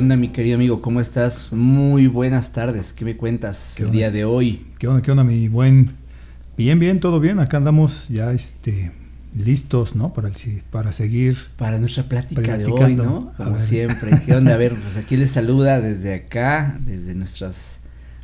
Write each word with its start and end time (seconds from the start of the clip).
¿Qué 0.00 0.04
onda, 0.04 0.16
mi 0.16 0.28
querido 0.28 0.54
amigo? 0.54 0.80
¿Cómo 0.80 0.98
estás? 0.98 1.52
Muy 1.52 2.06
buenas 2.06 2.54
tardes. 2.54 2.94
¿Qué 2.94 3.04
me 3.04 3.18
cuentas 3.18 3.78
el 3.78 3.90
día 3.90 4.10
de 4.10 4.24
hoy? 4.24 4.66
¿Qué 4.78 4.88
onda, 4.88 5.02
qué 5.02 5.10
onda, 5.10 5.24
mi 5.24 5.46
buen? 5.48 5.90
Bien, 6.56 6.78
bien, 6.78 7.00
todo 7.00 7.20
bien. 7.20 7.38
Acá 7.38 7.58
andamos 7.58 8.08
ya 8.08 8.32
este, 8.32 8.92
listos, 9.36 9.94
¿no? 9.94 10.14
Para, 10.14 10.30
para 10.70 10.92
seguir. 10.92 11.36
Para 11.58 11.76
nuestra 11.76 12.04
plática 12.04 12.56
de 12.56 12.64
hoy, 12.64 12.96
¿no? 12.96 13.30
Como 13.36 13.58
siempre. 13.58 14.18
¿Qué 14.24 14.34
onda? 14.34 14.54
A 14.54 14.56
ver, 14.56 14.74
pues 14.74 14.96
aquí 14.96 15.18
les 15.18 15.32
saluda 15.32 15.82
desde 15.82 16.14
acá, 16.14 16.80
desde 16.82 17.14
nuestras 17.14 17.80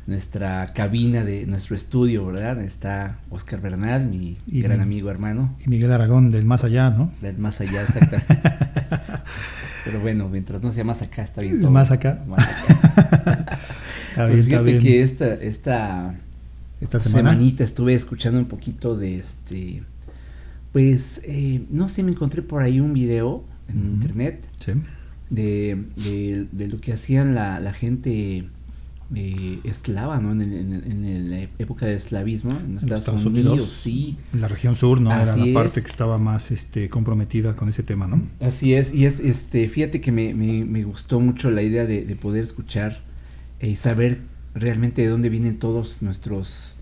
nuestra 0.07 0.65
cabina 0.73 1.23
de 1.23 1.45
nuestro 1.45 1.75
estudio, 1.75 2.25
¿verdad? 2.25 2.59
Está 2.61 3.19
Oscar 3.29 3.61
Bernal, 3.61 4.07
mi 4.07 4.37
gran 4.47 4.81
amigo 4.81 5.11
hermano. 5.11 5.55
Y 5.63 5.69
Miguel 5.69 5.91
Aragón, 5.91 6.31
del 6.31 6.45
más 6.45 6.63
allá, 6.63 6.89
¿no? 6.89 7.11
Del 7.21 7.37
más 7.37 7.61
allá, 7.61 7.83
exactamente. 7.83 8.65
Pero 9.87 10.01
bueno, 10.01 10.27
mientras 10.29 10.61
no 10.61 10.71
sea 10.71 10.83
más 10.83 11.01
acá, 11.01 11.23
está 11.23 11.41
bien 11.41 11.61
todo. 11.61 11.71
Más 11.71 11.91
acá. 11.91 12.23
Más 12.27 12.45
acá. 12.45 13.59
está 14.09 14.27
bien, 14.27 14.41
está 14.41 14.61
bien. 14.61 14.79
que 14.79 15.01
esta, 15.01 15.33
esta, 15.35 16.15
esta 16.81 16.99
semanita 16.99 17.63
estuve 17.63 17.93
escuchando 17.93 18.37
un 18.39 18.47
poquito 18.47 18.97
de 18.97 19.17
este. 19.17 19.83
Pues, 20.73 21.21
eh, 21.23 21.65
no 21.69 21.87
sé, 21.87 22.03
me 22.03 22.11
encontré 22.11 22.41
por 22.41 22.61
ahí 22.61 22.79
un 22.81 22.93
video 22.93 23.45
en 23.69 23.77
internet. 23.91 24.45
Sí. 24.63 24.73
De, 25.29 25.85
de, 25.95 26.47
de, 26.51 26.67
lo 26.67 26.79
que 26.79 26.93
hacían 26.93 27.33
la, 27.33 27.59
la 27.59 27.73
gente 27.73 28.45
eh, 29.15 29.59
esclava, 29.63 30.19
¿no? 30.19 30.31
En, 30.31 30.41
en, 30.41 31.29
la 31.29 31.39
época 31.59 31.85
del 31.85 31.95
esclavismo 31.95 32.51
en 32.51 32.77
Estados, 32.77 33.23
Unidos, 33.23 33.71
sí. 33.71 34.17
En 34.33 34.41
la 34.41 34.49
región 34.49 34.75
sur, 34.75 34.99
¿no? 34.99 35.11
Era 35.11 35.37
la 35.37 35.53
parte 35.53 35.81
que 35.81 35.87
estaba 35.89 36.17
más 36.17 36.51
este, 36.51 36.89
comprometida 36.89 37.55
con 37.55 37.69
ese 37.69 37.83
tema, 37.83 38.07
¿no? 38.07 38.21
Así 38.41 38.73
es, 38.73 38.93
y 38.93 39.05
es, 39.05 39.21
este, 39.21 39.69
fíjate 39.69 40.01
que 40.01 40.11
me, 40.11 40.33
me, 40.33 40.65
me 40.65 40.83
gustó 40.83 41.21
mucho 41.21 41.49
la 41.51 41.61
idea 41.61 41.85
de, 41.85 42.17
poder 42.17 42.43
escuchar 42.43 43.01
y 43.61 43.77
saber 43.77 44.19
realmente 44.53 45.03
de 45.03 45.07
dónde 45.07 45.29
vienen 45.29 45.57
todos 45.57 46.01
nuestros, 46.01 46.75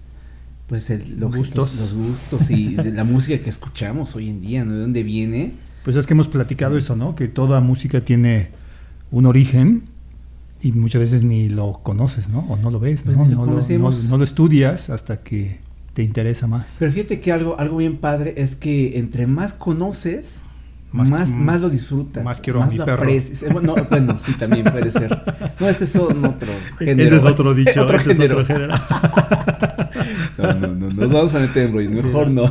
pues, 0.65 0.89
los, 0.89 1.35
gustos. 1.35 1.79
los 1.79 1.93
gustos 1.93 2.49
y 2.49 2.75
de 2.75 2.91
la 2.91 3.03
música 3.03 3.43
que 3.43 3.49
escuchamos 3.49 4.15
hoy 4.15 4.29
en 4.29 4.41
día, 4.41 4.65
¿no? 4.65 4.73
De 4.73 4.79
dónde 4.79 5.03
viene. 5.03 5.53
Pues 5.83 5.95
es 5.95 6.07
que 6.07 6.13
hemos 6.13 6.27
platicado 6.27 6.75
eso, 6.75 6.95
¿no? 6.95 7.15
Que 7.15 7.27
toda 7.27 7.61
música 7.61 8.03
tiene 8.03 8.49
un 9.11 9.27
origen 9.27 9.94
y 10.65 10.71
muchas 10.71 10.99
veces 10.99 11.21
ni 11.21 11.47
lo 11.47 11.81
conoces, 11.83 12.27
¿no? 12.27 12.39
O 12.49 12.57
no 12.57 12.71
lo 12.71 12.79
ves, 12.79 13.03
pues 13.05 13.15
¿no? 13.15 13.25
No 13.25 14.17
lo, 14.17 14.23
estudias 14.23 14.89
hasta 14.89 15.21
que 15.21 15.59
te 15.93 16.01
interesa 16.01 16.47
más. 16.47 16.65
Pero 16.79 16.91
fíjate 16.91 17.19
que 17.19 17.31
algo, 17.31 17.59
algo 17.59 17.77
bien 17.77 17.97
padre 17.97 18.33
es 18.37 18.55
que 18.55 18.97
entre 18.97 19.27
más 19.27 19.53
conoces, 19.53 20.41
más, 20.91 21.29
más, 21.29 21.61
lo 21.61 21.69
disfrutas. 21.69 22.23
Más 22.23 22.41
quiero 22.41 22.63
a 22.63 22.65
mi 22.65 22.79
perro. 22.79 23.05
Bueno, 23.51 23.75
bueno, 23.87 24.17
sí, 24.17 24.33
también 24.33 24.65
puede 24.65 24.89
ser. 24.89 25.15
No, 25.59 25.69
ese 25.69 25.83
es 25.83 25.95
otro 25.97 26.47
género. 26.79 27.09
Ese 27.09 27.17
es 27.17 27.25
otro 27.25 27.53
dicho. 27.53 27.81
otro 27.83 27.97
ese 27.97 28.15
género. 28.15 28.41
Es 28.41 28.49
otro 28.49 28.55
género. 28.55 28.73
No, 30.37 30.53
no, 30.53 30.67
no, 30.67 30.89
nos 30.89 31.11
vamos 31.13 31.33
a 31.33 31.39
meter 31.39 31.67
en 31.67 31.73
rollo, 31.73 31.89
mejor 31.89 32.29
no. 32.29 32.43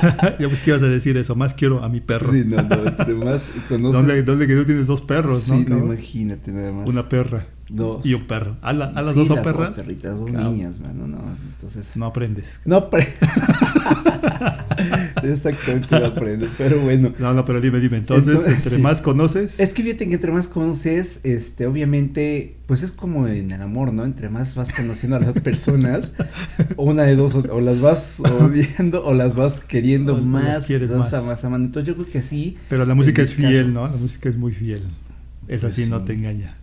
Yo 0.38 0.48
pues 0.48 0.60
que 0.60 0.70
ibas 0.70 0.82
a 0.82 0.88
decir 0.88 1.16
eso, 1.16 1.34
más 1.36 1.54
quiero 1.54 1.82
a 1.82 1.88
mi 1.88 2.00
perro. 2.00 2.32
Sí, 2.32 2.44
no, 2.46 2.62
no, 2.62 2.86
entre 2.86 3.14
más 3.14 3.50
conoces. 3.68 4.00
¿Dónde, 4.00 4.22
dónde 4.22 4.46
que 4.46 4.56
tú 4.56 4.64
tienes 4.64 4.86
dos 4.86 5.00
perros, 5.00 5.40
sí, 5.40 5.64
no? 5.68 5.78
imagínate 5.78 6.52
nada 6.52 6.72
más. 6.72 6.88
Una 6.88 7.08
perra. 7.08 7.46
Dos. 7.70 8.04
Y 8.04 8.14
un 8.14 8.24
perro. 8.24 8.56
¿A, 8.62 8.72
la, 8.72 8.86
a 8.86 9.02
las 9.02 9.14
dos 9.14 9.28
son 9.28 9.42
perras? 9.42 9.76
Dos 9.76 9.84
perritas, 9.84 10.18
dos 10.18 10.32
niñas, 10.32 10.80
mano, 10.80 11.06
no. 11.06 11.20
Entonces. 11.54 11.96
No 11.96 12.06
aprendes. 12.06 12.60
No 12.64 12.76
aprendes. 12.76 13.14
Exactamente, 15.22 16.00
no 16.00 16.06
aprendes, 16.06 16.50
pero 16.58 16.80
bueno. 16.80 17.12
No, 17.18 17.32
no, 17.32 17.44
pero 17.44 17.60
dime, 17.60 17.78
dime. 17.78 17.98
Entonces, 17.98 18.46
entre 18.46 18.78
más 18.78 19.00
conoces. 19.00 19.60
Es 19.60 19.72
que 19.72 19.82
fíjate 19.82 20.08
que 20.08 20.14
entre 20.14 20.32
más 20.32 20.48
conoces, 20.48 21.20
este, 21.22 21.66
obviamente, 21.66 22.56
pues 22.66 22.82
es 22.82 22.92
como 22.92 23.28
en 23.28 23.50
el 23.50 23.62
amor, 23.62 23.92
¿no? 23.92 24.04
Entre 24.04 24.30
más 24.30 24.54
vas 24.54 24.72
conociendo 24.72 25.16
a 25.16 25.20
las 25.20 25.32
personas, 25.42 26.12
una 26.76 27.04
de 27.04 27.14
dos, 27.14 27.36
o, 27.36 27.60
las 27.60 27.80
vas 27.80 28.20
odiando 28.20 29.04
o 29.04 29.14
las 29.14 29.36
vas 29.36 29.60
queriendo 29.60 30.16
más. 30.16 30.70
más. 30.70 31.12
más 31.12 31.44
amando. 31.44 31.66
Entonces 31.66 31.86
yo 31.86 31.94
creo 31.94 32.10
que 32.10 32.22
sí. 32.22 32.56
Pero 32.68 32.84
la 32.84 32.94
música 32.94 33.22
es 33.22 33.34
fiel, 33.34 33.72
¿no? 33.72 33.86
La 33.86 33.96
música 33.96 34.28
es 34.28 34.36
muy 34.36 34.52
fiel. 34.52 34.82
Es 35.46 35.64
así, 35.64 35.86
no 35.86 36.02
te 36.02 36.14
engaña. 36.14 36.59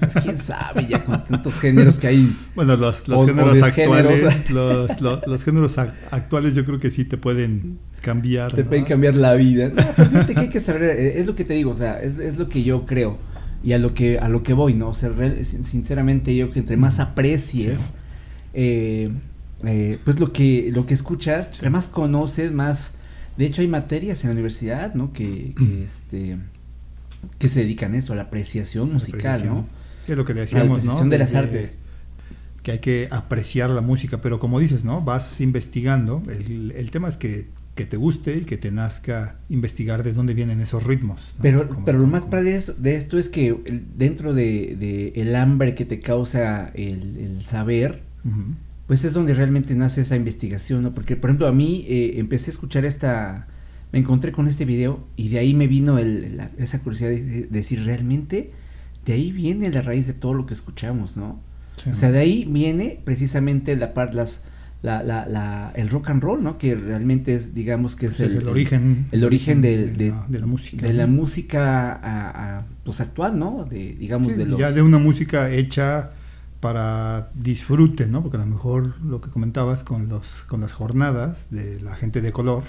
Pues 0.00 0.14
quién 0.24 0.38
sabe, 0.38 0.86
ya 0.86 1.04
con 1.04 1.22
tantos 1.24 1.60
géneros 1.60 1.98
que 1.98 2.08
hay. 2.08 2.36
Bueno, 2.54 2.76
los, 2.76 3.02
géneros 3.02 3.62
actuales. 3.62 4.50
Los, 4.50 5.00
los, 5.26 5.44
géneros 5.44 5.78
actuales 5.78 6.54
yo 6.54 6.64
creo 6.64 6.80
que 6.80 6.90
sí 6.90 7.04
te 7.04 7.16
pueden 7.16 7.78
cambiar. 8.00 8.52
Te 8.52 8.64
pueden 8.64 8.84
cambiar 8.84 9.14
la 9.14 9.34
vida. 9.34 9.70
No, 10.10 10.26
que 10.26 10.34
hay 10.36 10.48
que 10.48 10.60
saber, 10.60 10.82
eh, 10.82 11.20
es 11.20 11.26
lo 11.26 11.34
que 11.34 11.44
te 11.44 11.54
digo, 11.54 11.70
o 11.70 11.76
sea, 11.76 12.00
es, 12.00 12.18
es, 12.18 12.38
lo 12.38 12.48
que 12.48 12.62
yo 12.62 12.86
creo 12.86 13.18
y 13.62 13.72
a 13.72 13.78
lo 13.78 13.94
que, 13.94 14.18
a 14.18 14.28
lo 14.28 14.42
que 14.42 14.52
voy, 14.52 14.74
¿no? 14.74 14.88
O 14.88 14.94
sea, 14.94 15.12
sinceramente 15.44 16.34
yo 16.34 16.50
que 16.50 16.60
entre 16.60 16.76
más 16.76 16.98
aprecies, 16.98 17.92
eh, 18.54 19.10
eh, 19.64 19.98
pues 20.04 20.18
lo 20.18 20.32
que, 20.32 20.70
lo 20.72 20.86
que 20.86 20.94
escuchas, 20.94 21.48
entre 21.52 21.70
más 21.70 21.88
conoces, 21.88 22.52
más. 22.52 22.94
De 23.36 23.46
hecho, 23.46 23.62
hay 23.62 23.68
materias 23.68 24.24
en 24.24 24.30
la 24.30 24.32
universidad, 24.32 24.94
¿no? 24.94 25.12
Que, 25.12 25.54
que 25.56 25.84
este 25.84 26.38
que 27.38 27.48
se 27.48 27.60
dedican 27.60 27.94
a 27.94 27.98
eso, 27.98 28.12
a 28.12 28.16
la 28.16 28.22
apreciación 28.22 28.92
musical, 28.92 29.44
¿no? 29.46 29.66
es 30.06 30.16
lo 30.16 30.24
que 30.24 30.34
decíamos, 30.34 30.68
la 30.68 30.74
apreciación 30.74 31.10
de 31.10 31.18
las 31.18 31.34
artes. 31.34 31.76
Que 32.62 32.72
hay 32.72 32.78
que 32.80 33.08
apreciar 33.10 33.70
la 33.70 33.80
música, 33.80 34.20
pero 34.20 34.38
como 34.38 34.60
dices, 34.60 34.84
¿no? 34.84 35.00
Vas 35.00 35.40
investigando, 35.40 36.22
el, 36.28 36.72
el 36.72 36.90
tema 36.90 37.08
es 37.08 37.16
que, 37.16 37.48
que, 37.74 37.86
te 37.86 37.96
guste 37.96 38.36
y 38.36 38.40
que 38.42 38.58
te 38.58 38.70
nazca 38.70 39.36
investigar 39.48 40.02
de 40.02 40.12
dónde 40.12 40.34
vienen 40.34 40.60
esos 40.60 40.84
ritmos. 40.84 41.34
Pero, 41.40 41.82
pero 41.86 41.98
lo 41.98 42.06
más 42.06 42.24
padre 42.26 42.60
de 42.76 42.96
esto 42.96 43.18
es 43.18 43.30
que 43.30 43.82
dentro 43.96 44.34
de, 44.34 44.76
de, 44.78 45.12
el 45.16 45.34
hambre 45.36 45.74
que 45.74 45.86
te 45.86 46.00
causa 46.00 46.70
el, 46.74 47.16
el 47.16 47.46
saber, 47.46 48.02
pues 48.86 49.04
es 49.04 49.14
donde 49.14 49.32
realmente 49.32 49.74
nace 49.74 50.02
esa 50.02 50.16
investigación, 50.16 50.82
¿no? 50.82 50.92
Porque, 50.92 51.16
por 51.16 51.30
ejemplo, 51.30 51.46
a 51.46 51.52
mí 51.52 51.86
eh, 51.88 52.14
empecé 52.16 52.50
a 52.50 52.52
escuchar 52.52 52.84
esta 52.84 53.46
me 53.92 53.98
encontré 53.98 54.32
con 54.32 54.48
este 54.48 54.64
video 54.64 55.06
y 55.16 55.28
de 55.28 55.38
ahí 55.38 55.54
me 55.54 55.66
vino 55.66 55.98
el, 55.98 56.40
esa 56.58 56.80
curiosidad 56.80 57.10
de, 57.10 57.48
decir 57.50 57.84
realmente 57.84 58.52
de 59.04 59.12
ahí 59.12 59.32
viene 59.32 59.70
la 59.70 59.82
raíz 59.82 60.06
de 60.06 60.12
todo 60.12 60.34
lo 60.34 60.46
que 60.46 60.54
escuchamos, 60.54 61.16
¿no? 61.16 61.40
o 61.90 61.94
sea, 61.94 62.12
de 62.12 62.18
ahí 62.18 62.44
viene 62.44 63.00
precisamente 63.04 63.74
la 63.74 63.94
parte, 63.94 64.14
las, 64.14 64.42
la, 64.82 65.02
la, 65.02 65.26
la, 65.26 65.72
el 65.74 65.88
rock 65.88 66.10
and 66.10 66.22
roll, 66.22 66.42
¿no? 66.42 66.58
Que 66.58 66.74
realmente 66.74 67.34
es, 67.34 67.54
digamos 67.54 67.96
que 67.96 68.06
es 68.06 68.16
pues 68.16 68.34
el, 68.34 68.48
origen, 68.48 69.06
el, 69.12 69.24
origen 69.24 69.62
de, 69.62 69.86
de, 69.86 70.10
la, 70.38 70.46
música, 70.46 70.86
de 70.86 70.92
la 70.92 71.06
música 71.06 72.00
a, 72.02 72.66
pues 72.84 73.00
actual, 73.00 73.38
¿no? 73.38 73.64
De, 73.64 73.94
digamos 73.94 74.36
de 74.36 74.46
los... 74.46 74.58
ya 74.58 74.72
de 74.72 74.82
una 74.82 74.98
música 74.98 75.50
hecha 75.50 76.12
para 76.60 77.30
disfrute, 77.34 78.06
¿no? 78.06 78.22
Porque 78.22 78.36
a 78.36 78.40
lo 78.40 78.46
mejor 78.46 79.00
lo 79.02 79.20
que 79.20 79.30
comentabas 79.30 79.84
con 79.84 80.08
los 80.08 80.42
con 80.42 80.60
las 80.60 80.72
jornadas 80.72 81.46
de 81.50 81.80
la 81.80 81.96
gente 81.96 82.20
de 82.20 82.32
color, 82.32 82.64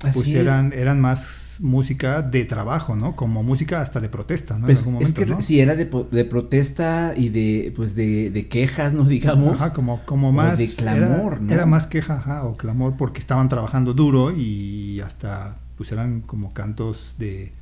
pues 0.00 0.28
eran, 0.28 0.72
eran 0.72 1.00
más 1.00 1.48
música 1.60 2.22
de 2.22 2.44
trabajo, 2.44 2.96
¿no? 2.96 3.16
Como 3.16 3.42
música 3.42 3.80
hasta 3.80 4.00
de 4.00 4.08
protesta, 4.08 4.58
¿no? 4.58 4.66
Pues 4.66 4.86
es 5.00 5.12
que 5.12 5.26
sí, 5.40 5.60
era 5.60 5.74
de, 5.74 5.90
de, 6.10 6.24
protesta 6.24 7.14
y 7.16 7.28
de, 7.30 7.72
pues 7.74 7.94
de, 7.94 8.30
de, 8.30 8.48
quejas, 8.48 8.92
¿no? 8.92 9.04
Digamos. 9.08 9.56
Ajá, 9.56 9.72
como, 9.72 10.00
como 10.04 10.32
más. 10.32 10.58
de 10.58 10.68
clamor, 10.68 11.34
era, 11.34 11.40
¿no? 11.40 11.52
Era 11.52 11.66
más 11.66 11.86
queja, 11.86 12.14
ajá, 12.16 12.44
o 12.44 12.56
clamor 12.56 12.96
porque 12.96 13.20
estaban 13.20 13.48
trabajando 13.48 13.94
duro 13.94 14.32
y 14.36 15.00
hasta, 15.00 15.58
pues 15.76 15.92
eran 15.92 16.20
como 16.20 16.52
cantos 16.52 17.16
de 17.18 17.52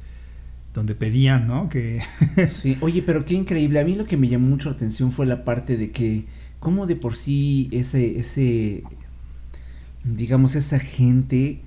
donde 0.74 0.94
pedían, 0.94 1.46
¿no? 1.46 1.68
Que 1.68 2.02
sí, 2.48 2.76
oye, 2.80 3.02
pero 3.02 3.24
qué 3.24 3.34
increíble. 3.34 3.80
A 3.80 3.84
mí 3.84 3.94
lo 3.94 4.04
que 4.04 4.16
me 4.16 4.28
llamó 4.28 4.48
mucho 4.48 4.68
la 4.68 4.76
atención 4.76 5.10
fue 5.10 5.26
la 5.26 5.44
parte 5.44 5.76
de 5.76 5.90
que, 5.90 6.26
como 6.60 6.86
de 6.86 6.96
por 6.96 7.16
sí 7.16 7.68
ese, 7.72 8.18
ese, 8.18 8.82
digamos, 10.04 10.54
esa 10.54 10.78
gente 10.78 11.62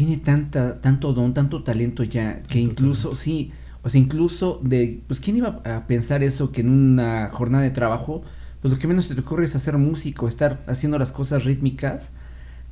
tiene 0.00 0.16
tanta, 0.16 0.80
tanto 0.80 1.12
don, 1.12 1.34
tanto 1.34 1.62
talento 1.62 2.04
ya, 2.04 2.42
que 2.44 2.58
incluso, 2.58 3.14
sí, 3.14 3.52
o 3.82 3.90
sea, 3.90 4.00
incluso 4.00 4.58
de, 4.64 5.02
pues, 5.06 5.20
¿quién 5.20 5.36
iba 5.36 5.60
a 5.62 5.86
pensar 5.86 6.22
eso 6.22 6.52
que 6.52 6.62
en 6.62 6.70
una 6.70 7.28
jornada 7.28 7.64
de 7.64 7.70
trabajo, 7.70 8.22
pues 8.62 8.72
lo 8.72 8.80
que 8.80 8.88
menos 8.88 9.04
se 9.04 9.14
te 9.14 9.20
ocurre 9.20 9.44
es 9.44 9.54
hacer 9.56 9.76
músico, 9.76 10.26
estar 10.26 10.64
haciendo 10.66 10.98
las 10.98 11.12
cosas 11.12 11.44
rítmicas? 11.44 12.12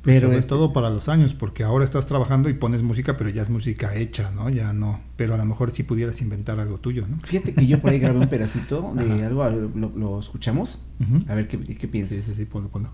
Pues, 0.01 0.15
pero 0.15 0.31
es 0.31 0.39
este 0.39 0.49
todo 0.49 0.73
para 0.73 0.89
los 0.89 1.07
años, 1.07 1.35
porque 1.35 1.63
ahora 1.63 1.85
estás 1.85 2.07
trabajando 2.07 2.49
y 2.49 2.53
pones 2.53 2.81
música, 2.81 3.15
pero 3.15 3.29
ya 3.29 3.43
es 3.43 3.51
música 3.51 3.93
hecha, 3.95 4.31
¿no? 4.31 4.49
Ya 4.49 4.73
no. 4.73 4.99
Pero 5.15 5.35
a 5.35 5.37
lo 5.37 5.45
mejor 5.45 5.69
sí 5.69 5.83
pudieras 5.83 6.19
inventar 6.23 6.59
algo 6.59 6.79
tuyo, 6.79 7.05
¿no? 7.07 7.19
Fíjate 7.19 7.53
que 7.53 7.67
yo 7.67 7.79
por 7.79 7.91
ahí 7.91 7.99
grabé 7.99 8.17
un 8.17 8.27
pedacito 8.27 8.91
de 8.95 9.23
algo, 9.23 9.47
lo, 9.49 10.19
escuchamos. 10.19 10.79
A 11.27 11.35
ver 11.35 11.47
qué, 11.47 11.59
qué 11.59 11.87
piensas. 11.87 12.23
Sí, 12.23 12.31
sí, 12.31 12.35
sí, 12.35 12.45
ponlo, 12.45 12.69
ponlo. 12.69 12.91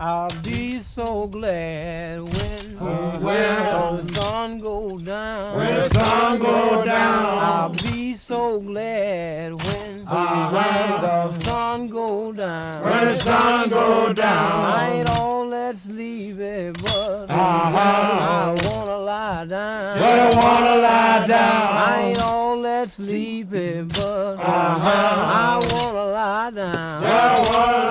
I'll 0.00 0.28
be 0.42 0.80
so 0.80 1.28
glad 1.28 2.20
when, 2.20 2.78
uh, 2.80 3.18
when 3.20 3.96
the 4.04 4.12
sun 4.12 4.58
go 4.58 4.98
down. 4.98 5.56
When 5.56 5.74
the 5.74 5.88
sun 5.88 6.38
go 6.40 6.84
down. 6.84 7.38
I'll 7.38 7.68
be 7.68 8.14
so 8.14 8.58
glad 8.58 9.54
when, 9.54 10.04
uh, 10.08 10.50
when 10.50 11.00
the 11.00 11.44
sun 11.44 11.86
go 11.86 12.32
down. 12.32 12.82
When 12.82 13.04
the 13.04 13.14
sun 13.14 13.68
go 13.68 14.12
down. 14.12 14.64
I 14.64 14.94
ain't 14.94 15.10
all 15.10 15.48
that 15.50 15.76
sleepy, 15.76 16.72
but 16.72 17.30
uh-huh. 17.30 17.78
I 17.78 18.66
wanna 18.66 18.98
lie 18.98 19.46
down. 19.46 19.98
But 20.00 20.18
I 20.18 20.34
wanna 20.34 20.76
lie 20.82 21.26
down. 21.28 21.76
I 21.76 22.02
ain't 22.08 22.20
all 22.20 22.60
that 22.62 22.90
sleepy, 22.90 23.82
but 23.82 24.38
I 24.40 25.60
wanna 25.72 26.04
lie 26.10 26.50
down. 26.50 27.00
But 27.00 27.10
I 27.10 27.38
wanna 27.38 27.52
lie 27.52 27.72
down. 27.72 27.83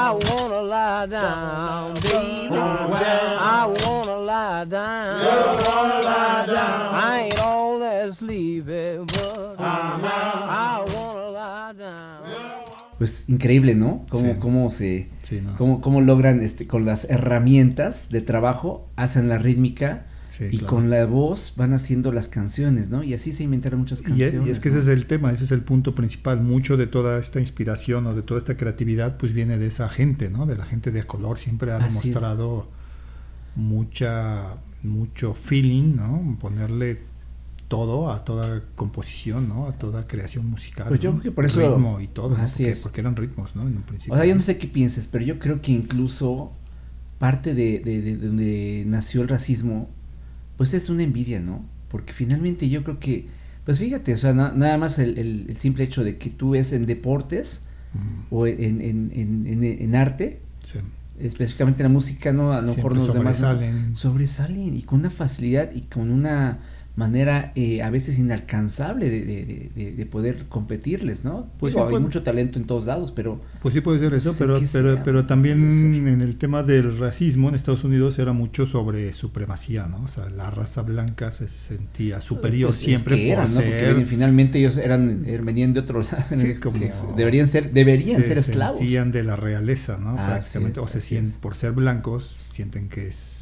I 0.00 0.12
wanna 0.30 0.62
lie 0.62 1.06
down, 1.06 1.94
baby. 1.94 2.48
I 2.54 3.66
wanna 3.84 4.16
lie 4.18 4.64
down. 4.64 5.20
wanna 5.66 6.00
lie 6.02 6.46
down. 6.46 6.94
I 6.94 7.20
ain't 7.24 7.38
all 7.40 7.78
that 7.80 8.14
sleepy, 8.14 8.98
but 8.98 9.56
I 9.58 10.84
wanna 10.94 11.30
lie 11.30 11.72
down. 11.76 12.22
Pues 12.98 13.24
increíble, 13.28 13.74
¿no? 13.74 14.04
Cómo, 14.10 14.32
Sí. 14.34 14.38
cómo 14.40 14.70
se, 14.70 15.08
Sí, 15.22 15.40
¿no? 15.40 15.56
cómo, 15.56 15.80
cómo 15.80 16.00
logran 16.00 16.40
este, 16.42 16.66
con 16.66 16.84
las 16.84 17.04
herramientas 17.10 18.08
de 18.10 18.20
trabajo, 18.22 18.88
hacen 18.96 19.28
la 19.28 19.38
rítmica 19.38 20.06
Sí, 20.38 20.44
y 20.52 20.58
claro. 20.58 20.66
con 20.68 20.88
la 20.88 21.04
voz 21.04 21.54
van 21.56 21.72
haciendo 21.72 22.12
las 22.12 22.28
canciones, 22.28 22.90
¿no? 22.90 23.02
Y 23.02 23.12
así 23.12 23.32
se 23.32 23.42
inventaron 23.42 23.80
muchas 23.80 24.02
canciones. 24.02 24.34
es, 24.40 24.46
y 24.46 24.50
es 24.50 24.60
que 24.60 24.68
¿no? 24.70 24.76
ese 24.76 24.82
es 24.92 24.96
el 24.96 25.06
tema, 25.06 25.32
ese 25.32 25.42
es 25.44 25.50
el 25.50 25.62
punto 25.62 25.96
principal. 25.96 26.40
Mucho 26.40 26.76
de 26.76 26.86
toda 26.86 27.18
esta 27.18 27.40
inspiración 27.40 28.06
o 28.06 28.14
de 28.14 28.22
toda 28.22 28.38
esta 28.38 28.56
creatividad, 28.56 29.16
pues 29.16 29.32
viene 29.32 29.58
de 29.58 29.66
esa 29.66 29.88
gente, 29.88 30.30
¿no? 30.30 30.46
De 30.46 30.56
la 30.56 30.64
gente 30.64 30.92
de 30.92 31.02
color. 31.02 31.38
Siempre 31.38 31.72
ha 31.72 31.78
Así 31.78 31.86
es. 31.98 32.04
demostrado 32.04 32.68
mucha, 33.56 34.58
mucho 34.82 35.34
feeling, 35.34 35.96
¿no? 35.96 36.36
Ponerle 36.40 37.00
todo 37.68 38.10
a 38.10 38.24
toda 38.24 38.62
composición, 38.76 39.48
¿no? 39.48 39.66
A 39.66 39.72
toda 39.72 40.06
creación 40.06 40.48
musical. 40.48 40.86
Pues 40.88 41.00
yo 41.00 41.10
¿no? 41.12 41.18
creo 41.18 41.32
que 41.32 41.34
por 41.34 41.46
eso- 41.46 41.60
Ritmo 41.60 42.00
y 42.00 42.06
todo. 42.06 42.30
¿no? 42.30 42.36
Así 42.42 42.62
porque, 42.62 42.72
es. 42.72 42.82
porque 42.82 43.00
eran 43.00 43.16
ritmos, 43.16 43.56
¿no? 43.56 43.62
En 43.62 43.76
un 43.76 43.82
principio. 43.82 44.14
O 44.14 44.16
sea, 44.16 44.24
yo 44.26 44.34
no 44.34 44.40
sé 44.40 44.56
qué 44.56 44.68
pienses, 44.68 45.06
pero 45.08 45.24
yo 45.24 45.38
creo 45.38 45.60
que 45.60 45.72
incluso 45.72 46.52
parte 47.18 47.54
de, 47.54 47.80
de, 47.80 48.00
de 48.00 48.16
donde 48.16 48.84
nació 48.86 49.22
el 49.22 49.28
racismo, 49.28 49.90
pues 50.58 50.74
es 50.74 50.90
una 50.90 51.02
envidia, 51.04 51.40
¿no? 51.40 51.64
Porque 51.88 52.12
finalmente 52.12 52.68
yo 52.68 52.84
creo 52.84 52.98
que, 53.00 53.26
pues 53.64 53.78
fíjate, 53.78 54.12
o 54.12 54.16
sea, 54.18 54.34
na- 54.34 54.52
nada 54.54 54.76
más 54.76 54.98
el, 54.98 55.16
el- 55.16 55.46
el 55.48 55.56
simple 55.56 55.84
hecho 55.84 56.04
de 56.04 56.18
que 56.18 56.28
tú 56.28 56.50
ves 56.50 56.74
en 56.74 56.84
deportes 56.84 57.62
o 58.30 58.46
en, 58.46 58.80
en, 58.82 59.10
en, 59.14 59.64
en, 59.64 59.94
arte, 59.96 60.40
sí. 60.62 60.78
específicamente 61.18 61.82
en 61.82 61.88
la 61.88 61.92
música, 61.94 62.32
¿no? 62.34 62.52
A 62.52 62.60
lo 62.60 62.74
mejor 62.74 62.94
los 62.94 63.14
demás 63.14 63.38
sobresalen. 63.38 63.96
sobresalen 63.96 64.76
y 64.76 64.82
con 64.82 65.00
una 65.00 65.10
facilidad 65.10 65.70
y 65.74 65.80
con 65.82 66.10
una 66.10 66.58
manera 66.98 67.52
eh, 67.54 67.80
a 67.82 67.90
veces 67.90 68.18
inalcanzable 68.18 69.08
de, 69.08 69.24
de, 69.24 69.44
de- 69.46 69.70
de- 69.74 69.92
de 69.92 70.06
poder 70.06 70.46
competirles, 70.48 71.24
¿no? 71.24 71.48
Pues 71.60 71.72
Digo, 71.72 71.84
sí, 71.84 71.88
hay 71.88 71.92
pues- 71.92 72.02
mucho 72.02 72.22
talento 72.24 72.58
en 72.58 72.66
todos 72.66 72.86
lados, 72.86 73.12
pero 73.12 73.40
Pues 73.62 73.72
sí 73.72 73.80
puede 73.80 74.00
ser 74.00 74.12
eso, 74.14 74.34
pero, 74.36 74.58
que 74.58 74.66
pero, 74.72 74.94
sea, 74.94 75.04
pero 75.04 75.24
también 75.24 76.06
en 76.08 76.20
el 76.20 76.36
tema 76.36 76.64
del 76.64 76.98
racismo 76.98 77.48
en 77.48 77.54
Estados 77.54 77.84
Unidos 77.84 78.18
era 78.18 78.32
mucho 78.32 78.66
sobre 78.66 79.12
supremacía, 79.12 79.86
¿no? 79.86 80.02
O 80.02 80.08
sea, 80.08 80.28
la 80.30 80.50
raza 80.50 80.82
blanca 80.82 81.30
se 81.30 81.46
sentía 81.48 82.20
superior 82.20 82.70
Pues, 82.70 82.80
es 82.80 82.84
siempre 82.84 83.16
que 83.16 83.22
por 83.28 83.32
eran, 83.44 83.48
¿no? 83.54 83.60
Porque 83.60 83.80
ser... 83.80 84.06
finalmente 84.06 84.58
ellos 84.58 84.76
eran, 84.76 85.22
eh, 85.24 85.38
venían 85.42 85.72
de 85.74 85.80
otro 85.80 86.00
lado, 86.02 86.24
Sí, 86.36 86.54
como 86.62 86.78
deberían 87.16 87.46
ser, 87.46 87.72
deberían 87.72 88.20
se 88.22 88.28
ser 88.28 88.38
esclavos. 88.38 88.80
sentían 88.80 89.12
de 89.12 89.22
la 89.22 89.36
realeza, 89.36 89.98
¿no? 89.98 90.16
Prácticamente, 90.16 90.80
es, 90.80 90.86
o 90.86 90.88
se 90.88 91.00
sienten, 91.00 91.30
es. 91.32 91.38
por 91.38 91.54
ser 91.54 91.72
blancos, 91.72 92.34
sienten 92.50 92.88
que 92.88 93.06
es 93.06 93.37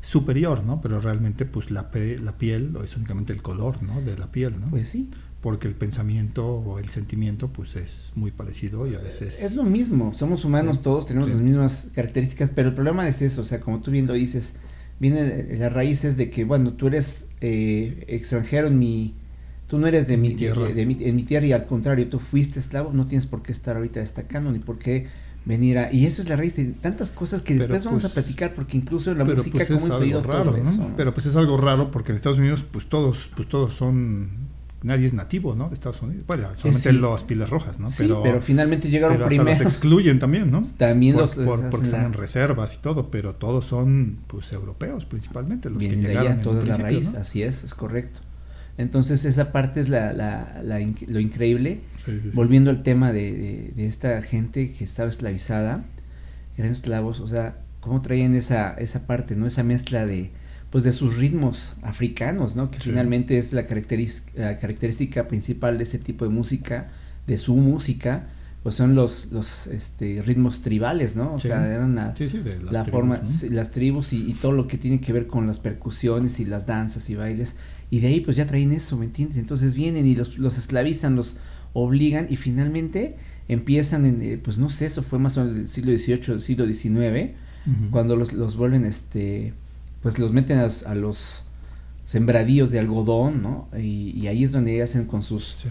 superior, 0.00 0.64
¿no? 0.64 0.80
Pero 0.80 1.00
realmente, 1.00 1.44
pues 1.44 1.70
la, 1.70 1.90
la 2.22 2.38
piel 2.38 2.76
es 2.84 2.96
únicamente 2.96 3.32
el 3.32 3.42
color, 3.42 3.82
¿no? 3.82 4.00
De 4.00 4.16
la 4.16 4.30
piel, 4.30 4.60
¿no? 4.60 4.68
Pues 4.70 4.88
sí, 4.88 5.10
Porque 5.40 5.68
el 5.68 5.74
pensamiento 5.74 6.46
o 6.46 6.78
el 6.78 6.88
sentimiento, 6.90 7.48
pues 7.48 7.76
es 7.76 8.12
muy 8.16 8.30
parecido 8.30 8.86
y 8.86 8.94
a 8.94 8.98
veces... 9.00 9.40
es 9.42 9.54
lo 9.54 9.62
mismo, 9.64 10.12
somos 10.14 10.44
humanos 10.44 10.78
Sí, 10.78 10.82
todos, 10.82 11.06
tenemos 11.06 11.28
sí. 11.28 11.34
las 11.34 11.42
mismas 11.42 11.88
características, 11.94 12.50
pero 12.50 12.68
el 12.70 12.74
problema 12.74 13.06
es 13.08 13.22
eso, 13.22 13.42
o 13.42 13.44
sea, 13.44 13.60
como 13.60 13.80
tú 13.80 13.90
bien 13.90 14.06
lo 14.06 14.14
dices, 14.14 14.54
viene 15.00 15.56
las 15.58 15.72
raíces 15.72 16.16
de 16.16 16.28
que, 16.30 16.44
bueno, 16.44 16.72
tú 16.74 16.88
eres 16.88 17.26
eh, 17.40 18.04
extranjero 18.08 18.66
en 18.68 18.78
mi... 18.78 19.14
Tú 19.68 19.78
no 19.78 19.86
eres 19.86 20.06
de 20.06 20.14
En 20.14 20.22
mi, 20.22 20.30
mi 20.30 20.34
tierra. 20.34 20.62
de- 20.64 20.74
de 20.74 20.86
mi- 20.86 20.96
en 21.04 21.14
mi 21.14 21.24
tierra 21.24 21.46
y 21.46 21.52
al 21.52 21.66
contrario, 21.66 22.08
tú 22.08 22.18
fuiste 22.18 22.58
esclavo, 22.58 22.90
no 22.92 23.04
tienes 23.06 23.26
por 23.26 23.42
qué 23.42 23.52
estar 23.52 23.76
ahorita 23.76 24.00
destacando 24.00 24.50
ni 24.50 24.60
por 24.60 24.78
qué 24.78 25.06
venir 25.44 25.78
a... 25.78 25.92
Y 25.92 26.06
eso 26.06 26.22
es 26.22 26.28
la 26.28 26.36
raíz 26.36 26.56
de 26.56 26.66
tantas 26.66 27.10
cosas 27.10 27.42
que 27.42 27.54
después 27.54 27.84
vamos 27.84 28.04
a 28.04 28.08
pues, 28.08 28.24
platicar 28.24 28.54
porque 28.54 28.76
incluso 28.76 29.14
la 29.14 29.24
música 29.24 29.58
pues 29.58 29.70
ha 29.70 29.74
influido 29.74 30.22
todo 30.22 30.32
raro, 30.32 30.50
¿no? 30.52 30.62
eso. 30.62 30.82
¿no? 30.88 30.96
Pero 30.96 31.14
pues 31.14 31.26
es 31.26 31.36
algo 31.36 31.56
raro 31.56 31.90
porque 31.90 32.12
en 32.12 32.16
Estados 32.16 32.38
Unidos 32.38 32.64
pues 32.70 32.86
todos 32.86 33.30
pues 33.34 33.48
todos 33.48 33.74
son 33.74 34.48
nadie 34.82 35.06
es 35.06 35.12
nativo, 35.12 35.54
¿no? 35.54 35.68
De 35.68 35.74
Estados 35.74 36.02
Unidos. 36.02 36.24
Bueno, 36.26 36.48
solamente 36.56 36.90
sí. 36.92 36.98
los 36.98 37.22
piles 37.24 37.50
rojas, 37.50 37.78
¿no? 37.80 37.88
sí, 37.88 38.12
pero, 38.22 38.40
finalmente 38.40 38.88
llegaron 38.88 39.16
pero 39.16 39.24
hasta 39.26 39.34
los 39.36 39.44
primero. 39.44 39.68
excluyen 39.68 40.18
también, 40.18 40.50
¿no? 40.50 40.62
También 40.76 41.14
Por- 41.14 41.22
los 41.22 41.34
por- 41.36 41.68
porque 41.70 41.86
están 41.86 42.00
la- 42.02 42.06
en 42.06 42.12
reservas 42.12 42.74
y 42.74 42.78
todo, 42.78 43.10
pero 43.10 43.34
todos 43.34 43.64
son 43.66 44.18
pues 44.26 44.52
europeos 44.52 45.04
principalmente 45.04 45.70
los 45.70 45.78
Vienen 45.78 46.00
que 46.02 46.08
llegaron 46.08 46.32
allá, 46.32 46.36
en 46.38 46.42
toda 46.42 46.64
la 46.64 46.76
raíz, 46.76 47.12
¿no? 47.14 47.20
así 47.20 47.42
es, 47.42 47.64
es 47.64 47.74
correcto. 47.74 48.20
Entonces 48.78 49.24
esa 49.24 49.52
parte 49.52 49.80
es 49.80 49.88
la, 49.88 50.12
la, 50.12 50.60
la 50.64 50.80
inc- 50.80 51.06
lo 51.08 51.20
increíble. 51.20 51.80
Sí, 52.06 52.12
sí, 52.12 52.20
sí. 52.22 52.30
Volviendo 52.32 52.70
al 52.70 52.82
tema 52.82 53.12
de, 53.12 53.32
de, 53.32 53.72
de 53.76 53.86
esta 53.86 54.22
gente 54.22 54.72
que 54.72 54.84
estaba 54.84 55.08
esclavizada, 55.08 55.84
eran 56.56 56.72
esclavos, 56.72 57.20
o 57.20 57.28
sea, 57.28 57.58
cómo 57.80 58.00
traían 58.02 58.34
esa, 58.34 58.72
esa 58.74 59.06
parte, 59.06 59.36
¿no? 59.36 59.46
Esa 59.46 59.62
mezcla 59.64 60.06
de, 60.06 60.30
pues 60.70 60.84
de 60.84 60.92
sus 60.92 61.16
ritmos 61.16 61.76
africanos, 61.82 62.56
¿no? 62.56 62.70
Que 62.70 62.78
Sí. 62.78 62.90
finalmente 62.90 63.36
es 63.38 63.52
la, 63.52 63.66
la 64.34 64.56
característica 64.58 65.28
principal 65.28 65.76
de 65.76 65.84
ese 65.84 65.98
tipo 65.98 66.24
de 66.24 66.30
música, 66.30 66.88
de 67.26 67.36
su 67.38 67.56
música, 67.56 68.28
pues 68.62 68.74
son 68.74 68.94
los, 68.94 69.30
los 69.32 69.66
este, 69.68 70.20
ritmos 70.22 70.60
tribales, 70.62 71.16
¿no? 71.16 71.34
O 71.34 71.38
Sí. 71.40 71.48
sea, 71.48 71.66
eran 71.72 71.94
la, 71.94 72.14
Sí, 72.16 72.28
sí, 72.28 72.38
de 72.38 72.58
las 72.60 72.72
la 72.72 72.82
tribus, 72.82 72.98
forma, 72.98 73.22
las 73.50 73.70
tribus 73.70 74.12
y, 74.12 74.28
y 74.30 74.32
todo 74.34 74.52
lo 74.52 74.66
que 74.66 74.78
tiene 74.78 75.00
que 75.00 75.12
ver 75.12 75.26
con 75.26 75.46
las 75.46 75.60
percusiones 75.60 76.40
y 76.40 76.44
las 76.44 76.66
danzas 76.66 77.08
y 77.10 77.14
bailes. 77.14 77.56
Y 77.90 78.00
de 78.00 78.08
ahí 78.08 78.20
pues 78.20 78.36
ya 78.36 78.44
traen 78.46 78.72
eso, 78.72 78.96
¿me 78.98 79.06
entiendes? 79.06 79.38
Entonces 79.38 79.74
vienen 79.74 80.06
y 80.06 80.14
los, 80.16 80.38
los 80.38 80.58
esclavizan, 80.58 81.14
los 81.16 81.36
obligan 81.72 82.26
y 82.28 82.36
finalmente 82.36 83.16
empiezan 83.46 84.04
en, 84.04 84.20
eh, 84.22 84.38
pues 84.42 84.58
no 84.58 84.68
sé, 84.68 84.86
eso 84.86 85.02
fue 85.02 85.18
más 85.18 85.36
o 85.38 85.40
menos 85.42 85.56
del 85.56 85.68
siglo 85.68 85.92
XVIII, 85.96 86.40
siglo 86.40 86.66
XIX, 86.66 87.30
cuando 87.90 88.16
los, 88.16 88.32
los 88.32 88.56
vuelven, 88.56 88.84
este, 88.84 89.54
pues 90.02 90.18
los 90.18 90.32
meten 90.32 90.58
a 90.58 90.62
los, 90.64 90.84
a 90.86 90.94
los 90.94 91.44
sembradíos 92.06 92.70
de 92.70 92.78
algodón, 92.78 93.42
¿no? 93.42 93.68
Y, 93.78 94.10
y 94.18 94.26
ahí 94.26 94.44
es 94.44 94.52
donde 94.52 94.82
hacen 94.82 95.04
con 95.04 95.22
sus, 95.22 95.56
Sí. 95.62 95.68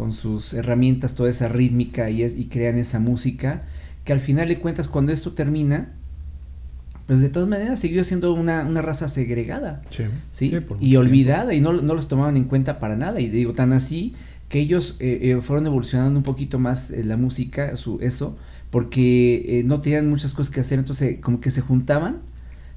Con 0.00 0.12
sus 0.12 0.54
herramientas 0.54 1.14
toda 1.14 1.28
esa 1.28 1.48
rítmica 1.48 2.08
y, 2.08 2.22
es, 2.22 2.34
y 2.34 2.46
crean 2.46 2.78
esa 2.78 2.98
música 2.98 3.64
que 4.02 4.14
al 4.14 4.20
final 4.20 4.48
de 4.48 4.58
cuentas 4.58 4.88
cuando 4.88 5.12
esto 5.12 5.32
termina 5.32 5.92
pues 7.06 7.20
de 7.20 7.28
todas 7.28 7.46
maneras 7.46 7.80
siguió 7.80 8.02
siendo 8.02 8.32
una, 8.32 8.64
una 8.64 8.80
raza 8.80 9.08
segregada 9.08 9.82
Sí. 9.90 10.04
¿sí? 10.30 10.48
Sí, 10.48 10.60
por 10.60 10.82
y 10.82 10.96
olvidada 10.96 11.52
y 11.52 11.60
no, 11.60 11.74
no 11.74 11.92
los 11.92 12.08
tomaban 12.08 12.38
en 12.38 12.44
cuenta 12.44 12.78
para 12.78 12.96
nada 12.96 13.20
y 13.20 13.28
digo 13.28 13.52
tan 13.52 13.74
así 13.74 14.14
que 14.48 14.60
ellos 14.60 14.96
eh, 15.00 15.18
eh, 15.20 15.40
fueron 15.42 15.66
evolucionando 15.66 16.16
un 16.16 16.24
poquito 16.24 16.58
más 16.58 16.90
eh, 16.90 17.04
la 17.04 17.18
música 17.18 17.76
su 17.76 17.98
eso 18.00 18.38
porque 18.70 19.62
no 19.66 19.82
tenían 19.82 20.08
muchas 20.08 20.32
cosas 20.32 20.50
que 20.50 20.60
hacer 20.60 20.78
entonces 20.78 21.18
como 21.20 21.40
que 21.42 21.50
se 21.50 21.60
juntaban 21.60 22.20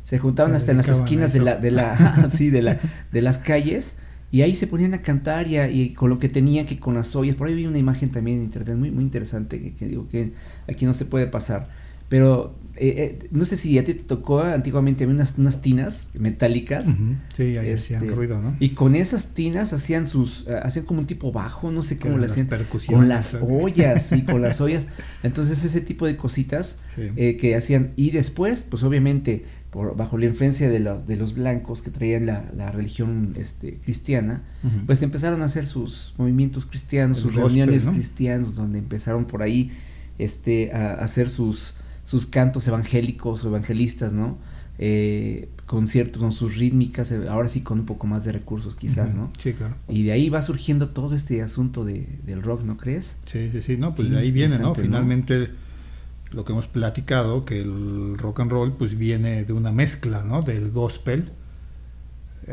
se 0.03 0.17
juntaban 0.17 0.51
Se 0.51 0.57
hasta 0.57 0.71
en 0.71 0.77
las 0.77 0.89
esquinas 0.89 1.31
de 1.31 1.39
la 1.39 1.55
de 1.55 1.71
la 1.71 2.27
sí 2.29 2.49
de 2.49 2.63
la 2.63 2.79
de 3.13 3.21
las 3.21 3.37
calles 3.37 3.95
y 4.33 4.41
ahí 4.41 4.55
se 4.55 4.65
ponían 4.67 4.93
a 4.95 5.01
cantar 5.01 5.47
y, 5.47 5.57
a- 5.57 5.69
y 5.69 5.93
con 5.93 6.09
lo 6.09 6.17
que 6.17 6.27
tenían 6.27 6.65
que 6.65 6.79
con 6.79 6.95
las 6.95 7.15
ollas. 7.15 7.35
Por 7.35 7.47
ahí 7.47 7.53
vi 7.55 7.67
una 7.67 7.77
imagen 7.77 8.09
también 8.09 8.37
en 8.39 8.43
internet 8.45 8.75
muy 8.75 8.89
muy 8.91 9.03
interesante 9.03 9.59
que, 9.61 9.73
que 9.75 9.87
digo 9.87 10.07
que 10.09 10.33
aquí 10.67 10.85
no 10.85 10.93
se 10.93 11.05
puede 11.05 11.27
pasar. 11.27 11.69
Pero 12.09 12.55
eh, 12.75 13.17
eh, 13.23 13.27
no 13.31 13.43
sé 13.45 13.55
si 13.57 13.77
a 13.79 13.83
ti 13.85 13.93
te 13.93 14.03
tocó 14.03 14.41
antiguamente 14.41 15.03
había 15.03 15.15
unas, 15.15 15.37
unas 15.37 15.61
tinas 15.61 16.09
metálicas. 16.19 16.87
Sí, 17.35 17.57
ahí 17.57 17.69
Este, 17.69 17.95
hacían 17.95 18.15
ruido, 18.15 18.39
¿no? 18.41 18.55
y 18.59 18.69
con 18.69 18.95
esas 18.95 19.33
tinas 19.35 19.73
hacían 19.73 20.05
sus 20.07 20.45
eh, 20.47 20.59
hacían 20.63 20.85
como 20.85 20.99
un 21.01 21.07
tipo 21.07 21.31
bajo 21.31 21.71
no 21.71 21.81
sé 21.83 21.97
cómo 21.97 22.17
las 22.17 22.31
hacían. 22.31 22.47
percusiones, 22.47 22.99
con 22.99 23.09
las 23.09 23.37
ollas 23.41 24.11
y 24.11 24.23
con 24.23 24.41
las 24.41 24.59
ollas. 24.65 24.85
Entonces 25.23 25.63
ese 25.63 25.81
tipo 25.81 26.05
de 26.07 26.15
cositas 26.17 26.79
Sí. 26.95 27.03
eh, 27.15 27.37
que 27.37 27.55
hacían. 27.55 27.93
Y 27.95 28.11
después 28.11 28.63
pues 28.69 28.83
obviamente 28.83 29.45
por 29.73 29.97
bajo 29.97 30.17
la 30.17 30.25
influencia 30.27 30.69
de 30.69 30.79
los 30.79 31.05
de 31.07 31.15
los 31.17 31.33
blancos 31.33 31.81
que 31.81 31.89
traían 31.91 32.25
la, 32.27 32.49
la 32.55 32.71
religión 32.71 33.33
este 33.37 33.79
cristiana 33.83 34.43
pues 34.85 35.01
empezaron 35.01 35.41
a 35.41 35.45
hacer 35.45 35.65
sus 35.67 36.13
movimientos 36.17 36.65
cristianos 36.65 37.17
El 37.17 37.23
sus 37.23 37.31
gospel, 37.33 37.43
reuniones 37.47 37.85
¿no? 37.87 37.91
cristianos 37.93 38.55
donde 38.55 38.77
empezaron 38.79 39.25
por 39.25 39.41
ahí 39.41 39.71
este 40.19 40.71
a, 40.73 40.91
a 40.91 41.03
hacer 41.03 41.29
sus 41.29 41.73
sus 42.05 42.25
cantos 42.27 42.67
evangélicos 42.67 43.43
o 43.43 43.47
evangelistas 43.49 44.13
no 44.13 44.37
eh, 44.79 45.49
con 45.65 45.87
cierto 45.87 46.19
con 46.19 46.31
sus 46.31 46.57
rítmicas 46.57 47.11
eh, 47.11 47.27
ahora 47.29 47.47
sí 47.49 47.61
con 47.61 47.79
un 47.79 47.85
poco 47.85 48.05
más 48.07 48.25
de 48.25 48.31
recursos 48.31 48.75
quizás 48.75 49.15
no 49.15 49.31
Sí, 49.41 49.53
claro. 49.53 49.75
y 49.87 50.03
de 50.03 50.11
ahí 50.11 50.29
va 50.29 50.41
surgiendo 50.41 50.89
todo 50.89 51.15
este 51.15 51.41
asunto 51.41 51.83
de, 51.85 52.07
del 52.25 52.41
rock 52.43 52.63
no 52.63 52.77
crees 52.77 53.17
Sí, 53.25 53.49
sí, 53.51 53.61
sí, 53.61 53.77
no, 53.77 53.95
pues 53.95 54.09
de 54.11 54.19
ahí 54.19 54.31
viene, 54.31 54.57
¿no? 54.59 54.73
¿no? 54.87 54.97
Lo 56.33 56.43
que 56.45 56.51
hemos 56.51 56.67
platicado, 56.67 57.45
que 57.45 57.61
el 57.61 58.17
rock 58.17 58.39
and 58.41 58.51
roll 58.51 58.73
pues 58.73 58.97
viene 58.97 59.43
de 59.45 59.53
una 59.53 59.71
mezcla, 59.71 60.23
¿no? 60.23 60.41
Del 60.41 60.71
gospel, 60.71 61.31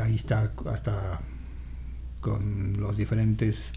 ahí 0.02 0.14
está 0.14 0.52
hasta 0.66 1.20
con 2.20 2.78
los 2.78 2.96
diferentes 2.96 3.72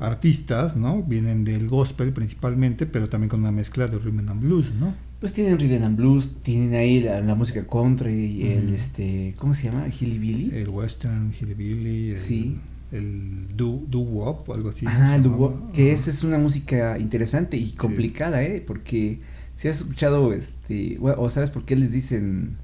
artistas, 0.00 0.76
¿no? 0.76 1.02
Vienen 1.02 1.44
del 1.44 1.68
gospel 1.68 2.12
principalmente, 2.12 2.86
pero 2.86 3.08
también 3.08 3.28
con 3.30 3.40
una 3.40 3.52
mezcla 3.52 3.86
de 3.86 3.98
rhythm 3.98 4.28
and 4.28 4.40
blues, 4.42 4.72
¿no? 4.74 4.94
pues 5.20 5.32
tienen 5.32 5.58
rhythm 5.58 5.82
and 5.82 5.96
blues 5.96 6.28
tienen 6.44 6.74
ahí 6.74 7.00
la, 7.00 7.20
la 7.20 7.34
música 7.34 7.66
country 7.66 8.52
el 8.52 8.72
este 8.72 9.34
cómo 9.36 9.52
se 9.52 9.64
llama 9.64 9.88
hillbilly 9.88 10.52
El 10.56 10.68
western, 10.68 11.32
hillbilly, 11.32 12.10
el- 12.12 12.20
Sí. 12.20 12.60
el 12.92 13.48
doo, 13.56 13.82
doo 13.88 14.02
wop 14.02 14.48
o 14.48 14.54
algo 14.54 14.68
así. 14.68 14.86
Ah, 14.88 15.16
el 15.16 15.24
doo 15.24 15.32
wop, 15.32 15.72
que 15.72 15.90
esa 15.90 16.10
es 16.10 16.22
una 16.22 16.38
música 16.38 16.96
interesante 17.00 17.56
y 17.56 17.72
complicada, 17.72 18.44
¿eh? 18.44 18.62
Porque 18.64 19.18
si 19.58 19.68
has 19.68 19.78
escuchado, 19.78 20.32
este, 20.32 20.96
bueno, 20.98 21.20
o 21.20 21.28
sabes 21.28 21.50
por 21.50 21.64
qué 21.66 21.76
les 21.76 21.92
dicen, 21.92 22.56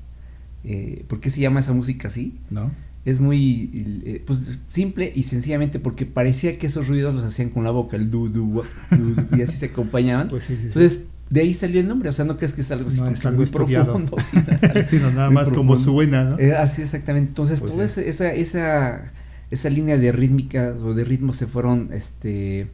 eh, 0.65 1.05
por 1.09 1.21
qué 1.21 1.29
se 1.29 1.41
llama 1.41 1.61
esa 1.61 1.73
música 1.75 2.09
así, 2.09 2.39
¿No? 2.51 2.71
es 3.05 3.21
muy, 3.21 3.71
eh, 4.07 4.23
pues, 4.27 4.61
simple 4.67 5.13
y 5.15 5.25
sencillamente 5.25 5.79
porque 5.81 6.07
parecía 6.07 6.57
que 6.57 6.69
esos 6.69 6.89
ruidos 6.89 7.13
los 7.15 7.25
hacían 7.25 7.51
con 7.51 7.65
la 7.65 7.71
boca, 7.73 7.97
el 7.97 8.11
du, 8.11 8.31
du, 8.31 8.63
du, 8.91 9.15
du, 9.15 9.37
y 9.37 9.43
así 9.43 9.59
se 9.59 9.67
acompañaban. 9.67 10.29
Pues 10.31 10.45
sí, 10.45 10.55
sí, 10.55 10.61
sí. 10.61 10.67
Entonces, 10.69 11.07
de 11.31 11.41
ahí 11.41 11.53
salió 11.53 11.81
el 11.81 11.89
nombre, 11.89 12.09
o 12.09 12.13
sea, 12.13 12.25
no 12.25 12.37
crees 12.39 12.53
que 12.55 12.61
es 12.63 12.71
algo 12.71 12.89
así 12.89 12.99
No 13.01 13.05
como 13.05 13.15
es 13.15 13.21
que 13.21 13.29
algo 13.29 13.43
muy 13.43 13.51
profundo, 13.51 14.17
sí, 14.21 14.39
Sino 14.91 15.11
nada 15.11 15.27
muy 15.31 15.35
más 15.35 15.53
como 15.53 15.75
profundo. 15.75 15.93
suena, 15.93 16.25
¿no? 16.25 16.39
Eh, 16.39 16.55
así 16.55 16.81
exactamente. 16.83 17.31
Entonces, 17.31 17.61
Pues 17.61 17.73
toda 17.73 17.89
sí. 17.89 18.03
esa, 18.07 18.31
esa, 18.31 18.33
esa, 18.33 19.13
esa 19.51 19.69
línea 19.71 19.99
de 19.99 20.13
rítmica 20.13 20.75
o 20.83 20.95
de 20.95 21.05
ritmo 21.05 21.33
se 21.33 21.47
fueron, 21.47 21.91
este, 21.93 22.69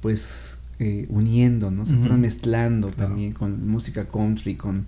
pues, 0.00 0.55
eh, 0.78 1.06
uniendo, 1.08 1.70
¿no? 1.70 1.86
Se 1.86 1.96
fueron 1.96 2.20
mezclando 2.20 2.88
Claro. 2.88 3.08
también 3.10 3.32
con 3.32 3.66
música 3.68 4.04
country, 4.04 4.56
con, 4.56 4.84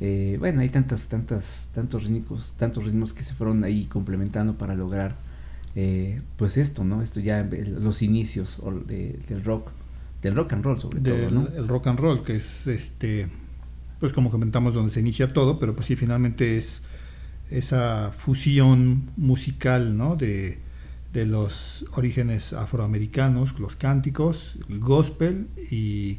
eh, 0.00 0.36
bueno, 0.38 0.60
hay 0.60 0.68
tantas, 0.68 1.06
tantas, 1.08 1.70
tantos 1.74 2.02
rítmicos, 2.04 2.54
tantos 2.58 2.84
ritmos 2.84 3.12
que 3.14 3.22
se 3.24 3.34
fueron 3.34 3.64
ahí 3.64 3.84
complementando 3.86 4.58
para 4.58 4.74
lograr, 4.74 5.16
eh, 5.74 6.20
pues 6.36 6.56
esto, 6.58 6.84
¿no? 6.84 7.00
Esto 7.02 7.20
ya, 7.20 7.40
el- 7.40 7.82
los 7.82 8.02
inicios 8.02 8.60
de- 8.86 9.20
del 9.28 9.42
rock, 9.44 9.70
del 10.20 10.34
rock 10.36 10.52
and 10.52 10.64
roll 10.64 10.78
sobre 10.78 11.00
todo, 11.00 11.30
¿no? 11.30 11.48
el 11.48 11.66
rock 11.66 11.86
and 11.88 11.98
roll, 11.98 12.22
que 12.24 12.36
es 12.36 12.66
este, 12.66 13.28
pues 14.00 14.12
como 14.12 14.30
comentamos, 14.30 14.74
donde 14.74 14.92
se 14.92 15.00
inicia 15.00 15.32
todo, 15.32 15.58
pero 15.58 15.74
pues 15.74 15.86
sí, 15.86 15.96
finalmente 15.96 16.58
es 16.58 16.82
esa 17.50 18.12
fusión 18.16 19.10
musical, 19.16 19.96
¿no? 19.96 20.16
De, 20.16 20.58
de 21.12 21.26
los 21.26 21.84
orígenes 21.94 22.52
afroamericanos, 22.52 23.58
los 23.58 23.76
cánticos, 23.76 24.58
el 24.68 24.80
gospel 24.80 25.48
y 25.70 26.18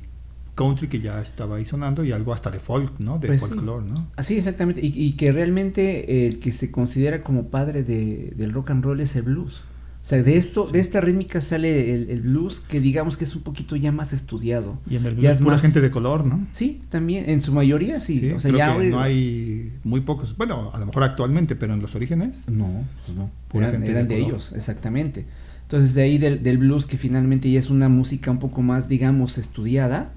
country 0.55 0.87
que 0.87 0.99
ya 0.99 1.19
estaba 1.19 1.55
ahí 1.55 1.65
sonando 1.65 2.03
y 2.03 2.11
algo 2.11 2.31
hasta 2.33 2.51
de 2.51 2.59
folk, 2.59 2.99
¿no? 2.99 3.17
De 3.17 3.27
Pues 3.27 3.41
sí. 3.41 3.49
folklore, 3.49 3.85
¿no? 3.87 4.11
Así, 4.15 4.37
exactamente. 4.37 4.81
Y, 4.85 4.93
y 4.95 5.13
que 5.13 5.31
realmente 5.31 6.27
el 6.27 6.39
que 6.39 6.51
se 6.51 6.69
considera 6.71 7.23
como 7.23 7.47
padre 7.49 7.81
de, 7.83 8.33
del 8.35 8.53
rock 8.53 8.69
and 8.71 8.83
roll 8.85 8.99
es 8.99 9.15
el 9.15 9.23
blues. 9.23 9.63
O 10.03 10.05
sea, 10.05 10.21
de 10.21 10.35
esto, 10.35 10.67
de 10.69 10.81
esta 10.81 10.99
rítmica 10.99 11.39
sale 11.39 11.93
el, 11.95 12.09
el 12.09 12.21
blues, 12.23 12.59
que 12.59 12.81
digamos 12.81 13.15
que 13.15 13.23
es 13.23 13.33
un 13.37 13.41
poquito 13.41 13.77
ya 13.77 13.93
más 13.93 14.11
estudiado. 14.11 14.77
Y 14.89 14.97
en 14.97 15.05
el 15.05 15.13
Ya 15.15 15.19
blues 15.29 15.31
es 15.35 15.39
pura 15.41 15.51
más- 15.55 15.61
gente 15.61 15.79
de 15.79 15.91
color, 15.91 16.25
¿no? 16.25 16.45
Sí, 16.51 16.81
también, 16.89 17.29
en 17.29 17.39
su 17.39 17.53
mayoría 17.53 18.01
sí. 18.01 18.31
o 18.35 18.39
sea, 18.41 18.51
creo 18.51 18.57
ya 18.57 18.77
que 18.77 18.89
no 18.89 18.99
hay 18.99 19.71
muy 19.85 20.01
pocos, 20.01 20.35
bueno, 20.35 20.71
a 20.73 20.77
lo 20.79 20.85
mejor 20.87 21.03
actualmente, 21.05 21.55
pero 21.55 21.73
en 21.73 21.79
los 21.81 21.95
orígenes, 21.95 22.43
No, 22.49 22.83
pues 23.05 23.17
no. 23.17 23.31
Pura 23.47 23.69
Eran, 23.69 23.79
gente 23.81 23.91
eran 23.91 24.07
de 24.09 24.17
ellos, 24.19 24.51
exactamente. 24.53 25.25
Entonces, 25.61 25.93
de 25.93 26.01
ahí 26.01 26.17
del, 26.17 26.43
del 26.43 26.57
blues, 26.57 26.85
que 26.85 26.97
finalmente 26.97 27.49
ya 27.49 27.57
es 27.59 27.69
una 27.69 27.87
música 27.87 28.29
un 28.29 28.39
poco 28.39 28.61
más, 28.61 28.89
digamos, 28.89 29.37
estudiada, 29.37 30.11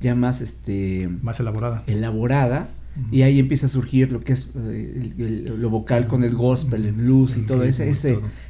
ya 0.00 0.14
más 0.14 0.42
este 0.42 1.10
más 1.22 1.40
elaborada. 1.40 1.82
elaborada. 1.88 2.68
Y 3.10 3.22
ahí 3.22 3.38
empieza 3.40 3.66
a 3.66 3.68
surgir 3.68 4.12
lo 4.12 4.20
que 4.20 4.32
es 4.34 4.48
eh, 4.56 5.12
el- 5.18 5.24
el- 5.48 5.60
lo 5.60 5.68
vocal 5.70 6.06
con 6.06 6.22
el 6.22 6.34
gospel, 6.34 6.84
el 6.84 6.92
blues 6.92 7.36
y 7.36 7.40
todo 7.42 7.64
ese, 7.64 7.88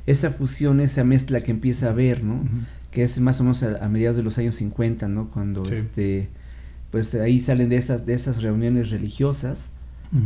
esa 0.06 0.30
fusión, 0.30 0.80
esa 0.80 1.02
mezcla 1.04 1.40
que 1.40 1.50
empieza 1.50 1.86
a 1.86 1.90
haber, 1.90 2.22
¿no? 2.22 2.42
Que 2.90 3.02
es 3.02 3.18
más 3.20 3.40
o 3.40 3.44
menos 3.44 3.62
a, 3.62 3.84
a 3.84 3.88
mediados 3.88 4.16
de 4.16 4.22
los 4.22 4.36
años 4.38 4.54
50, 4.56 5.08
¿no? 5.08 5.30
Cuando 5.30 5.64
Sí. 5.66 5.72
este 5.74 6.28
pues 6.90 7.12
ahí 7.16 7.40
salen 7.40 7.68
de 7.70 7.76
esas 7.76 8.06
de 8.06 8.14
esas 8.14 8.42
reuniones 8.42 8.90
religiosas, 8.90 9.70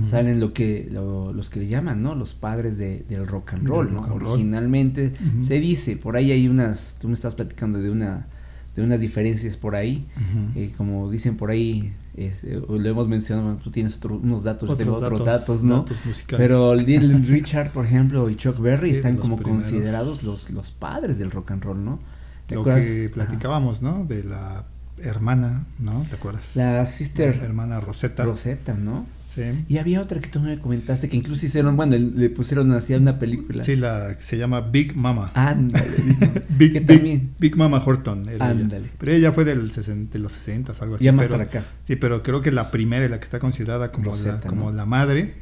salen 0.05 0.39
lo 0.39 0.53
que 0.53 0.87
lo- 0.93 1.33
los 1.33 1.49
que 1.49 1.61
le 1.61 1.69
llaman, 1.69 2.03
¿no? 2.03 2.15
Los 2.15 2.35
padres 2.35 2.77
de, 2.77 3.05
del 3.09 3.27
rock 3.27 3.55
and 3.55 3.67
roll. 3.67 3.87
Originalmente 4.33 5.13
se 5.43 5.61
dice, 5.61 5.97
por 5.97 6.17
ahí 6.17 6.31
hay 6.33 6.47
unas, 6.49 6.97
tú 7.01 7.09
me 7.09 7.15
estás 7.15 7.35
platicando 7.37 7.81
de 7.81 7.89
una 7.91 8.27
de 8.79 8.85
unas 8.85 9.01
diferencias 9.01 9.57
por 9.57 9.75
ahí, 9.75 10.07
eh, 10.55 10.73
como 10.77 11.11
dicen 11.11 11.37
por 11.37 11.51
ahí, 11.51 11.93
eh, 12.17 12.33
lo 12.69 12.89
hemos 12.89 13.09
mencionado, 13.09 13.57
tú 13.57 13.71
tienes 13.71 13.97
otro- 13.97 14.17
unos 14.17 14.45
datos, 14.45 14.71
Otros 14.71 14.79
tengo 14.79 14.97
otros 14.99 15.25
datos, 15.25 15.65
¿no? 15.65 15.79
datos. 15.79 15.97
Pero 16.29 16.75
Little 16.75 17.19
Richard, 17.27 17.73
por 17.73 17.85
ejemplo, 17.85 18.31
y 18.31 18.37
Chuck 18.37 18.59
Berry 18.61 18.91
Sí, 18.91 18.97
están 18.97 19.17
como 19.17 19.37
primeros. 19.37 19.65
considerados 19.65 20.23
los, 20.23 20.51
los 20.51 20.71
padres 20.73 21.19
del 21.19 21.31
rock 21.31 21.51
and 21.51 21.63
roll, 21.65 21.85
¿no? 21.85 21.99
¿Te 22.47 22.55
lo 22.55 22.61
acuerdas? 22.63 22.87
que 22.87 23.05
Ajá. 23.07 23.15
platicábamos, 23.15 23.83
¿no? 23.83 24.05
De 24.05 24.23
la 24.25 24.65
hermana, 24.99 25.67
¿no? 25.79 26.07
¿Te 26.09 26.17
acuerdas? 26.17 26.55
La 26.55 26.87
Sister 26.87 27.41
hermana 27.43 27.81
Rosetta. 27.81 28.25
Rosetta, 28.25 28.75
¿no? 28.75 29.07
Sí. 29.35 29.43
Y 29.69 29.77
había 29.77 30.01
otra 30.01 30.21
que 30.21 30.29
tú 30.29 30.41
me 30.41 30.59
comentaste 30.59 31.09
que 31.09 31.17
incluso 31.17 31.45
hicieron, 31.45 31.77
bueno, 31.77 31.97
le 31.99 32.31
pusieron 32.31 32.73
así 32.73 32.95
a 32.95 32.97
una 32.97 33.19
película. 33.19 33.63
Sí, 33.63 33.77
la 33.77 34.17
que 34.17 34.23
se 34.23 34.39
llama 34.39 34.63
Big 34.63 34.97
Mama. 34.97 35.33
Ándale. 35.35 35.87
Big, 36.49 36.73
que 36.73 36.81
Big- 36.81 36.87
también. 36.87 37.35
Big 37.39 37.55
Mama 37.57 37.83
Horton. 37.85 38.27
era 38.29 38.51
ella. 38.53 38.63
Ándale. 38.63 38.89
Pero 38.99 39.13
ella 39.13 39.31
fue 39.31 39.45
del 39.45 39.71
60, 39.71 40.13
de 40.15 40.19
los 40.19 40.33
60, 40.33 40.73
algo 40.81 40.95
así. 40.95 41.05
ya 41.05 41.13
más 41.13 41.27
pero, 41.27 41.37
para 41.39 41.45
acá. 41.49 41.63
Sí, 41.85 41.97
pero 41.97 42.23
creo 42.23 42.41
que 42.41 42.51
la 42.51 42.71
primera 42.71 43.05
y 43.05 43.09
la 43.11 43.19
que 43.19 43.25
está 43.25 43.39
considerada 43.39 43.93
como, 43.93 44.15
la, 44.17 44.41
como 44.41 44.71
¿no? 44.71 44.77
la 44.77 44.87
madre 44.87 45.35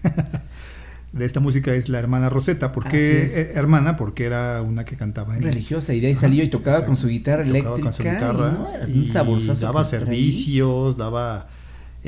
de 1.13 1.25
esta 1.25 1.39
música 1.41 1.73
es 1.73 1.89
la 1.89 1.99
hermana 2.01 2.29
Rosetta. 2.29 2.73
¿Por 2.73 2.89
qué 2.89 3.23
eh, 3.27 3.53
hermana? 3.55 3.97
Porque 3.97 4.25
era 4.25 4.63
una 4.63 4.85
que 4.85 4.97
cantaba 4.97 5.37
en 5.37 5.43
Religiosa, 5.43 5.95
y 5.95 6.01
de 6.01 6.09
ahí 6.09 6.15
salió 6.17 6.43
y 6.43 6.49
tocaba 6.49 6.85
con 6.85 6.97
su 6.97 7.07
guitarra 7.09 7.43
eléctrica. 7.43 7.81
con 7.81 7.93
su 7.93 8.03
guitarra 8.03 8.51
y, 8.51 8.59
¿no? 8.59 8.73
Era 8.75 8.89
y 8.89 8.99
un 8.99 9.09
saborzazo. 9.09 9.65
daba 9.65 9.85
servicios, 9.85 10.97
daba 10.97 11.49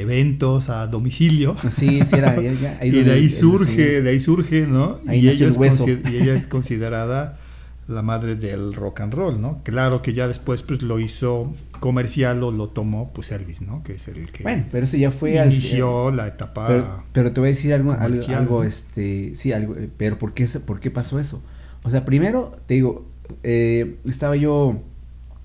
eventos 0.00 0.68
a 0.70 0.86
domicilio. 0.86 1.56
Sí, 1.70 2.02
sí, 2.04 2.16
era. 2.16 2.40
ya- 2.40 2.78
ahí 2.80 2.88
y 2.96 3.02
de 3.02 3.12
ahí 3.12 3.24
el- 3.24 3.30
surge, 3.30 4.02
de 4.02 4.10
ahí 4.10 4.20
surge, 4.20 4.66
¿no? 4.66 5.00
Ahí 5.06 5.20
y, 5.20 5.28
ella 5.28 5.46
el 5.46 5.52
es 5.52 5.56
hueso. 5.58 5.86
y 5.88 6.16
ella 6.16 6.34
es 6.34 6.46
considerada 6.56 7.38
la 7.88 8.02
madre 8.02 8.36
del 8.36 8.74
rock 8.74 9.00
and 9.00 9.14
roll, 9.14 9.40
¿no? 9.40 9.62
Claro 9.64 10.02
que 10.02 10.12
ya 10.12 10.28
después 10.28 10.62
pues 10.62 10.82
lo 10.82 11.00
hizo 11.00 11.54
comercial 11.80 12.42
o 12.42 12.50
lo 12.50 12.68
tomó 12.68 13.12
pues 13.14 13.32
Elvis, 13.32 13.62
¿no? 13.62 13.82
Que 13.82 13.94
es 13.94 14.08
el 14.08 14.30
que 14.30 14.42
Bueno, 14.42 14.66
pero 14.70 14.84
eso 14.84 14.98
ya 14.98 15.10
fue 15.10 15.38
al. 15.38 15.50
inició 15.52 16.10
la 16.10 16.26
etapa 16.26 16.66
Pero, 16.66 17.04
pero 17.12 17.30
te 17.32 17.40
voy 17.40 17.48
a 17.48 17.52
decir 17.52 17.72
algo, 17.72 17.92
algo, 17.92 18.62
este, 18.64 19.32
sí, 19.36 19.52
algo, 19.52 19.74
eh, 19.76 19.88
pero 19.96 20.18
¿por 20.18 20.34
qué, 20.34 20.46
¿por 20.66 20.80
qué 20.80 20.90
pasó 20.90 21.18
eso? 21.18 21.42
O 21.82 21.88
sea, 21.90 22.04
primero, 22.04 22.58
te 22.66 22.74
digo, 22.74 23.06
eh, 23.42 23.96
estaba 24.04 24.36
yo 24.36 24.82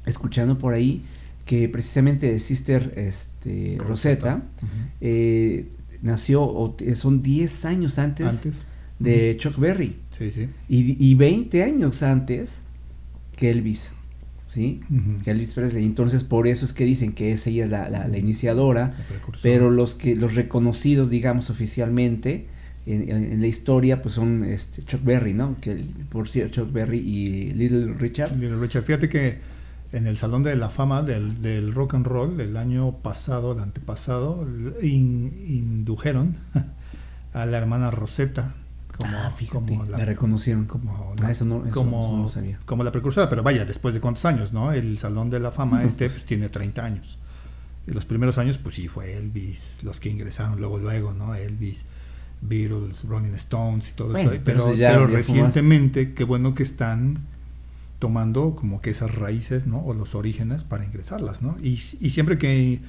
escuchando 0.05 0.57
por 0.57 0.73
ahí 0.73 1.01
que 1.45 1.67
precisamente 1.69 2.39
Sister 2.39 2.93
este, 2.97 3.77
Rosetta, 3.79 4.43
eh, 5.01 5.69
nació, 6.01 6.43
o 6.43 6.71
t- 6.71 6.95
son 6.95 7.21
10 7.21 7.65
años 7.65 7.99
antes, 7.99 8.27
antes. 8.27 8.65
de 8.99 9.35
Chuck 9.37 9.57
Berry 9.57 9.97
Sí, 10.17 10.31
sí. 10.31 10.49
y, 10.69 11.05
y 11.05 11.15
20 11.15 11.63
años 11.63 12.03
antes 12.03 12.61
que 13.35 13.49
Elvis, 13.49 13.91
¿sí? 14.47 14.81
Que 15.23 15.31
Elvis 15.31 15.53
Presley. 15.53 15.85
Entonces, 15.85 16.23
por 16.23 16.47
eso 16.47 16.63
es 16.65 16.71
que 16.73 16.85
dicen 16.85 17.11
que 17.13 17.31
es 17.33 17.45
ella 17.47 17.65
la, 17.67 17.89
la, 17.89 18.07
la 18.07 18.17
iniciadora. 18.17 18.93
La. 18.97 19.37
Pero 19.41 19.71
los 19.71 19.95
que 19.95 20.15
los 20.15 20.35
reconocidos, 20.35 21.09
digamos, 21.09 21.49
oficialmente 21.49 22.45
en, 22.85 23.09
en- 23.09 23.31
en 23.33 23.41
la 23.41 23.47
historia, 23.47 24.01
pues 24.01 24.13
son 24.15 24.43
este 24.45 24.83
Chuck 24.83 25.03
Berry, 25.03 25.33
¿no? 25.33 25.57
Que 25.59 25.81
por 26.09 26.27
cierto, 26.29 26.61
Chuck 26.63 26.71
Berry 26.71 26.99
y 26.99 27.51
Little 27.53 27.93
Richard. 27.95 28.33
Little 28.37 28.59
Richard, 28.59 28.83
fíjate 28.83 29.09
que 29.09 29.37
en 29.93 30.05
el 30.07 30.17
Salón 30.17 30.43
de 30.43 30.55
la 30.57 30.69
Fama 30.69 31.01
del, 31.03 31.41
del 31.41 31.73
Rock 31.73 31.93
and 31.93 32.05
Roll 32.05 32.35
del 32.35 32.57
año 32.57 32.97
pasado, 32.97 33.53
el 33.53 33.59
antepasado, 33.59 34.45
in- 34.81 35.33
indujeron 35.47 36.35
a 37.33 37.45
la 37.45 37.57
hermana 37.57 37.89
Rosetta 37.91 38.55
como, 38.97 39.11
Ah, 39.17 39.31
fíjate, 39.35 39.65
como 39.65 39.85
la, 39.85 39.97
reconocieron. 40.05 40.65
como, 40.65 40.91
Ah, 40.93 41.15
la, 41.21 41.31
eso 41.31 41.45
no- 41.45 41.63
eso 41.65 41.71
como, 41.73 42.17
no 42.17 42.23
lo 42.23 42.29
sabía. 42.29 42.59
como 42.65 42.83
la 42.83 42.91
precursora, 42.91 43.29
pero 43.29 43.41
vaya, 43.43 43.65
después 43.65 43.93
de 43.93 44.01
cuántos 44.01 44.25
años, 44.25 44.51
¿no? 44.53 44.71
El 44.71 44.97
Salón 44.99 45.29
de 45.29 45.39
la 45.39 45.51
Fama 45.51 45.79
No, 45.81 45.87
este 45.87 46.05
pues. 46.05 46.13
pues, 46.13 46.25
tiene 46.25 46.49
30 46.49 46.83
años. 46.85 47.17
Y 47.87 47.91
los 47.91 48.05
primeros 48.05 48.37
años, 48.37 48.57
pues 48.59 48.75
sí, 48.75 48.87
fue 48.87 49.17
Elvis, 49.17 49.79
los 49.83 49.99
que 49.99 50.09
ingresaron 50.09 50.59
luego, 50.59 50.77
luego, 50.79 51.13
¿no? 51.13 51.33
Elvis, 51.35 51.85
Beatles, 52.41 53.03
Rolling 53.03 53.33
Stones 53.33 53.89
y 53.89 53.91
todo 53.93 54.09
Bueno, 54.11 54.31
eso. 54.31 54.41
pero 54.43 54.59
Pero, 54.59 54.67
eso 54.69 54.75
ya- 54.79 54.91
pero 54.93 55.07
ya 55.07 55.17
recientemente, 55.17 56.13
qué 56.13 56.23
bueno 56.23 56.53
que 56.53 56.63
están 56.63 57.19
tomando 58.03 58.53
como 58.53 58.81
que 58.81 58.89
esas 58.89 59.15
raíces, 59.15 59.65
¿no? 59.65 59.79
O 59.79 59.93
los 59.93 60.13
orígenes 60.13 60.65
para 60.65 60.83
ingresarlas, 60.83 61.41
¿no? 61.41 61.55
Y, 61.63 61.81
y 62.01 62.09
siempre 62.09 62.37
que 62.37 62.81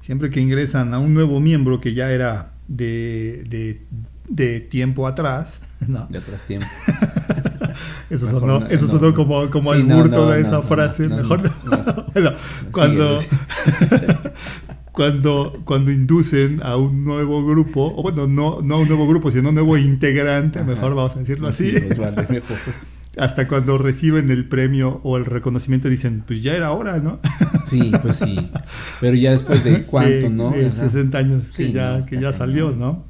siempre 0.00 0.30
que 0.30 0.40
ingresan 0.40 0.94
a 0.94 0.98
un 0.98 1.12
nuevo 1.12 1.40
miembro 1.40 1.78
que 1.78 1.92
ya 1.92 2.10
era 2.10 2.52
de, 2.68 3.44
de, 3.50 3.82
de 4.30 4.60
tiempo 4.60 5.06
atrás, 5.06 5.60
¿no? 5.86 6.06
De 6.08 6.16
otros 6.20 6.42
tiempos. 6.44 6.70
Eso 8.08 8.26
Mejor 8.26 8.40
sonó, 8.40 8.60
no, 8.60 8.66
eso 8.66 8.86
no, 8.86 8.90
sonó 8.92 9.08
no. 9.08 9.14
como, 9.14 9.50
como 9.50 9.72
Sí, 9.74 9.80
el 9.80 9.86
burto 9.86 10.24
no, 10.26 10.30
de 10.30 10.40
esa 10.40 10.62
frase. 10.62 11.08
Mejor 11.08 11.42
no, 11.42 11.50
no. 11.64 11.84
no. 11.96 12.06
Bueno, 12.12 12.32
cuando, 12.70 13.18
cuando, 14.92 15.62
cuando 15.64 15.90
inducen 15.90 16.60
a 16.62 16.76
un 16.76 17.04
nuevo 17.04 17.44
grupo, 17.46 17.94
o 17.96 18.02
bueno, 18.02 18.26
no, 18.26 18.60
no 18.62 18.74
a 18.76 18.78
un 18.80 18.88
nuevo 18.88 19.06
grupo, 19.06 19.30
sino 19.30 19.48
a 19.48 19.50
un 19.50 19.54
nuevo 19.54 19.76
integrante, 19.78 20.58
Ajá. 20.60 20.68
mejor 20.68 20.94
vamos 20.94 21.16
a 21.16 21.20
decirlo 21.20 21.48
así, 21.48 21.70
Sí, 21.70 21.94
vale, 21.98 22.26
mejor. 22.28 22.58
Hasta 23.16 23.46
cuando 23.46 23.76
reciben 23.78 24.30
el 24.30 24.46
premio 24.46 25.00
o 25.02 25.16
el 25.16 25.24
reconocimiento 25.24 25.88
dicen, 25.88 26.24
pues 26.26 26.42
ya 26.42 26.54
era 26.54 26.72
hora, 26.72 26.98
¿no? 26.98 27.20
Sí, 27.66 27.92
pues 28.02 28.16
sí. 28.16 28.50
Pero 29.00 29.14
ya 29.16 29.32
después 29.32 29.62
de 29.64 29.82
cuánto, 29.86 30.10
de, 30.10 30.30
¿no? 30.30 30.50
de 30.50 30.66
Ajá. 30.66 30.72
60 30.72 31.18
años 31.18 31.50
que 31.50 31.66
Sí, 31.66 31.72
ya, 31.72 31.98
no, 31.98 32.06
que 32.06 32.20
ya 32.20 32.32
salió. 32.32 32.70
¿no? 32.70 33.04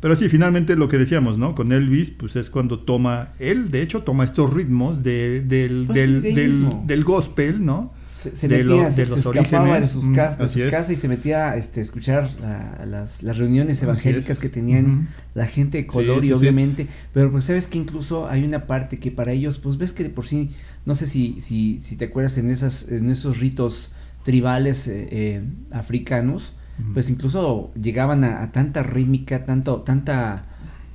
Pero 0.00 0.16
sí, 0.16 0.28
finalmente 0.28 0.76
lo 0.76 0.88
que 0.88 0.98
decíamos, 0.98 1.38
¿no? 1.38 1.54
Con 1.54 1.72
Elvis, 1.72 2.10
pues 2.10 2.36
es 2.36 2.50
cuando 2.50 2.80
toma, 2.80 3.28
él 3.38 3.70
de 3.70 3.80
hecho 3.80 4.02
toma 4.02 4.24
estos 4.24 4.52
ritmos 4.52 5.02
de, 5.02 5.40
del, 5.40 5.84
Pues 5.86 5.98
del, 5.98 6.22
sí, 6.22 6.34
del, 6.34 6.86
del 6.86 7.04
gospel, 7.04 7.64
¿no? 7.64 7.94
Se, 8.32 8.48
metía, 8.48 8.64
lo- 8.64 8.90
se, 8.90 9.02
escapaba 9.02 9.80
de, 9.80 9.86
sus 9.88 10.04
mm, 10.08 10.14
cas- 10.14 10.38
de 10.38 10.48
su 10.48 10.62
es. 10.62 10.70
casa 10.70 10.92
y 10.92 10.96
se 10.96 11.08
metía 11.08 11.56
este, 11.56 11.80
a 11.80 11.82
escuchar 11.82 12.30
la- 12.40 12.84
las, 12.86 13.22
las 13.22 13.36
reuniones 13.38 13.82
evangélicas 13.82 14.30
es. 14.30 14.38
que 14.38 14.48
tenían 14.48 15.08
la 15.34 15.46
gente 15.46 15.78
de 15.78 15.86
color 15.86 16.20
Sí, 16.20 16.26
y 16.26 16.28
sí, 16.30 16.34
sí. 16.34 16.40
obviamente, 16.40 16.88
pero 17.12 17.30
pues 17.30 17.44
sabes 17.44 17.66
que 17.66 17.78
incluso 17.78 18.28
hay 18.28 18.44
una 18.44 18.66
parte 18.66 18.98
que 18.98 19.10
para 19.10 19.32
ellos, 19.32 19.58
pues 19.58 19.76
ves 19.78 19.92
que 19.92 20.02
de 20.04 20.10
por 20.10 20.26
sí, 20.26 20.50
no 20.86 20.94
sé 20.94 21.06
si, 21.06 21.40
si, 21.40 21.80
si 21.80 21.96
te 21.96 22.06
acuerdas 22.06 22.38
en 22.38 22.50
esas, 22.50 22.90
en 22.90 23.10
esos 23.10 23.40
ritos 23.40 23.92
tribales 24.22 24.86
eh, 24.88 25.08
eh, 25.10 25.42
africanos, 25.70 26.54
pues 26.92 27.08
incluso 27.10 27.72
llegaban 27.80 28.24
a, 28.24 28.42
a 28.42 28.50
tanta 28.50 28.82
rítmica, 28.82 29.44
tanto, 29.44 29.82
tanta 29.82 30.46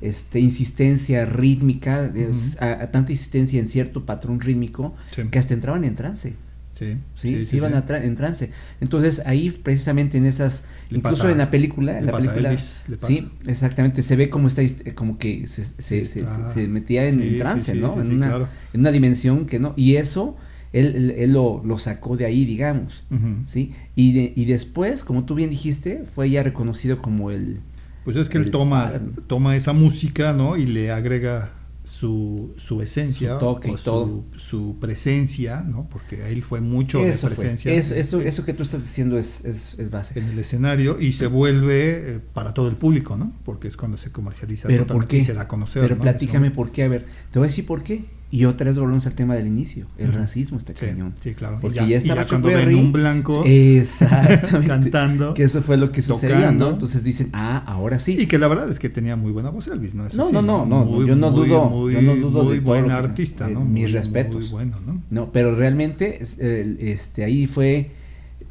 este 0.02 0.40
insistencia 0.40 1.26
rítmica, 1.26 2.12
a, 2.60 2.66
a 2.84 2.92
tanta 2.92 3.12
insistencia 3.12 3.60
en 3.60 3.68
cierto 3.68 4.06
patrón 4.06 4.40
rítmico, 4.42 4.96
que 5.32 5.40
hasta 5.40 5.54
entraban 5.54 5.84
en 5.86 5.96
trance. 5.96 6.36
Sí, 6.80 6.98
Sí, 7.16 7.46
se 7.46 7.58
iban 7.58 7.74
a 7.76 7.86
tra- 7.86 8.02
en 8.04 8.16
trance. 8.16 8.52
Entonces 8.80 9.22
ahí 9.26 9.50
precisamente 9.52 10.18
en 10.18 10.26
esas, 10.26 10.64
Le 10.90 11.00
incluso 11.00 11.18
pasa- 11.24 11.32
en 11.34 11.38
la 11.40 11.50
película, 11.52 12.00
en 12.00 12.06
la 12.06 12.14
película, 12.18 12.50
Elvis, 12.52 12.72
sí, 13.02 13.28
exactamente, 13.46 14.02
se 14.02 14.16
ve 14.16 14.30
como 14.30 14.48
está, 14.48 14.62
como 14.96 15.18
que 15.18 15.46
se, 15.48 15.64
se, 15.64 16.68
metía 16.68 17.06
en, 17.08 17.22
en 17.22 17.38
trance, 17.38 17.76
¿no? 17.76 18.02
en, 18.02 18.12
una, 18.14 18.28
claro. 18.28 18.48
en 18.74 18.80
una 18.80 18.92
dimensión 18.92 19.46
que 19.46 19.60
no, 19.60 19.74
y 19.76 19.98
eso 19.98 20.38
él, 20.72 20.96
él, 20.96 21.12
él 21.18 21.34
lo, 21.34 21.62
lo 21.66 21.80
sacó 21.80 22.16
de 22.16 22.26
ahí, 22.26 22.46
digamos, 22.46 23.04
sí, 23.46 23.74
y, 23.96 24.14
de- 24.14 24.34
y 24.36 24.46
después, 24.46 25.04
como 25.04 25.26
tú 25.26 25.36
bien 25.36 25.50
dijiste, 25.50 26.04
fue 26.16 26.30
ya 26.30 26.44
reconocido 26.44 27.00
como 27.02 27.32
el, 27.32 27.60
Pues 28.06 28.16
es 28.16 28.30
que 28.30 28.38
él 28.38 28.52
toma, 28.52 28.94
toma 29.28 29.56
esa 29.56 29.74
música, 29.74 30.32
¿no? 30.32 30.56
Y 30.58 30.66
le 30.66 30.92
agrega 30.92 31.52
su, 31.90 32.54
su 32.58 32.82
esencia, 32.82 33.34
Su 33.34 33.40
toque 33.40 33.72
o 33.72 33.74
y 33.74 33.78
su, 33.78 33.84
todo. 33.84 34.26
su 34.38 34.78
presencia, 34.80 35.62
¿no? 35.62 35.90
Porque 35.90 36.32
él 36.32 36.44
fue 36.44 36.62
mucho 36.62 37.00
eso 37.04 37.28
de 37.30 37.36
fue, 37.36 37.44
presencia 37.44 37.74
eso, 37.74 37.96
eso, 37.96 38.22
eso 38.22 38.46
que 38.46 38.54
tú 38.54 38.64
estás 38.64 38.82
diciendo 38.82 39.18
es, 39.18 39.44
es, 39.44 39.78
es 39.80 39.90
base. 39.90 40.20
en 40.20 40.26
el 40.28 40.38
escenario 40.40 41.00
y 41.00 41.14
se 41.14 41.28
vuelve 41.28 42.16
eh, 42.16 42.20
para 42.34 42.54
todo 42.54 42.68
el 42.68 42.76
público, 42.76 43.18
¿no? 43.18 43.34
Porque 43.44 43.68
es 43.68 43.76
cuando 43.76 43.98
se 43.98 44.12
comercializa 44.12 44.68
Pero 44.68 44.86
¿por 44.86 45.08
qué? 45.08 45.18
y 45.18 45.24
se 45.24 45.34
da 45.34 45.42
a 45.42 45.48
conocer. 45.48 45.82
Pero 45.82 45.96
¿no? 45.96 46.02
platícame 46.02 46.48
Eso- 46.48 46.56
por 46.56 46.72
qué, 46.72 46.84
a 46.84 46.88
ver, 46.88 47.06
te 47.32 47.40
voy 47.40 47.48
a 47.48 47.50
decir 47.50 47.66
por 47.66 47.84
qué. 47.84 48.06
Y 48.32 48.46
otra 48.46 48.68
vez 48.68 48.78
volvemos 48.78 49.08
al 49.08 49.14
tema 49.14 49.34
del 49.36 49.48
inicio, 49.48 49.88
el 49.98 50.14
racismo 50.14 50.58
está 50.60 50.74
Sí, 50.74 50.86
cañón. 50.86 51.14
sí, 51.20 51.34
claro. 51.34 51.58
Y 51.58 51.62
Porque 51.62 51.78
ya, 51.78 51.86
ya, 51.88 51.98
estaba 51.98 52.26
cuando 52.28 52.50
ven 52.50 52.76
un 52.76 52.92
blanco 52.92 53.44
exactamente, 53.46 54.68
cantando 54.68 55.34
que 55.34 55.44
eso 55.44 55.62
fue 55.64 55.78
lo 55.78 55.92
que 55.92 56.02
sucedió. 56.04 56.52
¿no? 56.52 56.70
Entonces 56.70 57.04
dicen, 57.04 57.30
ah, 57.34 57.64
ahora 57.66 58.00
sí. 58.00 58.16
y 58.20 58.28
que 58.28 58.38
la 58.38 58.48
verdad 58.48 58.70
es 58.70 58.78
que 58.78 58.90
tenía 58.90 59.16
muy 59.16 59.32
buena 59.32 59.50
voz 59.50 59.68
Elvis, 59.68 59.96
¿no? 59.96 60.06
Eso 60.06 60.18
No, 60.18 60.26
sí, 60.28 60.34
no, 60.34 60.42
no, 60.44 60.66
no, 60.66 61.06
yo 61.06 61.16
no 61.16 61.32
dudo- 61.32 61.90
yo 61.90 62.02
no 62.04 62.16
dudo 62.16 62.44
muy 62.44 62.56
de 62.56 62.62
todo 62.62 62.66
buen 62.66 62.86
que- 62.86 62.92
artista, 62.92 63.50
eh, 63.50 63.54
¿no? 63.54 63.62
mis 63.62 63.84
Muy- 63.86 63.92
respetos. 63.94 64.36
Muy 64.42 64.50
bueno, 64.52 64.78
¿no? 64.86 65.02
No, 65.10 65.32
pero 65.32 65.56
realmente 65.56 66.20
este 66.22 67.24
ahí 67.24 67.48
fue 67.48 67.92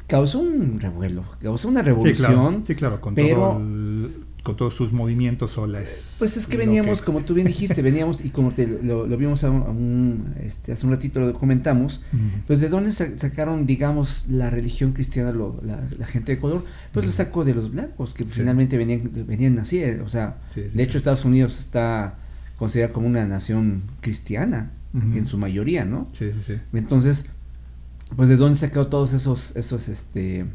causó 0.07 0.39
un 0.39 0.79
revuelo, 0.79 1.23
causó 1.41 1.67
una 1.69 1.81
Sí, 1.81 1.85
revolución. 1.85 2.15
claro, 2.33 2.61
sí, 2.65 2.75
claro, 2.75 2.99
con, 2.99 3.13
pero- 3.15 3.35
todo 3.37 3.59
el- 3.59 3.88
con 4.43 4.55
todos 4.55 4.73
sus 4.73 4.93
movimientos 4.93 5.57
o 5.57 5.67
las... 5.67 6.15
Pues 6.19 6.37
es 6.37 6.47
que 6.47 6.55
veníamos, 6.57 7.01
como 7.01 7.19
tú 7.21 7.33
bien 7.33 7.45
dijiste, 7.47 7.81
veníamos 7.81 8.23
y 8.23 8.29
como 8.29 8.53
te 8.53 8.65
lo, 8.67 9.05
lo 9.05 9.17
vimos 9.17 9.43
a 9.43 9.51
un, 9.51 9.61
a 9.63 9.69
un, 9.69 10.33
este, 10.41 10.71
hace 10.71 10.85
un 10.85 10.93
ratito 10.93 11.19
lo 11.19 11.33
comentamos, 11.33 12.01
pues 12.47 12.61
de 12.61 12.69
dónde 12.69 12.91
sa- 12.93 13.17
sacaron, 13.17 13.65
digamos, 13.65 14.25
la 14.29 14.49
religión 14.49 14.93
cristiana, 14.93 15.31
lo- 15.33 15.59
la, 15.61 15.81
la 15.97 16.05
gente 16.07 16.33
de 16.35 16.39
color, 16.41 16.63
pues 16.93 17.05
lo 17.05 17.11
sacó 17.11 17.43
de 17.43 17.53
los 17.53 17.71
blancos, 17.71 18.13
que 18.13 18.23
Sí. 18.23 18.29
finalmente 18.31 18.77
venían, 18.77 19.11
venían 19.27 19.59
así, 19.59 19.79
eh, 19.83 19.99
o 20.01 20.07
sea, 20.09 20.37
Sí, 20.55 20.61
sí, 20.63 20.69
de 20.77 20.83
hecho. 20.83 20.97
Estados 20.97 21.25
Unidos 21.25 21.59
está 21.59 22.17
considerado 22.57 22.93
como 22.93 23.07
una 23.07 23.25
nación 23.27 23.83
cristiana, 24.01 24.71
en 24.93 25.25
su 25.25 25.37
mayoría, 25.37 25.85
¿no? 25.85 26.07
Sí, 26.17 26.31
sí, 26.33 26.39
sí. 26.47 26.53
Entonces, 26.73 27.25
pues 28.15 28.27
de 28.29 28.37
dónde 28.37 28.57
sacó 28.57 28.87
todos 28.87 29.13
esos, 29.13 29.55
esos, 29.55 29.87
este, 29.87 30.45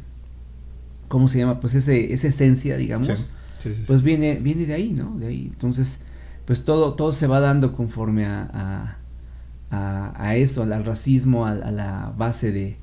¿cómo 1.07 1.27
se 1.27 1.37
llama? 1.39 1.59
Pues 1.59 1.75
ese, 1.75 2.11
esa 2.13 2.27
esencia, 2.27 2.77
digamos, 2.77 3.25
Sí, 3.65 3.71
sí, 3.71 3.75
sí. 3.75 3.83
pues 3.87 4.01
viene, 4.01 4.35
viene 4.35 4.65
de 4.65 4.73
ahí, 4.73 4.93
¿no? 4.93 5.17
De 5.17 5.27
ahí. 5.27 5.49
Entonces, 5.51 6.01
pues 6.45 6.63
todo, 6.65 6.93
todo 6.93 7.11
se 7.11 7.27
va 7.27 7.39
dando 7.39 7.73
conforme 7.73 8.25
a, 8.25 8.49
a, 8.53 8.97
a, 9.71 10.13
a 10.15 10.35
eso, 10.35 10.63
al 10.63 10.85
racismo, 10.85 11.45
a, 11.45 11.51
a 11.51 11.71
la 11.71 12.13
base 12.17 12.51
de... 12.51 12.77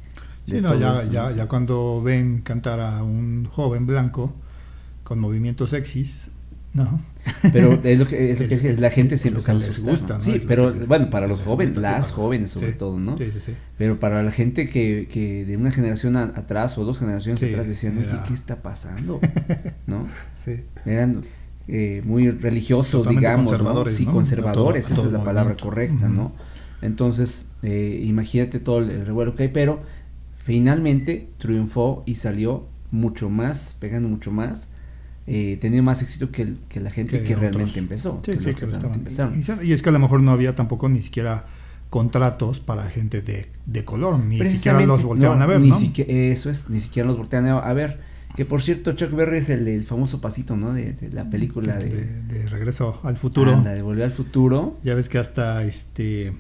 Sí, 0.46 0.60
no, 0.60 0.70
todo 0.70 0.80
ya, 0.80 1.04
ya, 1.04 1.22
¿no? 1.30 1.36
ya 1.36 1.46
cuando 1.46 2.02
ven 2.02 2.40
cantar 2.42 2.80
a 2.80 3.02
un 3.04 3.46
joven 3.46 3.86
blanco 3.86 4.34
con 5.04 5.20
movimientos 5.20 5.70
sexys, 5.70 6.30
¿no? 6.74 7.02
Pero 7.52 7.78
es 7.84 7.98
lo 7.98 8.06
que, 8.06 8.32
es 8.32 8.40
lo 8.40 8.48
que 8.48 8.54
Es- 8.54 8.80
la 8.80 8.90
gente 8.90 9.14
es 9.14 9.20
se 9.20 9.30
lo 9.30 9.36
empezaba 9.36 9.58
a 9.58 9.60
que 9.60 9.66
les 9.66 9.74
asustar. 9.76 9.92
gusta, 9.94 10.12
¿no? 10.14 10.18
¿no? 10.18 10.24
Sí, 10.24 10.42
pero 10.46 10.74
bueno, 10.88 11.08
para 11.10 11.26
los 11.28 11.40
jóvenes, 11.40 11.76
las 11.76 12.10
jóvenes 12.10 12.50
sobre 12.50 12.72
sí, 12.72 12.78
todo, 12.78 12.98
¿no? 12.98 13.16
Sí, 13.18 13.26
sí, 13.32 13.38
sí. 13.44 13.52
Pero 13.78 14.00
para 14.00 14.22
la 14.22 14.30
gente 14.32 14.68
que, 14.68 15.06
que 15.10 15.44
de 15.44 15.56
una 15.56 15.70
generación 15.70 16.16
a- 16.16 16.32
atrás 16.34 16.76
o 16.78 16.84
dos 16.84 16.98
generaciones 16.98 17.38
Sí, 17.40 17.46
atrás 17.46 17.68
decían, 17.68 17.96
"Oye, 17.98 18.08
era- 18.08 18.24
¿qué 18.24 18.34
está 18.34 18.62
pasando? 18.62 19.20
¿No? 19.86 20.08
Sí. 20.36 20.62
Eran 20.84 21.24
eh, 21.68 22.02
muy 22.04 22.28
religiosos, 22.30 22.90
Totalmente 23.02 23.20
digamos, 23.20 23.44
¿no? 23.44 23.50
conservadores, 23.58 23.94
Sí, 23.94 24.04
¿no? 24.06 24.12
conservadores, 24.12 24.86
todo- 24.88 24.94
esa 24.98 25.06
es 25.06 25.12
la 25.12 25.18
palabra 25.18 25.42
movimiento. 25.54 25.64
correcta. 25.64 26.08
¿no? 26.08 26.32
Entonces, 26.82 27.50
eh, 27.62 28.00
imagínate 28.04 28.58
todo 28.58 28.78
el 28.80 29.06
revuelo 29.06 29.36
que 29.36 29.44
hay, 29.44 29.48
pero 29.50 29.80
finalmente 30.42 31.28
triunfó 31.38 32.02
y 32.06 32.16
salió 32.16 32.66
mucho 32.90 33.30
más, 33.30 33.76
pegando 33.78 34.08
mucho 34.08 34.32
más, 34.32 34.68
eh, 35.26 35.80
más 35.82 36.02
éxito 36.02 36.30
que, 36.30 36.42
el- 36.42 36.58
que 36.68 36.80
la 36.80 36.90
gente 36.90 37.20
que, 37.20 37.28
Que 37.28 37.36
realmente 37.36 37.78
empezó. 37.78 38.20
Sí, 38.24 38.32
que 38.32 38.38
sí, 38.38 38.54
que 38.54 38.66
lo 38.66 38.76
empezaron. 38.76 39.32
Y, 39.62 39.66
y 39.68 39.72
es 39.72 39.82
que 39.82 39.88
a 39.88 39.92
lo 39.92 39.98
mejor 39.98 40.20
no 40.22 40.32
había 40.32 40.54
tampoco 40.54 40.88
ni 40.88 41.02
siquiera 41.02 41.46
contratos 41.90 42.58
para 42.58 42.84
gente 42.84 43.20
de, 43.20 43.48
de 43.66 43.84
color, 43.84 44.18
ni 44.18 44.38
siquiera 44.48 44.80
los 44.86 45.02
volteaban 45.02 45.38
no, 45.38 45.44
a 45.44 45.46
ver, 45.46 45.60
ni 45.60 45.68
¿no? 45.68 45.78
siquiera, 45.78 46.10
eso 46.10 46.48
es, 46.48 46.70
ni 46.70 46.80
siquiera 46.80 47.06
los 47.06 47.18
voltean 47.18 47.46
a, 47.46 47.72
ver. 47.74 48.00
Que 48.34 48.46
por 48.46 48.62
cierto, 48.62 48.92
Chuck 48.92 49.10
Berry 49.10 49.38
es 49.38 49.50
el, 49.50 49.84
famoso 49.84 50.22
pasito, 50.22 50.56
¿no? 50.56 50.72
De, 50.72 50.94
de 50.94 51.10
la 51.10 51.28
película 51.28 51.76
de, 51.76 51.90
de, 51.90 52.22
de 52.22 52.48
Regreso 52.48 52.98
al 53.02 53.18
Futuro. 53.18 53.60
De 53.60 53.82
Volver 53.82 54.04
al 54.04 54.10
Futuro. 54.10 54.78
Ya 54.82 54.94
ves 54.94 55.10
que 55.10 55.18
hasta 55.18 55.62
este 55.64 56.32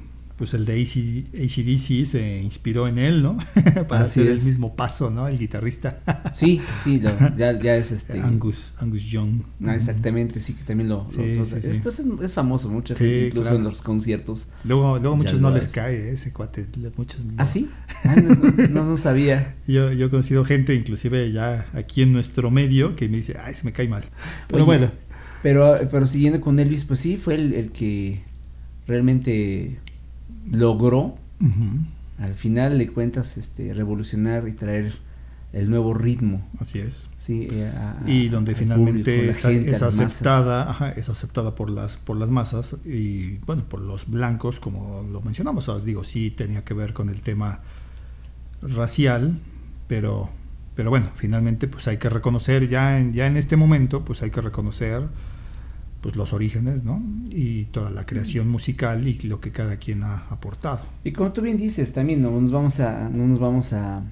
pues 0.42 0.54
el 0.54 0.64
de 0.64 0.72
AC, 0.82 1.36
ACDC 1.40 2.04
se 2.04 2.40
inspiró 2.42 2.88
en 2.88 2.98
él, 2.98 3.22
¿no? 3.22 3.36
Para 3.88 4.02
Así 4.06 4.18
hacer 4.18 4.32
es. 4.32 4.42
el 4.42 4.48
mismo 4.48 4.74
paso, 4.74 5.08
¿no? 5.08 5.28
El 5.28 5.38
guitarrista 5.38 6.00
Sí, 6.34 6.60
sí, 6.82 7.00
lo- 7.00 7.36
ya, 7.36 7.56
ya 7.60 7.76
es 7.76 7.92
este. 7.92 8.18
Angus, 8.20 8.74
Angus 8.80 9.04
Young. 9.04 9.42
Ah, 9.64 9.76
exactamente, 9.76 10.40
sí, 10.40 10.54
que 10.54 10.64
también 10.64 10.88
lo. 10.88 11.04
Sí, 11.08 11.18
lo- 11.18 11.34
lo- 11.36 11.44
sí, 11.44 11.54
sí. 11.62 11.68
es, 11.68 11.76
pues 11.76 12.00
es, 12.00 12.06
es 12.22 12.32
famoso, 12.32 12.68
mucha 12.70 12.96
gente, 12.96 13.26
incluso 13.28 13.42
claro. 13.50 13.56
en 13.58 13.62
los 13.64 13.82
conciertos. 13.82 14.48
Luego, 14.64 14.98
luego 14.98 15.16
muchos 15.16 15.38
no 15.40 15.50
les 15.52 15.66
es. 15.66 15.72
cae 15.72 15.94
eh, 15.96 16.12
ese 16.14 16.32
cuate. 16.32 16.66
Muchos 16.96 17.24
no. 17.24 17.34
¿Ah, 17.36 17.46
sí? 17.46 17.70
Ah, 18.04 18.16
no, 18.16 18.34
no, 18.34 18.66
no, 18.68 18.84
no 18.84 18.96
sabía. 18.96 19.54
Yo, 19.68 19.92
yo 19.92 20.06
he 20.06 20.10
conocido 20.10 20.44
gente, 20.44 20.74
inclusive 20.74 21.30
ya 21.30 21.68
aquí 21.72 22.02
en 22.02 22.12
nuestro 22.12 22.50
medio, 22.50 22.96
que 22.96 23.08
me 23.08 23.18
dice, 23.18 23.36
ay, 23.40 23.54
se 23.54 23.62
me 23.64 23.72
cae 23.72 23.86
mal. 23.86 24.04
Pero 24.48 24.64
Oye, 24.64 24.78
bueno, 24.78 24.90
Pero, 25.40 25.78
pero 25.88 26.04
siguiendo 26.08 26.40
con 26.40 26.58
Elvis, 26.58 26.84
pues 26.84 26.98
sí, 26.98 27.16
fue 27.16 27.36
el, 27.36 27.52
el 27.54 27.70
que 27.70 28.22
realmente 28.88 29.78
logró, 30.50 31.16
al 32.18 32.34
final 32.34 32.78
de 32.78 32.88
cuentas, 32.88 33.36
este, 33.36 33.74
revolucionar 33.74 34.46
y 34.48 34.52
traer 34.52 34.92
el 35.52 35.68
nuevo 35.68 35.92
ritmo. 35.92 36.46
así 36.60 36.78
es. 36.78 37.08
Sí, 37.16 37.48
eh, 37.50 37.70
a- 37.76 37.98
y 38.06 38.28
donde 38.28 38.52
al 38.52 38.58
finalmente 38.58 39.16
público, 39.16 39.30
es, 39.32 39.42
gente, 39.42 39.74
aceptada, 39.76 40.70
ajá, 40.70 40.92
es 40.92 41.08
aceptada 41.10 41.54
por 41.54 41.68
las 41.68 41.96
por 41.98 42.16
las 42.16 42.30
masas 42.30 42.76
y 42.86 43.36
bueno, 43.46 43.64
por 43.68 43.80
los 43.80 44.08
blancos, 44.08 44.60
como 44.60 45.02
lo 45.10 45.20
mencionamos, 45.20 45.68
o 45.68 45.76
sea, 45.76 45.84
digo, 45.84 46.04
sí 46.04 46.30
tenía 46.30 46.64
que 46.64 46.72
ver 46.74 46.92
con 46.94 47.10
el 47.10 47.20
tema 47.20 47.60
racial, 48.62 49.40
pero 49.88 50.30
pero 50.74 50.88
bueno, 50.88 51.10
finalmente 51.16 51.68
pues 51.68 51.86
hay 51.88 51.98
que 51.98 52.08
reconocer 52.08 52.68
ya 52.68 52.98
en 52.98 53.12
ya 53.12 53.26
en 53.26 53.36
este 53.36 53.56
momento, 53.56 54.04
pues 54.04 54.22
hay 54.22 54.30
que 54.30 54.40
reconocer 54.40 55.02
pues 56.02 56.14
los 56.16 56.32
orígenes, 56.34 56.82
¿no? 56.84 57.02
Y 57.30 57.64
toda 57.66 57.90
la 57.90 58.04
creación 58.04 58.48
musical 58.50 59.06
y 59.08 59.14
lo 59.20 59.38
que 59.40 59.50
cada 59.52 59.76
quien 59.76 60.02
ha 60.02 60.26
aportado. 60.28 60.80
Y 61.04 61.12
como 61.12 61.32
tú 61.32 61.40
bien 61.40 61.56
dices, 61.56 61.92
también 61.94 62.20
no 62.20 62.38
nos 62.40 62.52
vamos 62.52 62.80
a, 62.80 63.08
no 63.08 63.26
nos 63.26 63.38
vamos 63.38 63.72
a, 63.72 64.02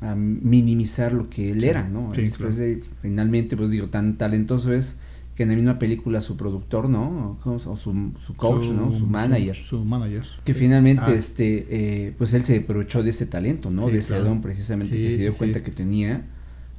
a 0.00 0.14
minimizar 0.16 1.12
lo 1.14 1.30
que 1.30 1.52
él 1.52 1.60
Sí, 1.60 1.68
era, 1.68 1.88
¿no? 1.88 2.10
sí, 2.12 2.18
Elvis 2.20 2.36
claro. 2.36 2.54
Presley, 2.54 2.82
finalmente, 3.00 3.56
pues 3.56 3.70
digo, 3.70 3.86
tan 3.88 4.18
talentoso 4.18 4.72
es 4.74 4.98
que 5.36 5.44
en 5.44 5.48
la 5.50 5.54
misma 5.54 5.78
película 5.78 6.20
su 6.20 6.36
productor, 6.36 6.90
¿no? 6.90 7.30
O, 7.30 7.38
¿cómo 7.40 7.58
se- 7.58 7.68
o 7.68 7.76
su, 7.76 8.12
su 8.18 8.34
coach, 8.34 8.66
¿no? 8.70 8.92
Su 8.92 9.06
manager. 9.06 9.54
Su, 9.56 9.82
manager. 9.84 10.24
Que 10.44 10.52
finalmente, 10.54 11.04
Ah, 11.06 11.14
este, 11.14 11.66
eh, 11.70 12.14
pues 12.18 12.34
él 12.34 12.42
se 12.44 12.58
aprovechó 12.58 13.02
de 13.02 13.10
ese 13.10 13.24
talento, 13.26 13.70
¿no? 13.70 13.86
Sí, 13.86 13.92
de 13.92 13.98
ese 14.00 14.08
claro. 14.14 14.24
don 14.24 14.40
precisamente 14.42 14.94
que 14.94 15.10
se 15.10 15.18
dio 15.18 15.32
cuenta 15.34 15.62
que 15.62 15.70
tenía 15.70 16.26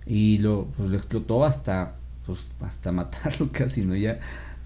y 0.06 0.38
lo, 0.40 0.68
pues, 0.78 0.90
lo 0.90 0.96
explotó 0.96 1.46
hasta, 1.46 1.96
pues, 2.26 2.48
hasta 2.62 2.92
matarlo 2.92 3.50
casi, 3.52 3.86
¿no? 3.86 3.96
Ya 3.96 4.20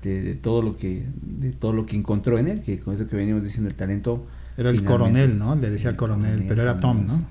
de, 0.03 0.21
de 0.21 0.35
todo 0.35 0.61
lo 0.61 0.77
que, 0.77 1.05
de 1.21 1.51
todo 1.53 1.73
lo 1.73 1.85
que 1.85 1.95
encontró 1.95 2.37
en 2.37 2.47
él, 2.47 2.61
que 2.61 2.79
con 2.79 2.93
eso 2.93 3.07
que 3.07 3.15
veníamos 3.15 3.43
diciendo 3.43 3.69
el 3.69 3.75
talento. 3.75 4.25
Era 4.57 4.69
el 4.71 4.83
coronel, 4.83 5.37
¿no? 5.37 5.55
Le 5.55 5.69
decía 5.69 5.89
El 5.91 5.95
coronel, 5.97 6.29
coronel, 6.31 6.47
pero 6.47 6.61
era 6.63 6.79
Tom, 6.79 7.05
¿no? 7.05 7.25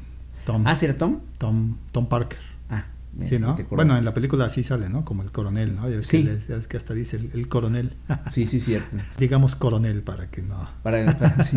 Tom, 0.44 0.62
Ah, 0.66 0.76
¿sí 0.76 0.84
era 0.84 0.94
Tom? 0.96 1.20
Tom, 1.38 1.76
Tom 1.90 2.08
Parker. 2.08 2.38
Ah, 2.70 2.84
Sí, 3.24 3.38
¿no? 3.40 3.56
Bueno, 3.70 3.96
en 3.96 4.04
la 4.04 4.12
película 4.14 4.44
así 4.44 4.62
sale, 4.62 4.88
¿no? 4.88 5.04
Como 5.04 5.22
el 5.22 5.32
coronel, 5.32 5.74
¿no? 5.74 5.88
Ya 5.88 5.96
ves, 5.96 6.06
Sí. 6.06 6.18
que, 6.22 6.30
les- 6.30 6.46
ya 6.46 6.54
ves 6.56 6.68
que 6.68 6.76
hasta 6.76 6.92
dice 6.94 7.16
el, 7.16 7.30
el 7.34 7.48
coronel. 7.48 7.94
Sí, 8.30 8.46
sí, 8.46 8.60
cierto. 8.60 8.96
Digamos 9.18 9.56
coronel 9.56 10.02
para 10.02 10.30
que 10.30 10.42
no. 10.42 10.68
Para, 10.84 11.16
para- 11.18 11.42
sí, 11.42 11.56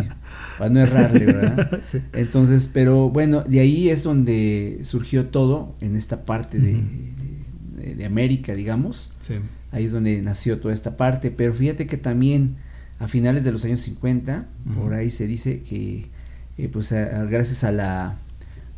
para 0.58 0.70
no 0.70 0.80
errarle, 0.80 1.26
¿verdad? 1.26 1.80
Sí. 1.84 1.98
Entonces, 2.14 2.68
pero 2.72 3.10
bueno, 3.10 3.42
de 3.42 3.60
ahí 3.60 3.90
es 3.90 4.02
donde 4.02 4.80
surgió 4.84 5.26
todo, 5.26 5.76
en 5.80 5.94
esta 5.96 6.24
parte 6.24 6.58
de. 6.58 6.80
De- 7.80 7.94
de 7.96 8.04
América, 8.04 8.54
digamos. 8.54 9.10
Sí. 9.20 9.34
Ahí 9.72 9.84
es 9.86 9.92
donde 9.92 10.20
nació 10.22 10.58
toda 10.60 10.74
esta 10.74 10.96
parte. 10.96 11.30
Pero 11.30 11.52
fíjate 11.54 11.86
que 11.86 11.96
también 11.96 12.56
a 12.98 13.08
finales 13.08 13.44
de 13.44 13.52
los 13.52 13.64
años 13.64 13.80
50, 13.80 14.46
Ujú. 14.70 14.80
por 14.80 14.94
ahí 14.94 15.10
se 15.10 15.26
dice 15.26 15.62
que, 15.62 16.06
eh, 16.58 16.68
pues 16.68 16.92
a- 16.92 17.24
gracias 17.24 17.64
a 17.64 17.72
la, 17.72 18.18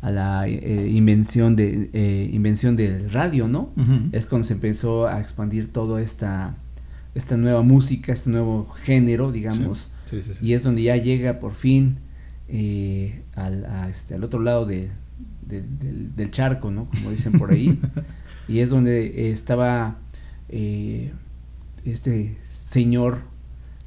a 0.01 0.11
la 0.11 0.47
eh, 0.47 0.89
invención, 0.91 1.55
de, 1.55 1.89
eh, 1.93 2.29
invención 2.33 2.75
del 2.75 3.09
radio, 3.11 3.47
¿no? 3.47 3.71
Es 4.11 4.25
cuando 4.25 4.45
se 4.47 4.53
empezó 4.53 5.07
a 5.07 5.19
expandir 5.19 5.71
toda 5.71 6.01
esta, 6.01 6.55
esta 7.15 7.37
nueva 7.37 7.61
música, 7.61 8.11
este 8.13 8.29
nuevo 8.29 8.67
género, 8.69 9.31
digamos. 9.31 9.89
Sí, 10.09 10.21
sí, 10.23 10.31
sí. 10.39 10.45
Y 10.45 10.53
es 10.53 10.63
donde 10.63 10.83
ya 10.83 10.97
llega 10.97 11.39
por 11.39 11.53
fin 11.53 11.97
al, 13.35 13.65
a 13.65 13.89
este, 13.89 14.15
al 14.15 14.23
otro 14.23 14.39
lado 14.41 14.65
de, 14.65 14.89
de- 15.47 15.61
del, 15.63 16.15
del 16.15 16.31
charco, 16.31 16.71
¿no? 16.71 16.85
Como 16.85 17.11
dicen 17.11 17.33
por 17.33 17.51
ahí. 17.51 17.79
y 18.47 18.59
es 18.59 18.69
donde 18.69 19.31
estaba 19.31 19.97
eh, 20.49 21.11
este 21.85 22.37
señor 22.49 23.19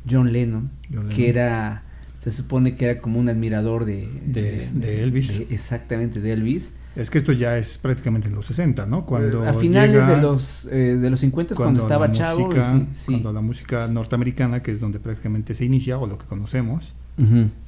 John 0.08 0.32
Lennon, 0.32 0.70
John 0.92 1.08
que 1.08 1.16
Lennon. 1.22 1.30
era, 1.30 1.82
se 2.18 2.30
supone 2.30 2.74
que 2.76 2.84
era 2.86 3.00
como 3.00 3.18
un 3.18 3.28
admirador 3.28 3.84
de, 3.84 4.08
De- 4.26 4.68
de 4.72 5.02
Elvis. 5.02 5.42
exactamente, 5.50 6.20
de 6.20 6.32
Elvis. 6.32 6.72
Es 6.94 7.10
que 7.10 7.18
esto 7.18 7.32
ya 7.32 7.58
es 7.58 7.76
prácticamente 7.76 8.28
en 8.28 8.34
los 8.34 8.46
60, 8.46 8.86
¿no? 8.86 9.04
Cuando 9.04 9.46
a 9.46 9.52
finales 9.52 9.96
llega- 10.02 10.14
de 10.16 10.22
los 10.22 10.66
eh, 10.72 10.96
de 10.98 11.10
los 11.10 11.20
50 11.20 11.54
cuando, 11.54 11.78
estaba 11.80 12.10
chavo. 12.10 12.46
música- 12.46 12.70
sí, 12.72 12.86
sí. 12.94 13.12
Cuando 13.12 13.34
la 13.34 13.40
música 13.42 13.86
norteamericana, 13.88 14.62
que 14.62 14.70
es 14.70 14.80
donde 14.80 14.98
prácticamente 14.98 15.54
se 15.54 15.66
inicia, 15.66 15.98
o 15.98 16.06
lo 16.06 16.16
que 16.16 16.24
conocemos, 16.26 16.94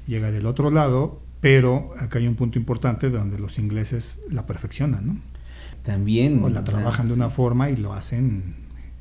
llega 0.06 0.30
del 0.30 0.46
otro 0.46 0.70
lado, 0.70 1.20
pero 1.40 1.92
acá 1.98 2.18
hay 2.18 2.26
un 2.28 2.34
punto 2.34 2.58
importante 2.58 3.10
donde 3.10 3.38
los 3.38 3.58
ingleses 3.58 4.20
la 4.30 4.46
perfeccionan, 4.46 5.06
¿no? 5.06 5.16
También. 5.82 6.38
O 6.42 6.48
la 6.48 6.60
o 6.60 6.64
sea, 6.64 6.64
trabajan 6.64 7.06
de 7.06 7.14
sí. 7.14 7.18
una 7.18 7.30
forma 7.30 7.70
y 7.70 7.76
lo 7.76 7.92
hacen 7.92 8.56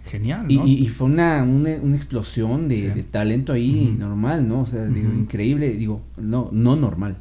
genial, 0.06 0.50
Y, 0.50 0.58
¿no? 0.58 0.65
y- 0.67 0.73
y 0.84 0.88
fue 0.88 1.08
una, 1.08 1.43
una, 1.43 1.76
una 1.82 1.95
explosión 1.95 2.67
de, 2.69 2.76
Sí. 2.78 2.88
de 2.88 3.04
talento 3.04 3.52
ahí 3.54 3.95
normal, 4.00 4.47
¿no? 4.47 4.62
O 4.62 4.67
sea, 4.67 4.86
digo, 4.86 5.12
increíble, 5.12 5.71
digo, 5.71 6.02
no, 6.15 6.50
no 6.54 6.76
normal, 6.78 7.17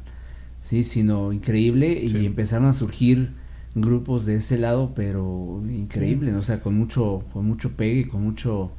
sí, 0.61 0.83
sino 0.85 1.33
increíble 1.33 2.01
y 2.05 2.25
empezaron 2.25 2.65
a 2.67 2.73
surgir 2.73 3.33
grupos 3.75 4.25
de 4.25 4.35
ese 4.37 4.57
lado, 4.57 4.93
pero 4.95 5.61
increíble, 5.69 6.31
¿no? 6.31 6.39
o 6.39 6.43
sea, 6.43 6.61
con 6.61 6.75
mucho, 6.77 7.23
con 7.33 7.45
mucho 7.45 7.71
pegue, 7.73 8.07
con 8.07 8.23
mucho 8.23 8.71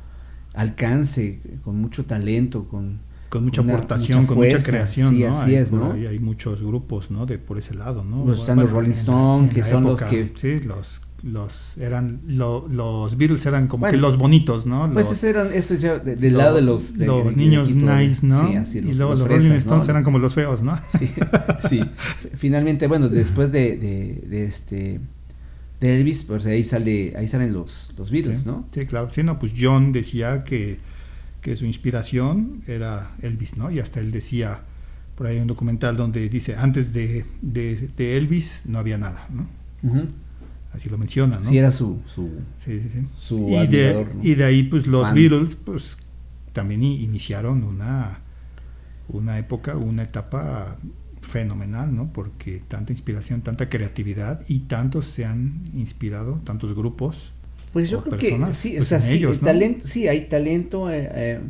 alcance, 0.55 1.40
con 1.64 1.77
mucho 1.81 2.05
talento, 2.07 2.66
con 2.66 2.98
con 3.28 3.44
mucha 3.44 3.60
una- 3.62 3.74
aportación, 3.74 4.18
mucha 4.20 4.28
con 4.28 4.36
mucha 4.38 4.58
creación, 4.58 5.14
sí, 5.14 5.22
¿no? 5.24 5.30
así 5.30 5.50
Hay 5.50 5.54
es, 5.56 5.72
¿no? 5.72 5.92
hay 5.92 6.18
muchos 6.18 6.60
grupos, 6.62 7.10
¿no? 7.10 7.26
De 7.26 7.38
por 7.38 7.58
ese 7.58 7.74
lado, 7.74 8.04
¿no? 8.04 8.24
Pues 8.24 8.40
están 8.40 8.58
los 8.58 8.70
Rolling 8.70 8.86
en 8.90 8.94
la- 8.94 8.98
Stone, 9.00 9.44
en 9.44 9.50
que 9.50 9.62
son 9.64 9.84
los 9.84 10.02
que- 10.02 10.32
sí, 10.36 10.60
los 10.60 11.00
los 11.24 11.76
eran 11.78 12.20
lo- 12.28 12.68
los 12.68 13.16
Beatles 13.16 13.44
eran 13.44 13.66
como 13.66 13.80
Bueno, 13.80 13.90
que 13.90 14.00
los 14.00 14.16
bonitos, 14.16 14.66
¿no? 14.66 14.88
Pues 14.92 15.10
ese 15.10 15.30
eran, 15.30 15.52
eso 15.52 15.74
ya 15.74 15.98
de- 15.98 16.14
del 16.14 16.34
lo- 16.34 16.38
lado 16.38 16.54
de 16.54 16.62
los 16.62 16.96
de- 16.96 17.06
los 17.06 17.30
de- 17.30 17.34
niños 17.36 17.74
nice, 17.74 18.24
¿no? 18.24 18.46
Sí, 18.48 18.54
así, 18.54 18.78
y 18.78 18.92
luego 18.94 19.10
los 19.10 19.18
los, 19.18 19.26
fresas, 19.28 19.44
Rolling 19.46 19.54
¿no? 19.54 19.58
Stones 19.58 19.88
eran 19.88 20.04
como 20.04 20.20
los 20.20 20.34
feos, 20.34 20.62
¿no? 20.62 20.78
Sí, 20.86 21.10
sí. 21.68 21.80
Finalmente, 22.34 22.86
bueno, 22.86 23.08
después 23.08 23.50
de, 23.50 23.76
de, 23.76 24.24
de 24.28 24.44
este 24.44 25.00
de 25.80 25.96
Elvis, 25.96 26.22
pues 26.22 26.46
ahí 26.46 26.62
sale, 26.64 27.12
ahí 27.16 27.26
salen 27.26 27.52
los, 27.52 27.92
los 27.98 28.10
Beatles, 28.12 28.40
sí, 28.42 28.46
¿no? 28.48 28.66
Sí, 28.72 28.86
claro. 28.86 29.10
Sí, 29.12 29.22
no, 29.24 29.38
pues 29.40 29.52
John 29.60 29.90
decía 29.92 30.44
que, 30.44 30.78
que 31.40 31.57
su 31.57 31.64
inspiración 31.66 32.62
era 32.66 33.14
Elvis, 33.22 33.57
¿no? 33.57 33.70
Y 33.70 33.79
hasta 33.79 34.01
él 34.01 34.11
decía, 34.11 34.62
por 35.14 35.27
ahí 35.27 35.37
hay 35.37 35.40
un 35.40 35.46
documental 35.48 35.96
donde 35.96 36.29
dice, 36.29 36.57
antes 36.57 36.92
de, 36.92 37.24
de, 37.42 37.88
de 37.96 38.16
Elvis 38.16 38.62
no 38.64 38.79
había 38.79 38.98
nada, 38.98 39.27
¿no? 39.31 39.48
Así 40.72 40.88
lo 40.90 40.98
menciona, 40.98 41.38
¿no? 41.38 41.44
Sí, 41.48 41.57
era 41.59 41.70
su, 41.72 42.01
su, 42.07 42.31
Sí, 42.57 42.81
sí, 42.81 42.88
sí. 42.92 43.07
su 43.18 43.48
y, 43.48 43.66
de, 43.66 44.07
y 44.22 44.35
de 44.35 44.44
ahí, 44.44 44.64
pues 44.64 44.87
los 44.87 45.03
Fan. 45.03 45.14
Beatles, 45.14 45.57
pues 45.57 45.96
también 46.53 46.83
iniciaron 46.83 47.64
una, 47.64 48.20
una 49.09 49.38
época, 49.38 49.77
una 49.77 50.03
etapa 50.03 50.79
fenomenal, 51.22 51.94
¿no? 51.94 52.12
Porque 52.12 52.62
tanta 52.66 52.92
inspiración, 52.92 53.42
tanta 53.42 53.68
creatividad 53.68 54.42
y 54.48 54.61
tantos 54.61 55.07
se 55.07 55.24
han 55.24 55.70
inspirado, 55.74 56.40
tantos 56.44 56.74
grupos. 56.74 57.33
Pues 57.72 57.90
yo 57.90 58.02
creo 58.02 58.18
que 58.18 58.31
sí, 58.54 58.72
o 58.74 58.76
pues, 58.76 58.88
sea, 58.88 59.00
sí, 59.00 59.14
ellos, 59.14 59.33
el 59.37 59.40
¿no? 59.40 59.46
talento, 59.46 59.87
sí, 59.87 60.09
hay 60.09 60.22
talento. 60.22 60.90
eh, 60.90 61.09
eh, 61.14 61.40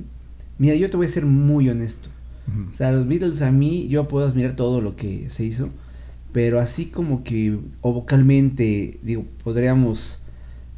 mira, 0.58 0.74
yo 0.74 0.90
te 0.90 0.96
voy 0.96 1.06
a 1.06 1.08
ser 1.08 1.26
muy 1.26 1.68
honesto. 1.68 2.08
O 2.72 2.74
sea, 2.76 2.92
los 2.92 3.06
Beatles 3.06 3.42
a 3.42 3.50
mí, 3.52 3.88
yo 3.88 4.08
puedo 4.08 4.26
admirar 4.26 4.56
todo 4.56 4.80
lo 4.80 4.96
que 4.96 5.28
se 5.28 5.44
hizo, 5.44 5.68
pero 6.32 6.60
así 6.60 6.86
como 6.86 7.22
que, 7.22 7.58
o 7.82 7.92
vocalmente, 7.92 8.98
digo, 9.02 9.24
podríamos, 9.44 10.20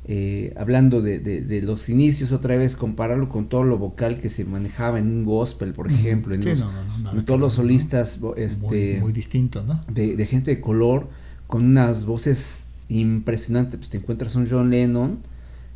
eh, 0.04 0.52
hablando 0.56 1.00
de, 1.00 1.20
de, 1.20 1.42
de 1.42 1.62
los 1.62 1.88
inicios 1.88 2.32
otra 2.32 2.56
vez, 2.56 2.74
compararlo 2.74 3.28
con 3.28 3.48
todo 3.48 3.62
lo 3.62 3.78
vocal 3.78 4.18
que 4.18 4.30
se 4.30 4.44
manejaba 4.44 4.98
en 4.98 5.06
un 5.06 5.24
gospel, 5.24 5.72
por 5.72 5.88
ejemplo, 5.90 6.34
en, 6.34 6.42
Sí, 6.42 6.48
los- 6.50 6.60
no, 6.64 6.72
no, 7.12 7.18
en 7.20 7.24
todos 7.24 7.38
los 7.38 7.52
solistas 7.54 8.18
este, 8.36 8.94
muy, 8.94 9.00
muy 9.00 9.12
distinto, 9.12 9.62
¿no? 9.62 9.80
de, 9.92 10.16
de 10.16 10.26
gente 10.26 10.50
de 10.50 10.60
color, 10.60 11.08
con 11.46 11.64
unas 11.64 12.04
voces 12.04 12.84
impresionantes, 12.88 13.76
pues 13.78 13.90
te 13.90 13.98
encuentras 13.98 14.34
un 14.34 14.48
John 14.50 14.70
Lennon 14.70 15.18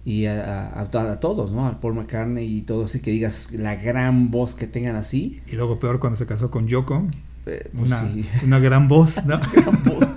y 0.05 0.27
a, 0.27 0.69
a- 0.69 0.81
a 0.83 0.91
to- 0.91 1.01
a 1.01 1.19
todos, 1.21 1.51
¿no? 1.53 1.67
A 1.67 1.81
Paul 1.81 1.95
McCartney 1.95 2.59
y 2.59 2.63
todo 2.63 2.85
así, 2.85 3.01
que 3.01 3.11
digas 3.11 3.53
la 3.53 3.75
gran 3.77 4.31
voz 4.31 4.55
que 4.55 4.67
tengan 4.67 4.97
así. 4.97 5.41
Y 5.47 5.57
luego 5.57 5.79
peor 5.79 5.99
cuando 6.01 6.17
se 6.19 6.27
casó 6.27 6.51
con 6.51 6.69
Yoko, 6.69 7.09
eh, 7.47 7.71
pues 7.75 7.87
una, 7.87 8.01
sí. 8.01 8.25
una 8.45 8.59
gran 8.59 8.89
voz, 8.89 9.25
¿no? 9.25 9.41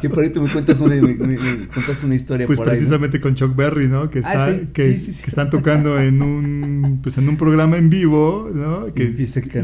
que 0.00 0.08
por 0.10 0.22
ahí 0.22 0.30
tú 0.30 0.42
me 0.42 0.48
cuentas 0.50 0.80
una, 0.80 0.94
me, 0.96 1.14
me- 1.14 1.36
me 1.38 1.68
contaste 1.72 2.06
una 2.06 2.14
historia 2.14 2.46
Pues 2.46 2.58
por 2.58 2.68
ahí. 2.68 2.74
¿no? 2.74 2.78
precisamente 2.78 3.20
con 3.20 3.34
Chuck 3.34 3.54
Berry, 3.56 3.88
¿no? 3.88 4.10
Que, 4.10 4.20
Ah, 4.24 4.32
está, 4.34 4.52
sí, 4.54 4.68
que, 4.72 4.92
sí, 4.92 4.98
sí, 4.98 5.12
sí. 5.14 5.22
que 5.24 5.30
están 5.30 5.50
tocando 5.50 5.98
en 5.98 6.22
un 6.22 7.00
pues 7.02 7.18
en 7.18 7.28
un 7.28 7.36
programa 7.36 7.76
en 7.76 7.90
vivo, 7.90 8.50
¿no? 8.54 8.92
Que, 8.94 9.14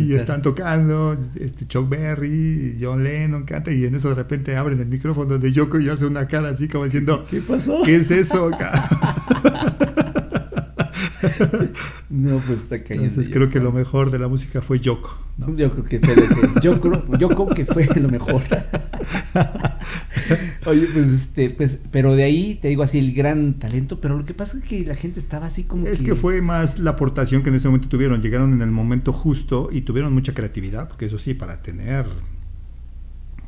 y 0.01 0.15
están 0.15 0.43
tocando 0.43 1.17
este 1.39 1.67
Chuck 1.67 1.89
Berry, 1.89 2.79
John 2.81 3.05
Lennon 3.05 3.45
canta 3.45 3.71
y 3.73 3.85
en 3.85 3.95
eso 3.95 4.09
de 4.11 4.15
repente 4.17 4.57
abren 4.57 4.81
el 4.81 4.87
micrófono 4.87 5.39
de 5.39 5.53
Yoko 5.53 5.79
y 5.81 5.89
hace 5.89 6.07
una 6.07 6.27
cara 6.29 6.49
así 6.51 6.69
como 6.69 6.85
diciendo, 6.85 7.25
¿Qué 7.31 7.41
pasó? 7.41 7.83
¿qué 7.85 7.97
es 7.97 8.11
eso? 8.11 8.51
No, 12.09 12.41
pues 12.47 12.61
está 12.63 12.79
cayendo. 12.83 13.09
Entonces 13.09 13.33
creo 13.33 13.51
que 13.51 13.61
lo 13.61 13.73
mejor 13.73 14.11
de 14.11 14.19
la 14.19 14.29
música 14.29 14.63
fue 14.63 14.79
Yoko, 14.81 15.19
¿no? 15.39 15.55
Yo 15.55 15.71
creo 15.73 15.85
que 15.85 16.01
fue 16.01 16.15
lo 16.17 16.23
que, 16.29 16.61
yo 16.63 16.81
creo, 16.81 17.19
yo 17.19 17.29
creo 17.29 17.49
que 17.49 17.65
fue 17.67 17.87
lo 18.01 18.09
mejor. 18.09 18.41
Oye, 20.67 20.87
pues 20.93 21.09
este, 21.09 21.51
pues, 21.51 21.79
pero 21.91 22.15
de 22.17 22.25
ahí 22.25 22.57
te 22.61 22.69
digo 22.69 22.83
así 22.83 22.99
el 22.99 23.13
gran 23.15 23.55
talento, 23.55 24.01
pero 24.01 24.19
lo 24.19 24.25
que 24.25 24.35
pasa 24.35 24.59
es 24.59 24.65
que 24.65 24.85
la 24.85 24.95
gente 24.95 25.21
estaba 25.21 25.47
así 25.47 25.65
como 25.65 25.87
Es 25.87 26.01
que 26.03 26.15
fue 26.15 26.43
más 26.43 26.79
la 26.79 26.91
aportación 26.93 27.43
que 27.43 27.51
en 27.51 27.55
ese 27.57 27.69
momento 27.69 27.89
tuvieron. 27.89 28.21
Llegaron 28.21 28.53
en 28.53 28.63
el 28.63 28.71
momento 28.71 29.13
justo 29.13 29.69
y 29.73 29.83
tuvieron 29.83 30.13
mucha 30.13 30.35
creatividad, 30.35 30.89
porque 30.89 31.07
eso 31.07 31.19
sí, 31.19 31.35
para 31.35 31.63
tener 31.63 32.07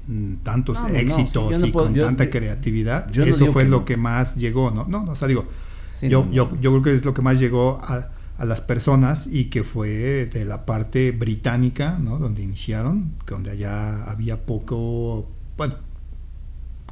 mm, 0.06 0.34
tantos 0.42 0.76
No, 0.76 0.82
no, 0.84 0.88
no, 0.90 0.94
éxitos 0.98 1.46
sí, 1.48 1.52
yo 1.52 1.58
no 1.58 1.66
y 1.66 1.72
puedo- 1.72 1.86
con 1.86 1.94
yo- 1.94 2.04
tanta 2.04 2.24
yo- 2.24 2.30
creatividad, 2.30 3.10
yo 3.10 3.24
eso 3.24 3.52
fue 3.52 3.64
lo 3.64 3.78
no. 3.80 3.84
que 3.84 3.96
más 3.96 4.36
llegó, 4.36 4.70
¿no? 4.70 4.84
No, 4.86 5.04
no, 5.04 5.12
o 5.12 5.16
sea, 5.16 5.28
digo, 5.28 5.46
Sí, 5.92 6.08
yo, 6.08 6.30
yo, 6.30 6.52
yo 6.60 6.70
creo 6.70 6.82
que 6.82 6.94
es 6.94 7.04
lo 7.04 7.12
que 7.12 7.22
más 7.22 7.40
llegó 7.40 7.80
a, 7.82 8.08
a 8.36 8.44
las 8.44 8.60
personas 8.60 9.26
y 9.26 9.46
que 9.46 9.64
fue 9.64 10.26
de 10.32 10.44
la 10.44 10.64
parte 10.64 11.10
británica, 11.10 11.98
¿no? 12.00 12.18
Donde 12.18 12.40
iniciaron, 12.42 13.14
que 13.26 13.34
donde 13.34 13.50
allá 13.50 14.04
había 14.04 14.46
poco, 14.46 15.28
bueno, 15.58 15.74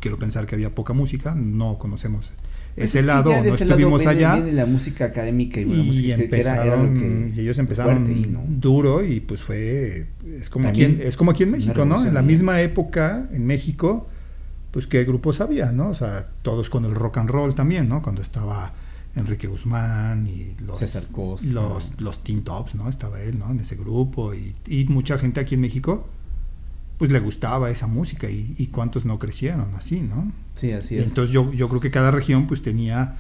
quiero 0.01 0.19
pensar 0.19 0.45
que 0.47 0.55
había 0.55 0.75
poca 0.75 0.93
música, 0.93 1.35
no 1.35 1.79
conocemos 1.79 2.33
Pues 2.75 2.91
ese 2.91 2.99
es 3.01 3.05
lado, 3.07 3.31
no 3.31 3.37
ese 3.39 3.65
lado 3.65 3.79
estuvimos 3.81 4.01
viene- 4.03 4.13
allá. 4.27 4.35
viene 4.35 4.53
la 4.53 4.67
música 4.67 5.07
académica 5.07 5.61
y, 5.61 5.65
música 5.65 6.17
que 6.17 6.41
era, 6.41 6.77
lo 6.77 6.93
que 6.93 7.33
y 7.35 7.41
ellos 7.41 7.59
empezaron 7.59 8.05
fuerte 8.05 8.29
duro 8.49 9.03
y 9.03 9.21
pues 9.21 9.43
fue 9.43 10.07
es 10.31 10.51
como 10.51 10.69
aquí 10.69 10.85
en, 10.85 11.01
es 11.01 11.17
como 11.17 11.31
aquí 11.31 11.45
en 11.45 11.53
México 11.53 11.87
no 11.87 12.05
en 12.05 12.13
la 12.13 12.21
misma 12.23 12.61
época 12.61 13.27
en 13.33 13.47
México 13.47 14.07
pues 14.73 14.87
qué 14.87 15.05
grupos 15.05 15.41
había 15.41 15.73
no 15.73 15.89
o 15.89 15.95
sea 15.95 16.29
todos 16.43 16.69
con 16.69 16.85
el 16.85 16.95
rock 16.95 17.17
and 17.19 17.31
roll 17.31 17.55
también 17.55 17.89
no 17.89 18.03
cuando 18.03 18.21
estaba 18.21 18.75
Enrique 19.15 19.47
Guzmán 19.47 20.27
y 20.27 20.55
los 20.63 20.79
César 20.79 21.05
Costa. 21.11 21.49
los 21.49 21.89
los 21.99 22.23
Teen 22.23 22.43
Tops 22.43 22.75
no 22.75 22.91
estaba 22.91 23.23
él 23.23 23.39
no 23.39 23.51
en 23.51 23.61
ese 23.61 23.77
grupo 23.77 24.35
y, 24.35 24.55
y 24.67 24.85
mucha 24.85 25.17
gente 25.17 25.41
aquí 25.41 25.55
en 25.55 25.63
México 25.63 26.07
pues 26.99 27.13
le 27.13 27.21
gustaba 27.21 27.71
esa 27.71 27.87
música 27.87 28.31
y, 28.31 28.55
y 28.59 28.69
cuántos 28.69 29.05
no 29.05 29.19
crecieron 29.19 29.75
así 29.75 30.01
no 30.01 30.33
Sí, 30.55 30.73
así 30.73 30.97
y 30.97 30.99
es. 30.99 31.09
entonces 31.09 31.33
yo, 31.35 31.53
yo 31.53 31.69
creo 31.69 31.81
que 31.81 31.91
cada 31.91 32.11
región 32.11 32.47
pues 32.47 32.63
tenía 32.63 33.17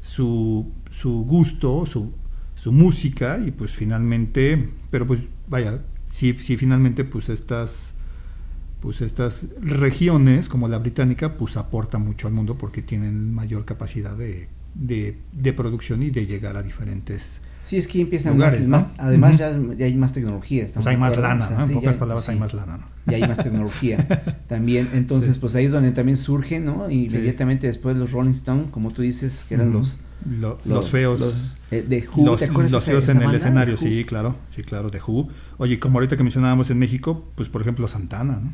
su, 0.00 0.72
su 0.90 1.24
gusto, 1.24 1.86
su, 1.86 2.12
su 2.56 2.72
música 2.72 3.38
y 3.44 3.52
pues 3.52 3.72
finalmente, 3.72 4.70
pero 4.90 5.06
pues 5.06 5.20
vaya, 5.48 5.80
sí, 6.10 6.36
sí 6.42 6.56
finalmente 6.56 7.04
pues 7.04 7.28
estas 7.28 7.94
pues 8.80 9.00
estas 9.00 9.46
regiones 9.60 10.48
como 10.48 10.66
la 10.68 10.78
británica 10.78 11.36
pues 11.36 11.56
aporta 11.56 11.98
mucho 11.98 12.26
al 12.26 12.32
mundo 12.34 12.58
porque 12.58 12.82
tienen 12.82 13.32
mayor 13.32 13.64
capacidad 13.64 14.16
de, 14.16 14.48
de, 14.74 15.18
de 15.32 15.52
producción 15.52 16.02
y 16.02 16.10
de 16.10 16.26
llegar 16.26 16.56
a 16.56 16.64
diferentes 16.64 17.41
Sí, 17.62 17.76
es 17.76 17.86
que 17.86 18.00
empiezan 18.00 18.34
lugares, 18.34 18.66
más, 18.66 18.82
¿no? 18.82 18.90
además 18.98 19.38
ya, 19.38 19.56
ya, 19.76 19.86
hay 19.86 19.94
más 19.94 20.12
tecnología. 20.12 20.66
Pues 20.72 20.86
hay 20.86 20.96
más 20.96 21.16
lana, 21.16 21.44
o 21.44 21.48
sea, 21.48 21.56
¿no? 21.58 21.62
En 21.62 21.68
sí, 21.68 21.74
pocas 21.74 21.94
ya, 21.94 22.00
palabras 22.00 22.24
sí, 22.24 22.32
hay 22.32 22.38
más 22.38 22.54
lana, 22.54 22.78
¿no? 22.78 22.88
Ya 23.06 23.16
hay 23.16 23.22
más 23.22 23.38
tecnología 23.38 24.06
también. 24.48 24.90
Entonces, 24.94 25.34
sí. 25.34 25.40
pues 25.40 25.54
ahí 25.54 25.66
es 25.66 25.72
donde 25.72 25.92
también 25.92 26.16
surge, 26.16 26.58
¿no? 26.58 26.90
Y 26.90 27.06
inmediatamente 27.06 27.68
después 27.68 27.96
los 27.96 28.10
Rolling 28.10 28.32
Stones, 28.32 28.66
como 28.70 28.92
tú 28.92 29.02
dices, 29.02 29.44
que 29.48 29.54
eran 29.54 29.68
uh 29.68 29.70
-huh. 29.70 29.74
los, 29.74 29.98
Lo, 30.28 30.48
los, 30.48 30.66
los, 30.66 30.90
feos. 30.90 31.20
Los, 31.20 31.56
eh, 31.70 31.86
de 31.88 32.04
Who, 32.06 32.26
los, 32.26 32.38
¿te 32.38 32.46
acuerdas 32.46 32.72
los 32.72 32.84
feos 32.84 33.04
esa 33.04 33.12
en 33.12 33.22
el 33.22 33.34
escenario, 33.34 33.76
sí, 33.76 34.04
claro, 34.04 34.36
sí, 34.54 34.62
claro, 34.62 34.90
de 34.90 35.00
Who. 35.00 35.28
Oye, 35.58 35.78
como 35.78 35.98
ahorita 35.98 36.16
que 36.16 36.22
mencionábamos 36.24 36.68
en 36.70 36.78
México, 36.78 37.24
pues 37.36 37.48
por 37.48 37.62
ejemplo 37.62 37.86
Santana, 37.86 38.40
¿no? 38.40 38.52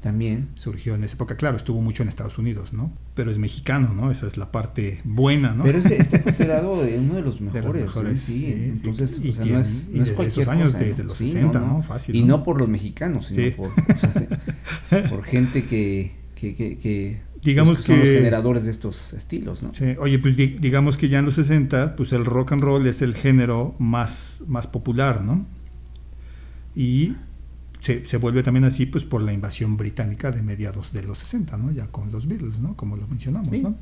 También. 0.00 0.48
Surgió 0.54 0.94
en 0.94 1.04
esa 1.04 1.14
época, 1.16 1.36
claro, 1.36 1.58
estuvo 1.58 1.82
mucho 1.82 2.02
en 2.02 2.08
Estados 2.08 2.38
Unidos, 2.38 2.72
¿no? 2.72 2.90
Pero 3.14 3.30
es 3.30 3.36
mexicano, 3.36 3.92
¿no? 3.94 4.10
Esa 4.10 4.26
es 4.26 4.38
la 4.38 4.50
parte 4.50 5.00
buena, 5.04 5.52
¿no? 5.52 5.64
Pero 5.64 5.78
ese 5.78 6.00
está 6.00 6.22
considerado 6.22 6.72
uno 6.72 7.14
de 7.14 7.22
los 7.22 7.40
mejores. 7.42 7.64
De 7.64 7.72
los 7.72 7.86
mejores 7.86 8.22
sí, 8.22 8.38
sí, 8.38 8.52
entonces, 8.52 9.20
y, 9.22 9.28
o 9.28 9.32
sea, 9.34 9.44
y 9.46 9.50
no 9.50 9.60
es, 9.60 9.90
y 9.92 9.98
no 9.98 10.04
es 10.04 10.10
cualquier 10.12 10.42
esos 10.42 10.54
años, 10.54 10.72
cosa, 10.72 10.84
desde 10.84 11.04
los 11.04 11.16
sí, 11.16 11.26
60, 11.26 11.60
no, 11.60 11.66
¿no? 11.66 11.82
Fácil. 11.82 12.16
Y 12.16 12.22
¿no? 12.22 12.42
por 12.42 12.58
los 12.58 12.68
mexicanos, 12.68 13.26
sino 13.26 13.54
por, 13.56 13.68
o 13.68 13.98
sea, 13.98 15.08
por 15.10 15.22
gente 15.22 15.64
que, 15.64 16.12
que, 16.34 16.54
que, 16.54 16.78
que 16.78 17.20
Digamos 17.42 17.72
pues, 17.72 17.86
que, 17.86 17.92
son 17.92 18.00
los 18.00 18.08
generadores 18.08 18.64
de 18.64 18.70
estos 18.70 19.12
estilos, 19.12 19.62
¿no? 19.62 19.74
Sí, 19.74 19.96
Oye, 19.98 20.18
pues 20.18 20.34
di- 20.36 20.56
digamos 20.60 20.96
que 20.96 21.08
ya 21.10 21.18
en 21.18 21.26
los 21.26 21.34
60, 21.34 21.96
pues 21.96 22.12
el 22.12 22.24
rock 22.24 22.52
and 22.52 22.62
roll 22.62 22.86
es 22.86 23.02
el 23.02 23.14
género 23.14 23.74
más, 23.78 24.42
más 24.46 24.66
popular, 24.66 25.22
¿no? 25.24 25.46
Y 26.74 27.16
se, 27.80 28.04
se 28.04 28.16
vuelve 28.18 28.42
también 28.42 28.64
así, 28.64 28.86
pues 28.86 29.04
por 29.04 29.22
la 29.22 29.32
invasión 29.32 29.76
británica 29.76 30.30
de 30.32 30.42
mediados 30.42 30.92
de 30.92 31.02
los 31.02 31.18
60, 31.20 31.56
¿no? 31.58 31.70
Ya 31.72 31.86
con 31.88 32.10
los 32.12 32.26
Beatles, 32.26 32.58
¿no? 32.58 32.76
Como 32.76 32.96
lo 32.96 33.06
mencionamos, 33.08 33.48
Sí. 33.50 33.60
¿no? 33.60 33.74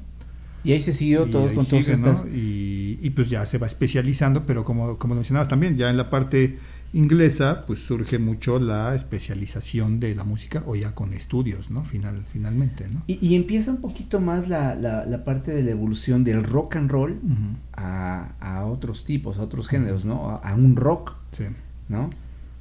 Y 0.65 0.73
ahí 0.73 0.83
se 0.83 0.93
siguió 0.93 1.27
Y 1.27 1.31
todo 1.31 1.55
con 1.55 1.65
sigue, 1.65 1.87
¿no? 1.87 1.93
estas. 1.93 2.25
Y, 2.35 2.99
y 3.01 3.11
pues 3.11 3.31
ya 3.31 3.47
se 3.47 3.59
va 3.59 3.67
especializando, 3.69 4.45
pero 4.45 4.65
como, 4.65 4.99
como 4.99 5.15
lo 5.15 5.21
mencionabas 5.21 5.49
también, 5.49 5.77
ya 5.77 5.89
en 5.89 5.97
la 5.97 6.11
parte 6.11 6.59
inglesa, 6.93 7.65
pues 7.67 7.79
surge 7.81 8.19
mucho 8.19 8.59
la 8.59 8.95
especialización 8.95 10.01
de 10.01 10.15
la 10.17 10.25
música, 10.25 10.63
o 10.67 10.75
ya 10.75 10.95
con 10.97 11.13
estudios, 11.13 11.71
¿no? 11.71 11.85
Final, 11.85 12.25
finalmente, 12.33 12.89
¿no? 12.93 13.03
Y, 13.07 13.25
y 13.25 13.37
empieza 13.37 13.71
un 13.71 13.77
poquito 13.77 14.21
más 14.21 14.49
la, 14.49 14.75
la, 14.75 15.05
la 15.07 15.25
parte 15.25 15.53
de 15.53 15.63
la 15.63 15.71
evolución 15.71 16.25
del 16.25 16.43
rock 16.43 16.77
and 16.77 16.91
roll 16.91 17.21
a, 17.75 18.33
a 18.41 18.65
otros 18.67 19.05
tipos, 19.05 19.39
a 19.39 19.43
otros 19.43 19.69
géneros, 19.69 20.05
¿no? 20.05 20.31
A, 20.31 20.37
a 20.37 20.55
un 20.55 20.75
rock, 20.77 21.15
Sí. 21.31 21.45
¿no? 21.89 22.11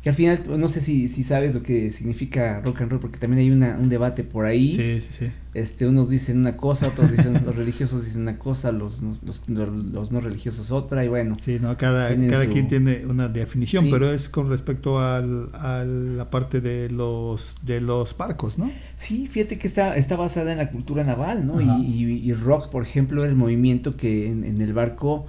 Que 0.08 0.12
al 0.12 0.16
final, 0.16 0.42
no 0.58 0.70
sé 0.70 0.80
si, 0.80 1.10
si 1.10 1.26
sabes 1.26 1.54
lo 1.54 1.62
que 1.62 1.92
significa 1.92 2.62
rock 2.64 2.80
and 2.80 2.92
roll, 2.92 3.02
porque 3.02 3.18
también 3.18 3.42
hay 3.42 3.52
una, 3.52 3.76
un 3.78 3.90
debate 3.90 4.24
por 4.24 4.46
ahí. 4.46 4.74
Sí, 4.74 5.02
sí, 5.02 5.10
sí. 5.26 5.32
Este, 5.54 5.86
unos 5.86 6.10
dicen 6.10 6.38
una 6.38 6.56
cosa, 6.56 6.88
otros 6.88 7.12
dicen, 7.12 7.34
los 7.46 7.58
religiosos 7.58 8.06
dicen 8.06 8.22
una 8.22 8.40
cosa, 8.40 8.72
los, 8.72 9.02
los, 9.02 9.22
los, 9.26 9.50
los 9.50 10.12
no 10.14 10.22
religiosos 10.22 10.72
otra, 10.72 11.04
y 11.04 11.10
bueno. 11.10 11.36
Sí, 11.42 11.58
no, 11.60 11.76
cada, 11.78 12.16
cada 12.30 12.46
su- 12.46 12.52
quien 12.52 12.70
tiene 12.70 13.06
una 13.06 13.28
definición, 13.28 13.84
Sí. 13.84 13.90
pero 13.92 14.10
es 14.10 14.30
con 14.30 14.48
respecto 14.48 14.98
al, 15.00 15.50
a 15.56 15.84
la 15.84 16.30
parte 16.30 16.62
de 16.62 16.90
los 16.90 17.54
de 17.64 17.82
los 17.82 18.16
barcos, 18.16 18.58
¿no? 18.58 18.72
Sí, 18.96 19.28
fíjate 19.28 19.58
que 19.60 19.68
está, 19.68 19.98
está 19.98 20.16
basada 20.16 20.54
en 20.54 20.58
la 20.60 20.72
cultura 20.72 21.04
naval, 21.04 21.46
¿no? 21.46 21.60
Y, 21.60 21.66
y, 21.86 22.04
y 22.30 22.34
rock, 22.34 22.70
por 22.70 22.82
ejemplo, 22.84 23.24
era 23.24 23.30
el 23.30 23.36
movimiento 23.38 23.98
que 23.98 24.30
en, 24.30 24.46
en 24.46 24.62
el 24.62 24.72
barco 24.72 25.26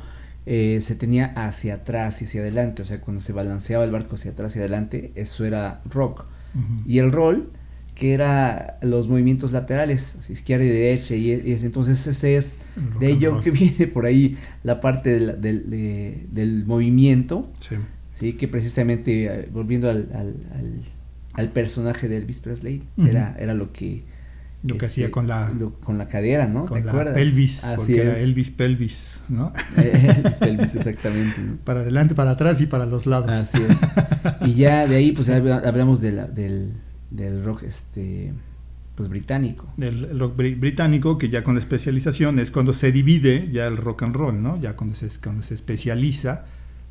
eh, 0.51 0.81
se 0.81 0.95
tenía 0.95 1.27
hacia 1.37 1.75
atrás 1.75 2.23
y 2.23 2.25
hacia 2.25 2.41
adelante, 2.41 2.81
o 2.83 2.87
sea, 2.87 3.01
cuando 3.03 3.21
se 3.21 3.33
balanceaba 3.35 3.85
el 3.85 3.91
barco 3.91 4.15
hacia 4.15 4.31
atrás 4.31 4.57
y 4.57 4.61
adelante, 4.61 5.13
eso 5.15 5.45
era 5.45 5.81
rock. 5.85 6.25
Y 6.87 6.99
el 6.99 7.13
roll, 7.13 7.51
que 7.95 8.15
era 8.15 8.79
los 8.81 9.09
movimientos 9.09 9.53
laterales, 9.53 10.15
izquierda 10.31 10.65
y 10.65 10.69
derecha, 10.69 11.15
y, 11.15 11.31
y 11.45 11.53
es- 11.53 11.63
entonces 11.65 12.07
ese 12.07 12.37
es 12.39 12.57
El 12.95 12.99
de 13.01 13.09
ello 13.11 13.41
que 13.43 13.51
viene 13.61 13.87
por 13.89 14.07
ahí 14.07 14.39
la 14.65 14.81
parte 14.81 15.11
del, 15.11 15.41
del, 15.41 15.69
de- 15.71 16.27
del 16.33 16.65
movimiento, 16.65 17.51
Sí. 17.61 17.77
¿sí? 18.13 18.33
que 18.33 18.49
precisamente, 18.49 19.27
eh, 19.27 19.49
volviendo 19.53 19.91
al, 19.91 20.09
al, 20.15 20.35
al, 20.55 20.81
al 21.35 21.53
personaje 21.53 22.09
de 22.09 22.17
Elvis 22.17 22.41
Presley, 22.41 22.83
era, 22.97 23.37
era 23.39 23.53
lo 23.55 23.71
que... 23.73 24.03
Lo 24.65 24.71
que 24.77 24.87
este, 24.87 24.87
hacía 24.87 25.11
con 25.13 25.29
la 25.29 25.51
lo- 25.51 25.73
con 25.75 25.99
la 25.99 26.09
cadera, 26.09 26.49
¿no? 26.49 26.67
con 26.67 26.81
¿Te 26.81 26.85
la 26.87 26.91
acuerdas? 26.93 27.15
pelvis, 27.15 27.63
Así 27.65 27.77
porque 27.77 28.01
era 28.01 28.13
es. 28.15 28.19
Elvis 28.25 28.51
pelvis, 28.51 29.21
¿no? 29.29 29.53
Elvis 29.77 30.35
pelvis, 30.41 30.75
exactamente. 30.75 31.41
¿no? 31.41 31.57
Para 31.65 31.81
adelante, 31.81 32.15
para 32.17 32.33
atrás 32.33 32.61
y 32.61 32.67
para 32.67 32.85
los 32.85 33.07
lados. 33.07 33.31
Así 33.31 33.59
es. 33.59 33.79
Y 34.49 34.55
ya 34.55 34.87
de 34.89 34.97
ahí, 34.97 35.13
pues 35.13 35.29
habla- 35.31 35.63
hablamos 35.65 36.01
de 36.01 36.11
la- 36.13 36.27
del, 36.27 36.73
del 37.11 37.45
rock, 37.45 37.63
este, 37.63 38.33
pues 38.97 39.09
británico. 39.09 39.69
El, 39.79 40.19
rock 40.19 40.37
bri- 40.37 40.59
británico, 40.59 41.19
que 41.19 41.29
ya 41.29 41.45
con 41.45 41.55
la 41.55 41.61
especialización 41.61 42.41
es 42.41 42.51
cuando 42.51 42.73
se 42.73 42.91
divide 42.91 43.49
ya 43.53 43.67
el 43.69 43.77
rock 43.77 44.03
and 44.03 44.17
roll, 44.17 44.43
¿no? 44.43 44.61
Ya 44.61 44.75
cuando 44.75 44.97
se, 44.97 45.09
cuando 45.23 45.45
se 45.45 45.55
especializa. 45.55 46.47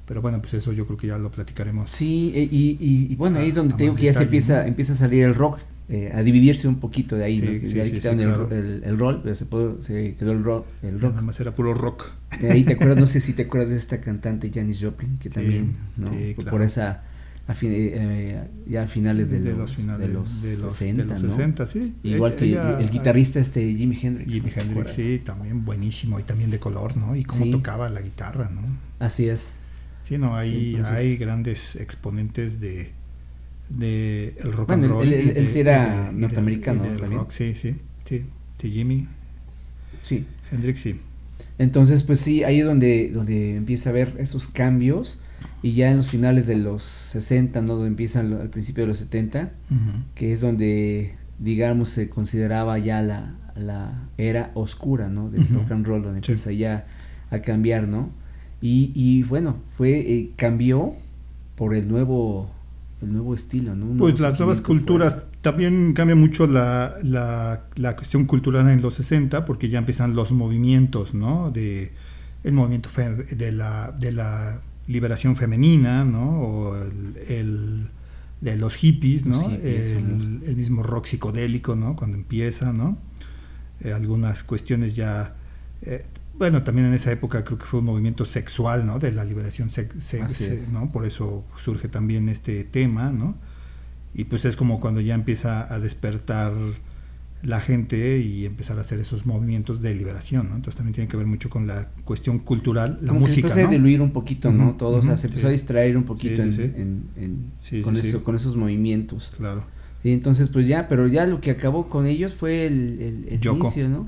Pero 0.05 0.21
bueno, 0.21 0.41
pues 0.41 0.53
eso 0.53 0.71
yo 0.71 0.85
creo 0.85 0.97
que 0.97 1.07
ya 1.07 1.17
lo 1.17 1.29
platicaremos. 1.31 1.91
Sí, 1.91 2.31
e- 2.33 2.43
y, 2.43 2.77
y, 2.79 3.11
y 3.11 3.15
bueno, 3.17 3.39
ahí 3.39 3.49
es 3.49 3.55
A- 3.57 3.59
donde 3.59 3.73
te 3.73 3.83
digo 3.83 3.95
que 3.97 4.03
ya 4.05 4.13
se 4.13 4.23
empieza, 4.23 4.65
empieza 4.65 4.93
a 4.93 4.95
salir 4.95 5.25
el 5.25 5.35
rock, 5.35 5.59
eh, 5.89 6.11
a 6.13 6.21
dividirse 6.21 6.67
un 6.67 6.79
poquito 6.79 7.15
de 7.15 7.23
ahí, 7.25 7.37
Sí, 7.39 7.45
¿no? 7.45 7.51
Que 7.51 7.67
sí, 7.69 7.73
ya 7.75 7.85
sí, 7.85 7.91
quitaron 7.93 8.19
el, 8.19 8.25
claro. 8.27 8.47
ro- 8.47 8.55
el, 8.55 8.83
el 8.83 8.97
rol, 8.99 9.21
pero 9.23 9.35
se, 9.35 9.45
pudo- 9.45 9.81
se 9.81 10.15
quedó 10.15 10.31
el 10.33 10.43
rock. 10.43 10.65
El 10.83 10.99
rock. 10.99 11.11
Nada 11.11 11.21
más 11.21 11.39
era 11.39 11.55
puro 11.55 11.73
rock. 11.73 12.11
De 12.41 12.51
ahí 12.51 12.63
te 12.63 12.73
acuerdas, 12.73 12.97
no 12.97 13.07
sé 13.07 13.21
si 13.21 13.33
te 13.33 13.43
acuerdas 13.47 13.69
de 13.69 13.77
esta 13.77 14.01
cantante 14.01 14.51
Janis 14.53 14.79
Joplin, 14.81 15.17
que 15.17 15.29
también, 15.29 15.75
¿no? 15.95 16.09
claro. 16.35 16.51
Por 16.51 16.61
esa, 16.61 17.03
a 17.47 17.53
fin- 17.53 17.71
eh, 17.73 18.47
ya 18.67 18.83
a 18.83 18.87
finales 18.87 19.31
de, 19.31 19.39
los, 19.39 19.73
finales 19.75 20.07
de 20.07 20.13
los, 20.13 20.41
de 20.43 20.57
los, 20.57 20.73
60, 20.75 21.03
de 21.05 21.09
los 21.13 21.23
¿no? 21.23 21.29
60, 21.29 21.67
sí. 21.67 21.95
Igual 22.03 22.33
Eh, 22.33 22.35
que 22.35 22.45
ella- 22.45 22.79
el 22.81 22.89
guitarrista 22.89 23.39
este 23.39 23.73
Jimi 23.73 23.97
Hendrix. 24.01 24.29
Jimi 24.33 24.51
¿no 24.55 24.61
Hendrix, 24.61 24.91
sí, 24.93 25.21
también 25.23 25.63
buenísimo. 25.63 26.19
Y 26.19 26.23
también 26.23 26.51
de 26.51 26.59
color, 26.59 26.97
¿no? 26.97 27.15
Y 27.15 27.23
cómo 27.23 27.49
tocaba 27.49 27.89
la 27.89 28.01
guitarra, 28.01 28.49
¿no? 28.53 28.61
Así 28.99 29.29
es. 29.29 29.55
Sí, 30.03 30.17
no, 30.17 30.35
hay, 30.35 30.75
entonces- 30.75 30.93
hay 30.97 31.15
grandes 31.17 31.75
exponentes 31.77 32.59
de, 32.59 32.91
de 33.69 34.35
el 34.39 34.53
rock 34.53 34.67
Bueno, 34.67 34.83
and 34.85 34.91
roll. 34.93 35.13
él- 35.13 35.47
sí 35.51 35.59
era 35.59 36.09
y 36.11 36.15
de- 36.15 36.21
norteamericano, 36.21 36.85
y 36.85 36.97
también. 36.99 37.19
rock, 37.21 37.31
sí, 37.31 37.53
sí, 37.55 37.75
sí, 38.05 38.25
sí, 38.59 38.71
Jimmy 38.71 39.07
Sí. 40.01 40.25
Hendrix, 40.51 40.79
sí. 40.81 40.99
Entonces, 41.59 42.03
pues 42.03 42.19
sí, 42.19 42.43
ahí 42.43 42.59
es 42.59 42.65
donde, 42.65 43.09
donde 43.13 43.55
empieza 43.55 43.89
a 43.89 43.93
ver 43.93 44.15
esos 44.19 44.47
cambios. 44.47 45.19
Y 45.63 45.73
ya 45.73 45.89
en 45.91 45.97
los 45.97 46.07
finales 46.07 46.45
de 46.47 46.55
los 46.55 46.83
60, 46.83 47.61
¿no? 47.61 47.73
Donde 47.73 47.87
empiezan 47.87 48.31
al 48.33 48.49
principio 48.49 48.83
de 48.83 48.87
los 48.89 48.97
70, 48.99 49.51
que 50.15 50.31
es 50.33 50.41
donde, 50.41 51.15
digamos, 51.39 51.89
se 51.89 52.09
consideraba 52.09 52.77
ya 52.79 53.01
la, 53.01 53.35
la 53.55 54.07
era 54.17 54.51
oscura, 54.53 55.09
¿no? 55.09 55.29
Del 55.29 55.47
rock 55.49 55.71
and 55.71 55.85
roll, 55.85 56.03
donde 56.03 56.21
Sí. 56.21 56.31
empieza 56.31 56.51
ya 56.51 56.85
a 57.31 57.39
cambiar, 57.41 57.87
¿no? 57.87 58.09
Y, 58.61 58.91
y 58.95 59.23
bueno, 59.23 59.57
fue, 59.77 59.99
eh, 59.99 60.29
cambió 60.35 60.93
por 61.55 61.73
el 61.75 61.87
nuevo, 61.87 62.51
el 63.01 63.11
nuevo 63.13 63.35
estilo, 63.35 63.75
¿no? 63.75 63.85
Un 63.85 63.97
Pues 63.97 64.19
las 64.19 64.39
nuevas 64.39 64.61
culturas, 64.61 65.25
también 65.41 65.93
cambia 65.93 66.15
mucho 66.15 66.47
la, 66.47 66.95
la, 67.03 67.65
la 67.75 67.95
cuestión 67.95 68.25
cultural 68.25 68.67
en 68.69 68.81
los 68.81 68.95
60, 68.95 69.45
porque 69.45 69.69
ya 69.69 69.79
empiezan 69.79 70.15
los 70.15 70.31
movimientos, 70.31 71.13
¿no? 71.13 71.51
De 71.51 71.91
el 72.43 72.53
movimiento 72.53 72.89
de 73.35 73.51
la, 73.51 73.91
de 73.91 74.11
la 74.11 74.61
liberación 74.87 75.35
femenina, 75.35 76.03
¿no? 76.05 76.41
O 76.41 76.75
el, 76.75 77.17
el- 77.29 77.89
de 78.41 78.55
los 78.55 78.75
hippies, 78.75 79.25
¿no? 79.25 79.41
Los 79.41 79.51
hippies, 79.51 79.87
el, 79.97 80.03
famosos. 80.03 80.43
el 80.47 80.55
mismo 80.55 80.83
rock 80.83 81.05
psicodélico, 81.07 81.75
¿no? 81.75 81.95
Cuando 81.95 82.17
empieza, 82.17 82.71
¿no? 82.71 82.97
Eh, 83.81 83.93
algunas 83.93 84.43
cuestiones 84.43 84.95
ya... 84.95 85.35
eh, 85.81 86.05
bueno, 86.37 86.63
también 86.63 86.87
en 86.87 86.93
esa 86.93 87.11
época 87.11 87.43
creo 87.43 87.57
que 87.57 87.65
fue 87.65 87.79
un 87.79 87.85
movimiento 87.87 88.25
sexual, 88.25 88.85
¿no? 88.85 88.99
De 88.99 89.11
la 89.11 89.25
liberación, 89.25 89.69
sex- 89.69 90.13
es. 90.41 90.71
¿no? 90.71 90.91
Por 90.91 91.05
eso 91.05 91.43
surge 91.57 91.87
también 91.87 92.29
este 92.29 92.63
tema, 92.63 93.11
¿no? 93.11 93.35
Y 94.13 94.25
pues 94.25 94.45
es 94.45 94.55
como 94.55 94.79
cuando 94.79 95.01
ya 95.01 95.15
empieza 95.15 95.71
a 95.73 95.79
despertar 95.79 96.53
la 97.43 97.59
gente 97.61 98.19
y 98.19 98.45
empezar 98.47 98.79
a 98.79 98.81
hacer 98.81 98.99
esos 98.99 99.27
movimientos 99.27 99.79
de 99.81 99.93
liberación, 99.93 100.49
¿no? 100.49 100.55
Entonces 100.55 100.75
también 100.75 100.95
tiene 100.95 101.07
que 101.07 101.17
ver 101.17 101.27
mucho 101.27 101.49
con 101.51 101.67
la 101.67 101.89
cuestión 102.03 102.39
cultural, 102.39 102.97
la 103.01 103.09
como 103.09 103.25
que 103.25 103.33
se 103.33 103.41
música, 103.41 103.47
empezó 103.49 103.61
¿no? 103.61 103.67
a 103.67 103.71
diluir 103.71 104.01
un 104.01 104.11
poquito, 104.11 104.51
¿no? 104.51 104.69
Ujú, 104.69 104.77
Todo, 104.77 104.97
o 104.97 105.01
sea, 105.03 105.17
se 105.17 105.27
empezó 105.27 105.41
sí. 105.41 105.47
a 105.47 105.51
distraer 105.51 105.97
un 105.97 106.03
poquito 106.03 106.35
Sí, 106.37 106.41
en, 106.41 106.53
sí, 106.53 106.57
sí. 106.63 106.73
en- 106.81 107.09
en- 107.15 107.51
Sí, 107.61 107.81
con, 107.83 107.95
eso, 107.95 108.23
con 108.23 108.35
esos 108.35 108.55
movimientos. 108.55 109.33
Claro. 109.37 109.65
Y 110.07 110.13
entonces, 110.13 110.47
pues 110.47 110.65
ya, 110.67 110.87
pero 110.87 111.05
ya 111.07 111.25
lo 111.27 111.41
que 111.41 111.51
acabó 111.51 111.89
con 111.89 112.05
ellos 112.05 112.33
fue 112.33 112.65
el, 112.65 112.97
el, 113.01 113.27
el 113.33 113.39
Yoko. 113.41 113.65
inicio, 113.65 113.89
¿no? 113.89 114.05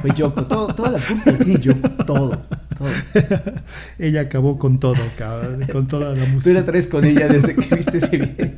Fue 0.00 0.10
Yoko, 0.16 0.46
todo, 0.46 0.74
toda 0.74 0.92
la 0.92 0.98
culpa 0.98 1.30
tiene 1.32 1.60
Yoko, 1.60 1.88
todo, 2.06 2.42
todo. 2.78 2.88
Ella 3.98 4.22
acabó 4.22 4.58
con 4.58 4.80
todo, 4.80 4.96
cabrón, 5.18 5.66
con 5.70 5.88
toda 5.88 6.14
la 6.14 6.24
Tú 6.24 6.30
música. 6.30 6.54
la 6.60 6.64
traes 6.64 6.86
con 6.86 7.04
ella 7.04 7.28
desde 7.28 7.54
que 7.54 7.76
viste 7.76 7.98
ese 7.98 8.16
video. 8.16 8.48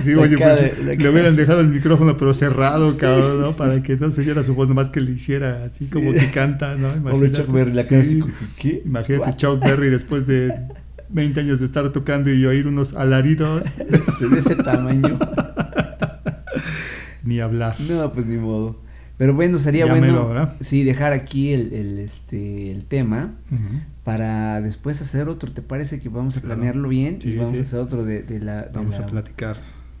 Sí, 0.00 0.12
La 0.12 0.22
oye, 0.22 0.36
cara 0.36 0.56
pues 0.56 0.98
le 1.02 1.08
hubieran 1.08 1.36
dejado 1.36 1.60
el 1.60 1.68
micrófono 1.68 2.16
pero 2.16 2.32
cerrado, 2.34 2.92
Sí, 2.92 2.98
cabrón, 2.98 3.30
sí, 3.32 3.38
¿no? 3.38 3.48
sí. 3.52 3.58
Para 3.58 3.82
que 3.82 3.96
no 3.96 4.10
se 4.10 4.20
oyera 4.20 4.42
su 4.42 4.54
voz, 4.54 4.68
nomás 4.68 4.88
que 4.90 5.00
le 5.00 5.10
hiciera 5.12 5.64
así 5.64 5.88
como 5.88 6.12
que 6.12 6.30
canta, 6.30 6.76
¿no? 6.76 6.94
Imagínate. 6.94 7.32
Chuck 7.42 7.50
Berry, 7.52 7.72
la. 7.72 7.82
Imagínate 8.84 9.18
What? 9.18 9.36
Chuck 9.36 9.60
Berry 9.60 9.88
después 9.88 10.26
de 10.26 10.52
20 11.08 11.40
años 11.40 11.60
de 11.60 11.66
estar 11.66 11.88
tocando 11.92 12.32
y 12.32 12.44
oír 12.46 12.66
unos 12.66 12.94
alaridos. 12.94 13.62
De 13.78 14.38
ese 14.38 14.56
tamaño. 14.56 15.18
ni 17.24 17.40
hablar. 17.40 17.76
No, 17.80 18.12
pues 18.12 18.26
ni 18.26 18.36
modo. 18.36 18.80
Pero 19.18 19.32
bueno, 19.34 19.58
sería 19.58 19.86
Ya 19.86 19.92
bueno 19.94 20.28
mero, 20.28 20.50
sí 20.60 20.84
dejar 20.84 21.12
aquí 21.14 21.52
el, 21.52 21.72
el, 21.72 21.98
este 21.98 22.70
el 22.70 22.84
tema 22.84 23.32
para 24.04 24.60
después 24.60 25.00
hacer 25.00 25.28
otro. 25.28 25.50
¿Te 25.52 25.62
parece 25.62 26.00
que 26.00 26.08
vamos 26.10 26.36
a 26.36 26.40
planearlo 26.42 26.88
bien 26.88 27.18
y 27.22 27.36
vamos 27.36 27.52
sí. 27.54 27.58
a 27.58 27.62
hacer 27.62 27.80
otro 27.80 28.04
de, 28.04 28.22
de 28.22 28.40
la, 28.40 28.62
de 28.64 28.70
Vamos 28.74 28.98
la- 28.98 29.04
a 29.04 29.08
platicar. 29.08 29.56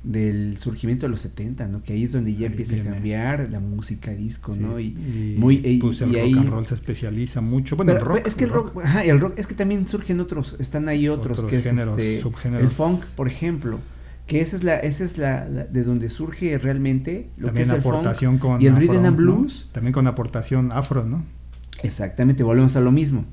Del 0.06 0.56
surgimiento 0.58 1.04
de 1.06 1.10
los 1.10 1.20
70, 1.20 1.66
¿no? 1.68 1.82
Que 1.82 1.92
ahí 1.92 2.04
es 2.04 2.12
donde 2.12 2.32
ya 2.32 2.46
Ahí 2.46 2.52
empieza 2.52 2.74
viene. 2.74 2.88
a 2.88 2.92
cambiar 2.94 3.48
la 3.50 3.60
música 3.60 4.12
disco, 4.12 4.54
Sí, 4.54 4.60
¿no? 4.60 4.78
Y, 4.78 4.86
y, 4.86 5.36
muy 5.38 5.60
y- 5.64 5.78
pues 5.78 6.00
el 6.00 6.10
y 6.10 6.14
rock 6.14 6.22
ahí- 6.22 6.32
and 6.34 6.48
roll 6.48 6.66
se 6.66 6.74
especializa 6.74 7.40
mucho. 7.40 7.76
Bueno, 7.76 7.92
Pero, 7.92 8.04
el 8.04 8.08
rock. 8.18 8.26
es 8.26 8.34
que 8.36 8.44
el 8.44 8.50
rock, 8.50 8.76
ajá, 8.84 9.04
el 9.04 9.18
rock 9.20 9.34
es 9.38 9.46
que 9.46 9.54
también 9.54 9.88
surgen 9.88 10.20
otros, 10.20 10.56
están 10.60 10.88
ahí 10.88 11.08
otros, 11.08 11.38
Otros 11.40 11.50
que 11.50 11.58
es 11.58 11.64
géneros, 11.64 11.98
este, 11.98 12.20
subgéneros. 12.20 12.64
el 12.64 12.70
funk, 12.70 13.04
por 13.16 13.26
ejemplo, 13.26 13.80
que 14.28 14.40
esa 14.40 14.56
es 14.56 14.62
la, 14.64 14.76
esa 14.78 15.04
es 15.04 15.18
la, 15.18 15.48
la- 15.48 15.64
de 15.64 15.82
donde 15.84 16.08
surge 16.08 16.56
realmente 16.58 17.30
lo 17.36 17.46
también 17.46 17.66
que 17.66 17.70
es 17.70 17.76
el 17.76 17.82
funk. 17.82 17.94
aportación 17.94 18.38
con 18.38 18.62
y 18.62 18.66
el 18.66 18.72
afro, 18.74 18.80
rhythm 18.82 18.96
and 19.04 19.06
¿no? 19.06 19.16
blues. 19.16 19.68
También 19.72 19.92
con 19.92 20.06
aportación 20.06 20.70
afro, 20.72 21.04
¿no? 21.04 21.24
Exactamente, 21.82 22.42
volvemos 22.42 22.76
a 22.76 22.80
lo 22.80 22.92
mismo. 22.92 23.24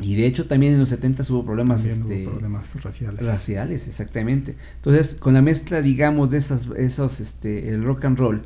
Y 0.00 0.16
de 0.16 0.26
hecho 0.26 0.46
también 0.46 0.72
en 0.72 0.80
los 0.80 0.88
70 0.88 1.22
hubo 1.30 1.44
problemas 1.44 1.82
También 1.82 2.02
hubo 2.02 2.12
este, 2.12 2.24
problemas 2.24 2.82
raciales. 2.82 3.24
raciales, 3.24 3.86
exactamente. 3.86 4.56
Entonces, 4.76 5.14
con 5.14 5.34
la 5.34 5.42
mezcla, 5.42 5.80
digamos, 5.80 6.32
de 6.32 6.38
esas, 6.38 6.68
esos, 6.76 7.20
este, 7.20 7.68
el 7.68 7.84
rock 7.84 8.04
and 8.04 8.18
roll, 8.18 8.42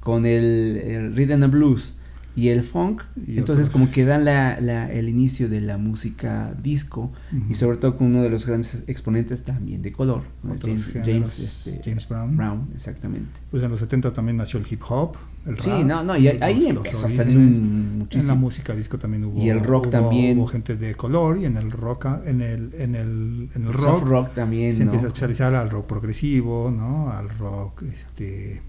con 0.00 0.26
el, 0.26 0.76
el 0.84 1.16
rhythm 1.16 1.42
and 1.44 1.52
blues 1.52 1.94
y 2.36 2.48
el 2.48 2.62
funk, 2.62 3.02
Y 3.26 3.38
entonces 3.38 3.66
otros. 3.68 3.70
como 3.70 3.90
que 3.90 4.04
dan 4.04 4.24
la, 4.24 4.60
la- 4.60 4.90
el 4.90 5.08
inicio 5.08 5.48
de 5.48 5.60
la 5.60 5.78
música 5.78 6.54
disco 6.62 7.10
Ujú. 7.36 7.50
y 7.50 7.54
sobre 7.54 7.76
todo 7.78 7.96
con 7.96 8.06
uno 8.06 8.22
de 8.22 8.30
los 8.30 8.46
grandes 8.46 8.84
exponentes 8.86 9.42
también 9.42 9.82
de 9.82 9.90
color, 9.92 10.22
James, 10.62 10.90
James, 11.04 11.38
este, 11.38 11.80
James 11.84 12.08
Brown. 12.08 12.36
Brown, 12.36 12.68
exactamente. 12.74 13.40
Pues 13.50 13.62
en 13.62 13.70
los 13.70 13.80
70 13.80 14.12
también 14.12 14.36
nació 14.36 14.60
el 14.60 14.66
hip 14.70 14.80
hop, 14.88 15.16
el 15.46 15.58
Sí, 15.58 15.70
rap, 15.70 15.84
no, 15.84 16.04
no, 16.04 16.16
y 16.16 16.28
ahí, 16.28 16.34
los- 16.34 16.42
ahí 16.42 16.60
los 16.72 16.84
empezó 16.86 17.06
a 17.06 17.10
salir 17.10 17.36
un- 17.36 17.42
En 17.54 17.90
la 17.92 17.96
muchísimo. 17.98 18.36
música 18.36 18.74
disco 18.76 18.98
también 18.98 19.24
hubo 19.24 19.40
Y 19.42 19.48
el 19.48 19.60
rock 19.60 19.84
hubo- 19.84 19.90
también. 19.90 20.38
hubo 20.38 20.46
gente 20.46 20.76
de 20.76 20.94
color 20.94 21.38
y 21.38 21.46
en 21.46 21.56
el 21.56 21.70
rock 21.72 22.06
en 22.26 22.40
el 22.42 22.70
en 22.78 22.94
el 22.94 23.48
en 23.54 23.66
el 23.66 23.72
Soft 23.74 24.02
rock, 24.02 24.08
rock 24.08 24.34
también, 24.34 24.72
se 24.72 24.80
¿no? 24.80 24.84
empieza 24.86 25.06
a 25.06 25.08
especializar 25.08 25.54
al 25.54 25.68
rock 25.70 25.86
progresivo, 25.86 26.70
¿no? 26.70 27.10
Al 27.10 27.28
rock 27.30 27.82
este 27.82 28.62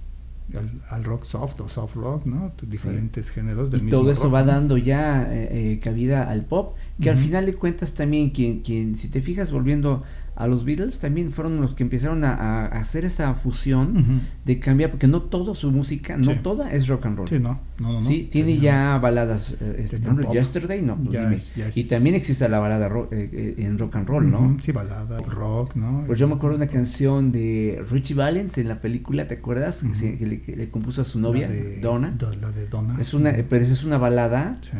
al, 0.57 0.81
al 0.89 1.03
rock 1.03 1.25
soft 1.25 1.59
o 1.61 1.69
soft 1.69 1.95
rock, 1.95 2.25
¿no? 2.25 2.53
Diferentes 2.61 3.29
géneros 3.29 3.71
del 3.71 3.81
y 3.81 3.83
mismo 3.85 3.99
todo 3.99 4.11
eso 4.11 4.23
rock, 4.25 4.33
va 4.33 4.41
¿no? 4.41 4.47
dando 4.47 4.77
ya 4.77 5.27
eh, 5.31 5.73
eh, 5.73 5.79
cabida 5.79 6.29
al 6.29 6.45
pop, 6.45 6.75
que 7.01 7.09
al 7.09 7.17
final 7.17 7.45
de 7.45 7.55
cuentas 7.55 7.93
también 7.93 8.29
quien, 8.29 8.59
quien, 8.61 8.95
si 8.95 9.09
te 9.09 9.21
fijas 9.21 9.51
volviendo 9.51 10.03
a 10.43 10.47
los 10.47 10.65
Beatles, 10.65 10.99
también 10.99 11.31
fueron 11.31 11.61
los 11.61 11.75
que 11.75 11.83
empezaron 11.83 12.23
a, 12.23 12.33
a 12.33 12.65
hacer 12.65 13.05
esa 13.05 13.33
fusión 13.33 13.97
Ujú. 13.97 14.13
de 14.45 14.59
cambiar, 14.59 14.89
porque 14.89 15.07
no 15.07 15.21
toda 15.21 15.53
su 15.55 15.71
música, 15.71 16.17
no 16.17 16.31
Sí. 16.31 16.39
toda 16.41 16.71
es 16.73 16.87
rock 16.87 17.05
and 17.05 17.17
roll. 17.17 17.27
Sí, 17.29 17.39
no, 17.39 17.59
no, 17.79 17.93
no. 17.93 17.99
no. 18.01 18.03
Sí, 18.03 18.27
tiene 18.31 18.53
Tenía- 18.55 18.93
ya 18.93 18.97
baladas, 18.97 19.55
eh, 19.61 19.75
este, 19.79 19.97
ejemplo. 19.97 20.31
Yesterday, 20.33 20.81
no, 20.81 20.97
pues 20.97 21.53
dime. 21.55 21.71
y 21.75 21.83
también 21.85 22.15
existe 22.15 22.47
la 22.49 22.59
balada 22.59 22.87
ro- 22.87 23.07
eh, 23.11 23.29
eh, 23.31 23.63
en 23.65 23.77
rock 23.77 23.95
and 23.97 24.07
roll, 24.07 24.31
¿no? 24.31 24.39
Ujú, 24.39 24.57
Sí, 24.63 24.71
balada, 24.71 25.19
rock, 25.21 25.75
¿no? 25.75 26.03
Pues 26.07 26.19
yo 26.19 26.27
me 26.27 26.35
acuerdo 26.35 26.57
de 26.57 26.63
una 26.65 26.71
canción 26.71 27.31
de 27.31 27.83
Richie 27.89 28.15
Valens 28.15 28.57
en 28.57 28.67
la 28.67 28.81
película, 28.81 29.27
¿te 29.27 29.35
acuerdas? 29.35 29.81
Que, 29.81 29.87
Ujú. 29.87 29.95
se- 29.95 30.17
que 30.17 30.25
le, 30.25 30.41
que 30.41 30.55
le 30.55 30.69
compuso 30.69 31.01
a 31.01 31.03
su 31.03 31.19
novia, 31.19 31.47
de- 31.47 31.79
Donna. 31.81 32.13
do- 32.17 32.33
la 32.35 32.51
de 32.51 32.67
Donna. 32.67 32.97
Es 32.99 33.13
una, 33.13 33.29
Ujú. 33.31 33.43
pero 33.49 33.63
es 33.63 33.83
una 33.83 33.97
balada 33.97 34.57
Sí, 34.61 34.71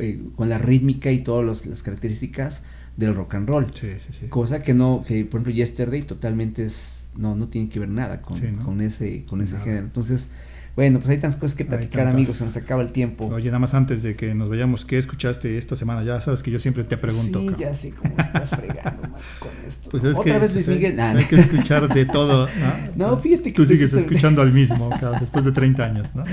eh, 0.00 0.22
con 0.36 0.48
la 0.48 0.58
rítmica 0.58 1.10
y 1.10 1.20
todas 1.22 1.66
las 1.66 1.82
características 1.82 2.62
del 2.98 3.14
rock 3.14 3.36
and 3.36 3.48
roll. 3.48 3.66
sí, 3.72 3.88
sí, 3.98 4.12
sí. 4.20 4.26
Cosa 4.28 4.60
que 4.62 4.74
no, 4.74 5.02
que 5.06 5.24
por 5.24 5.40
ejemplo 5.40 5.52
Yesterday 5.54 6.02
totalmente 6.02 6.64
es, 6.64 7.04
no, 7.16 7.34
no 7.36 7.48
tiene 7.48 7.68
que 7.70 7.78
ver 7.78 7.88
nada 7.88 8.20
con, 8.20 8.38
¿no? 8.56 8.64
con 8.64 8.80
ese, 8.82 9.24
con 9.24 9.40
ese 9.40 9.54
Nada. 9.54 9.64
género. 9.64 9.84
Entonces, 9.86 10.28
bueno, 10.74 10.98
pues 10.98 11.08
hay 11.10 11.18
tantas 11.18 11.40
cosas 11.40 11.56
que 11.56 11.62
Hay 11.64 11.68
platicar, 11.70 12.06
amigos, 12.08 12.36
se 12.36 12.44
nos 12.44 12.56
acaba 12.56 12.82
el 12.82 12.92
tiempo. 12.92 13.26
Oye, 13.26 13.46
nada 13.46 13.58
más 13.60 13.74
antes 13.74 14.02
de 14.02 14.14
que 14.16 14.34
nos 14.34 14.48
vayamos, 14.48 14.84
¿qué 14.84 14.98
escuchaste 14.98 15.58
esta 15.58 15.74
semana? 15.76 16.02
Ya 16.04 16.20
sabes 16.20 16.42
que 16.42 16.50
yo 16.52 16.58
siempre 16.60 16.82
te 16.84 16.96
pregunto. 16.96 17.40
sí, 17.40 17.46
cabrón. 17.46 17.56
ya 17.60 17.74
sé 17.74 17.90
cómo 17.92 18.14
estás 18.18 18.50
fregando 18.50 19.02
man, 19.02 19.20
con 19.40 19.50
esto. 19.66 19.90
Pues 19.90 20.04
es 20.04 20.16
Otra 20.18 20.34
que 20.34 20.38
vez 20.40 20.52
Luis 20.54 20.64
pues, 20.66 20.68
hay- 20.68 20.74
Miguel. 20.74 20.96
Nah, 20.96 21.16
hay 21.16 21.24
que 21.24 21.36
escuchar 21.36 21.92
de 21.92 22.04
todo. 22.06 22.48
¿no? 22.96 23.10
No, 23.10 23.16
fíjate 23.16 23.44
que 23.44 23.52
Tú 23.52 23.62
tú 23.62 23.70
sigues 23.70 23.90
dices- 23.92 24.00
escuchando 24.04 24.42
al 24.42 24.52
mismo, 24.52 24.90
cabrón, 24.90 25.16
después 25.20 25.44
de 25.44 25.52
30 25.52 25.84
años, 25.84 26.14
¿no? 26.16 26.24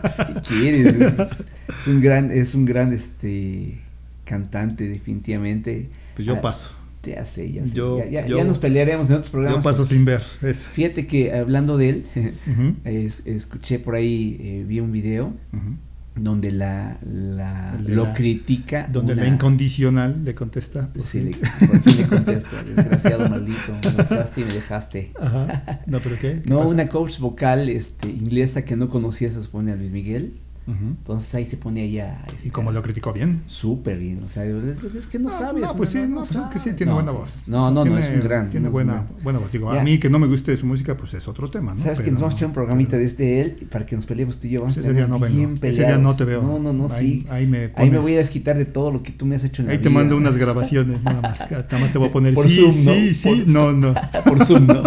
Pues, 0.00 0.14
¿Qué 0.16 0.34
quieres? 0.48 0.94
Es, 0.94 1.44
es 1.80 1.86
un 1.88 2.00
gran, 2.00 2.30
es 2.30 2.54
un 2.54 2.64
gran 2.64 2.92
este 2.92 3.80
cantante, 4.24 4.88
definitivamente. 4.88 5.88
Pues 6.14 6.26
yo 6.26 6.34
Ah, 6.36 6.40
paso. 6.40 6.70
Ya 7.02 7.22
sé, 7.26 7.52
ya 7.52 7.66
sé. 7.66 7.74
Yo- 7.74 7.98
ya, 7.98 8.06
ya- 8.08 8.26
yo- 8.26 8.38
ya 8.38 8.44
nos 8.44 8.58
pelearemos 8.58 9.08
en 9.10 9.16
otros 9.16 9.28
programas. 9.30 9.58
Yo 9.58 9.62
paso 9.62 9.84
sin 9.84 10.04
ver. 10.06 10.22
Es. 10.40 10.60
Fíjate 10.60 11.06
que 11.06 11.34
hablando 11.34 11.76
de 11.76 11.88
él, 11.90 12.04
Ujú, 12.46 12.74
es- 12.84 13.22
escuché 13.26 13.78
por 13.78 13.94
ahí, 13.94 14.38
eh, 14.40 14.64
vi 14.66 14.80
un 14.80 14.90
video 14.90 15.34
ujú. 15.52 15.76
donde 16.16 16.50
la, 16.50 16.96
la 17.04 17.78
lo 17.86 18.04
la- 18.06 18.14
critica. 18.14 18.88
Donde 18.90 19.12
una- 19.12 19.22
la 19.24 19.28
incondicional 19.28 20.24
le 20.24 20.34
contesta. 20.34 20.92
por 20.94 21.02
Sí, 21.02 21.20
fin. 21.20 21.30
le- 21.32 21.66
por 21.66 21.80
fin 21.82 21.96
le 21.98 22.06
contesta, 22.16 22.62
desgraciado 22.62 23.28
maldito, 23.28 23.72
me 23.96 24.02
usaste 24.02 24.40
y 24.40 24.44
me 24.44 24.52
dejaste. 24.54 25.12
Ajá. 25.20 25.82
No, 25.86 26.00
pero 26.00 26.16
¿qué? 26.18 26.40
¿Qué 26.42 26.48
No, 26.48 26.60
pasa? 26.60 26.70
una 26.70 26.86
coach 26.88 27.18
vocal 27.18 27.68
este, 27.68 28.08
inglesa 28.08 28.64
que 28.64 28.76
no 28.76 28.88
conocía, 28.88 29.30
se 29.30 29.42
supone, 29.42 29.72
a 29.72 29.76
Luis 29.76 29.90
Miguel. 29.90 30.40
Entonces 30.66 31.34
ahí 31.34 31.44
se 31.44 31.56
pone 31.58 31.82
allá. 31.82 32.24
Y 32.44 32.50
como 32.50 32.72
lo 32.72 32.82
criticó 32.82 33.12
bien. 33.12 33.42
Súper 33.46 33.98
bien, 33.98 34.22
o 34.24 34.28
sea, 34.28 34.44
es, 34.44 35.06
que 35.06 35.18
no 35.18 35.28
Ah, 35.28 35.32
sabes. 35.32 35.62
No, 35.64 35.74
pues 35.76 35.90
sí, 35.90 35.98
no, 36.08 36.16
pues 36.16 36.30
es 36.34 36.38
que 36.48 36.58
sí, 36.58 36.64
sabes. 36.64 36.76
tiene 36.76 36.90
No, 36.90 36.94
buena 36.96 37.12
voz. 37.12 37.30
No, 37.46 37.60
O 37.60 37.64
sea, 37.64 37.70
no, 37.74 37.84
no, 37.84 37.98
es 37.98 38.08
un 38.10 38.20
gran. 38.20 38.48
Tiene 38.50 38.68
buena, 38.68 39.06
buena 39.22 39.38
voz. 39.40 39.52
Digo, 39.52 39.72
Ya. 39.74 39.80
a 39.80 39.84
mí 39.84 39.98
que 39.98 40.08
no 40.08 40.18
me 40.18 40.26
guste 40.26 40.56
su 40.56 40.64
música, 40.66 40.96
pues 40.96 41.12
es 41.14 41.28
otro 41.28 41.50
tema, 41.50 41.74
¿no? 41.74 41.78
¿Sabes 41.80 42.00
que 42.00 42.10
nos 42.10 42.20
vamos 42.20 42.34
a 42.34 42.36
echar 42.38 42.48
un 42.48 42.54
programita 42.54 42.90
pero- 42.92 43.00
de 43.00 43.04
este 43.06 43.40
él 43.42 43.66
para 43.70 43.84
que 43.84 43.94
nos 43.96 44.06
peleemos 44.06 44.38
tú 44.38 44.46
y 44.46 44.50
yo? 44.50 44.60
Vamos 44.62 44.76
Ese 44.76 44.88
a 44.88 44.92
día 44.92 45.06
no 45.06 45.18
vengo. 45.18 45.36
bien 45.36 45.50
Ese 45.52 45.60
peleados. 45.60 45.86
día 45.88 45.98
no 45.98 46.16
te 46.16 46.24
veo. 46.24 46.42
No, 46.42 46.58
no, 46.58 46.72
no, 46.72 46.86
Ahí- 46.94 47.20
sí. 47.20 47.26
ahí 47.30 47.46
me 47.46 47.70
Ahí 47.76 47.90
me 47.90 47.98
voy 47.98 48.14
a 48.14 48.18
desquitar 48.18 48.56
de 48.56 48.64
todo 48.64 48.90
lo 48.90 49.02
que 49.02 49.12
tú 49.12 49.26
me 49.26 49.36
has 49.36 49.44
hecho 49.44 49.62
en 49.62 49.66
la 49.66 49.72
Ahí 49.72 49.78
te 49.78 49.88
vida. 49.88 49.98
mando 50.00 50.16
unas 50.16 50.36
grabaciones, 50.38 51.02
nada 51.02 51.20
más. 51.20 51.50
Nada 51.50 51.66
más 51.78 51.92
te 51.92 51.98
voy 51.98 52.08
a 52.08 52.12
poner 52.12 52.32
Por 52.34 52.48
sí, 52.48 53.12
Zoom, 53.14 53.44
no, 53.52 53.72
no. 53.72 53.94
Por 54.24 54.44
Zoom, 54.44 54.66
¿no? 54.66 54.82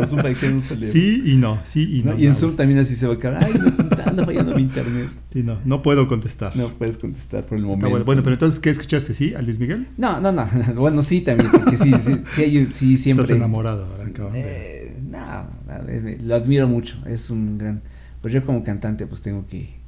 Por 0.00 0.08
Zoom 0.08 0.22
para 0.22 0.34
que 0.34 0.50
nos 0.50 0.64
peleemos. 0.64 0.90
Sí 0.92 1.22
y 1.24 1.36
no, 1.36 1.60
sí 1.64 1.98
y 1.98 2.02
¿No? 2.02 2.12
no. 2.12 2.18
Y 2.18 2.26
en 2.26 2.34
Zoom 2.34 2.50
más. 2.52 2.56
también 2.58 2.80
así 2.80 2.96
se 2.96 3.06
va 3.06 3.14
a 3.14 3.18
quedar. 3.18 3.42
Ay, 3.44 3.52
no, 3.54 4.02
anda 4.06 4.24
fallando 4.24 4.54
mi 4.54 4.62
internet. 4.62 5.08
Sí, 5.32 5.42
no, 5.42 5.58
no 5.64 5.82
puedo 5.82 6.08
contestar. 6.08 6.56
No 6.56 6.70
puedes 6.74 6.98
contestar 6.98 7.44
por 7.46 7.58
el 7.58 7.64
momento. 7.64 7.88
bueno. 7.90 8.04
Bueno, 8.04 8.22
pero 8.22 8.34
entonces, 8.34 8.58
¿qué 8.60 8.70
escuchaste? 8.70 9.14
¿Sí? 9.14 9.34
¿A 9.34 9.42
Luis 9.42 9.58
Miguel? 9.58 9.88
No, 9.96 10.20
no, 10.20 10.32
no. 10.32 10.44
Bueno, 10.76 11.02
sí 11.02 11.20
también, 11.20 11.50
porque 11.50 11.76
sí, 11.76 11.92
sí, 12.00 12.12
sí, 12.34 12.42
hay- 12.42 12.66
sí 12.66 12.98
siempre. 12.98 13.22
Estás 13.24 13.36
enamorado 13.36 13.86
ahora, 13.86 14.04
cabrón. 14.12 14.32
Eh, 14.36 14.96
no, 15.08 15.46
lo 16.24 16.34
admiro 16.34 16.66
mucho. 16.68 16.96
Es 17.06 17.30
un 17.30 17.58
gran. 17.58 17.82
Pues 18.20 18.32
yo 18.34 18.42
como 18.44 18.62
cantante, 18.62 19.06
pues 19.06 19.22
tengo 19.22 19.46
que. 19.46 19.78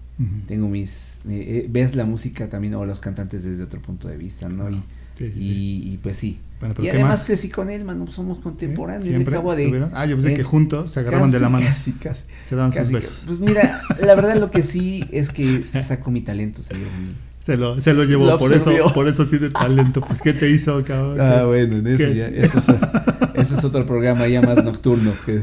Tengo 0.47 0.69
mis. 0.69 1.19
me- 1.25 1.41
eh, 1.41 1.67
ves 1.69 1.97
la 1.97 2.05
música 2.05 2.49
también 2.49 2.75
o 2.75 2.85
los 2.87 3.01
cantantes 3.01 3.43
desde 3.43 3.63
otro 3.65 3.81
punto 3.83 4.07
de 4.09 4.17
vista, 4.17 4.49
¿no? 4.49 4.67
Claro. 4.69 4.77
Y, 4.77 5.02
Y, 5.37 5.99
pues 6.03 6.17
sí. 6.17 6.39
Bueno, 6.61 6.75
y 6.79 6.83
¿qué 6.83 6.91
además 6.93 7.11
más? 7.11 7.25
crecí 7.25 7.49
con 7.49 7.71
él, 7.71 7.85
mano. 7.85 8.07
Somos 8.07 8.39
contemporáneos. 8.39 9.07
yo 9.07 9.13
¿Siempre 9.13 9.35
acabo 9.35 9.55
de. 9.57 9.89
Ah, 9.93 10.07
yo 10.07 10.15
pensé 10.17 10.31
en- 10.31 10.37
que 10.37 10.43
juntos 10.45 10.93
se 10.93 11.01
agarraban 11.01 11.31
de 11.31 11.41
la 11.41 11.49
mano. 11.49 11.67
Casi, 11.67 11.93
casi. 11.93 12.25
Se 12.45 12.55
daban 12.55 12.71
sus 12.73 12.81
casi 12.83 12.93
besos. 12.95 13.23
Pues 13.27 13.41
mira, 13.41 13.81
la 14.01 14.15
verdad 14.15 14.37
lo 14.37 14.51
que 14.51 14.63
sí 14.63 15.05
es 15.11 15.31
que 15.31 15.65
sacó 15.81 16.11
mi 16.11 16.21
talento, 16.23 16.63
señor. 16.63 16.87
mi- 17.01 17.15
Se 17.41 17.57
lo, 17.57 17.81
se 17.81 17.93
lo 17.93 18.05
llevó, 18.05 18.25
Lo 18.27 18.39
por 18.39 18.53
eso, 18.53 18.71
por 18.95 19.09
eso 19.09 19.27
tiene 19.27 19.51
talento. 19.51 20.01
Pues, 20.01 20.23
¿qué 20.23 20.33
te 20.33 20.49
hizo, 20.49 20.85
cabrón? 20.85 21.21
Ah, 21.21 21.39
¿Qué- 21.41 21.45
bueno, 21.47 21.77
en 21.79 21.87
eso 21.89 21.99
qué- 21.99 22.15
ya. 22.17 22.29
Eso 22.29 22.59
es, 22.59 22.67
eso 23.35 23.55
es 23.57 23.65
otro 23.65 23.85
programa 23.85 24.29
ya 24.29 24.41
más 24.43 24.63
nocturno. 24.63 25.13
Que. 25.27 25.41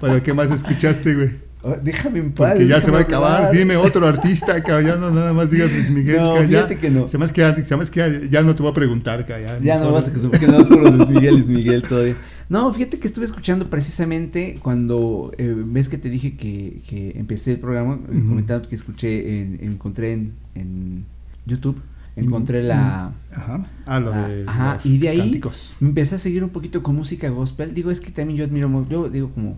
Bueno, 0.00 0.20
¿qué 0.24 0.32
más 0.34 0.50
escuchaste, 0.50 1.14
güey? 1.14 1.49
Oh, 1.62 1.76
déjame 1.82 2.20
en 2.20 2.32
paz. 2.32 2.52
Porque 2.52 2.66
ya 2.66 2.80
se 2.80 2.90
va 2.90 2.98
a 2.98 3.02
acabar. 3.02 3.36
hablar. 3.36 3.52
Dime 3.52 3.76
otro 3.76 4.06
artista, 4.06 4.62
cabrón. 4.62 4.86
Ya 4.86 4.96
no 4.96 5.10
nada 5.10 5.32
más 5.34 5.50
digas 5.50 5.70
Luis 5.70 5.90
Miguel. 5.90 6.16
No, 6.16 6.40
ya- 6.40 6.48
fíjate 6.48 6.76
que 6.78 6.88
no. 6.90 7.06
Se 7.06 7.18
me 7.18 7.26
que, 7.28 7.40
ya- 7.42 7.54
que 7.54 8.42
no 8.42 8.54
te 8.54 8.62
voy 8.62 8.70
a 8.70 8.74
preguntar, 8.74 9.26
cabrón. 9.26 9.62
Ya 9.62 9.78
no 9.78 9.92
vas 9.92 10.08
a 10.08 10.12
que, 10.12 10.46
no 10.46 10.60
es 10.60 10.66
por 10.66 10.90
Luis 10.90 11.08
Miguel, 11.10 11.34
Luis 11.34 11.48
Miguel 11.48 11.82
todavía. 11.82 12.16
No, 12.48 12.72
fíjate 12.72 12.98
que 12.98 13.06
estuve 13.06 13.26
escuchando 13.26 13.68
precisamente 13.70 14.58
cuando 14.62 15.30
eh, 15.38 15.54
ves 15.56 15.88
que 15.88 15.98
te 15.98 16.08
dije 16.10 16.34
que, 16.36 16.80
que 16.88 17.12
empecé 17.16 17.52
el 17.52 17.58
programa, 17.60 17.98
comentando 18.06 18.68
que 18.68 18.74
escuché, 18.74 19.40
en, 19.42 19.58
encontré 19.62 20.14
en, 20.14 20.32
en 20.54 21.04
YouTube, 21.46 21.80
encontré 22.16 22.62
la... 22.62 23.12
Ajá. 23.32 23.66
Ah, 23.86 24.00
lo 24.00 24.10
la- 24.10 24.28
de. 24.28 24.44
ajá, 24.48 24.74
los 24.76 24.86
y 24.86 24.98
de 24.98 25.08
ahí 25.10 25.18
cánticos. 25.18 25.74
me 25.78 25.88
empecé 25.90 26.14
a 26.16 26.18
seguir 26.18 26.42
un 26.42 26.50
poquito 26.50 26.82
con 26.82 26.96
música 26.96 27.28
gospel. 27.28 27.72
Digo, 27.74 27.90
es 27.90 28.00
que 28.00 28.10
también 28.10 28.38
yo 28.38 28.44
admiro, 28.46 28.84
yo 28.88 29.08
digo 29.10 29.30
como, 29.30 29.56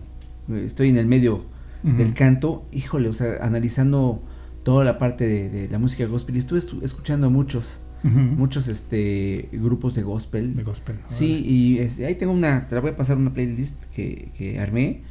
eh, 0.49 0.63
estoy 0.67 0.89
en 0.89 0.97
el 0.97 1.07
medio 1.07 1.45
Del 1.83 2.13
canto, 2.13 2.65
híjole, 2.71 3.09
o 3.09 3.13
sea, 3.13 3.37
analizando 3.41 4.23
toda 4.63 4.85
la 4.85 4.97
parte 4.97 5.27
de, 5.27 5.49
de 5.49 5.67
la 5.69 5.77
música 5.79 6.05
gospel 6.05 6.37
y 6.37 6.39
estuve 6.39 6.59
estu- 6.59 6.81
escuchando 6.81 7.29
muchos, 7.29 7.79
muchos 8.03 8.67
este 8.69 9.49
grupos 9.51 9.93
de 9.95 10.03
gospel. 10.03 10.55
De 10.55 10.63
gospel. 10.63 10.95
Sí, 11.07 11.43
y 11.45 11.79
este, 11.79 12.05
ahí 12.05 12.15
tengo 12.15 12.31
una, 12.31 12.67
te 12.69 12.75
la 12.75 12.81
voy 12.81 12.91
a 12.91 12.95
pasar 12.95 13.17
una 13.17 13.33
playlist 13.33 13.85
que, 13.93 14.29
que 14.37 14.59
armé 14.59 15.01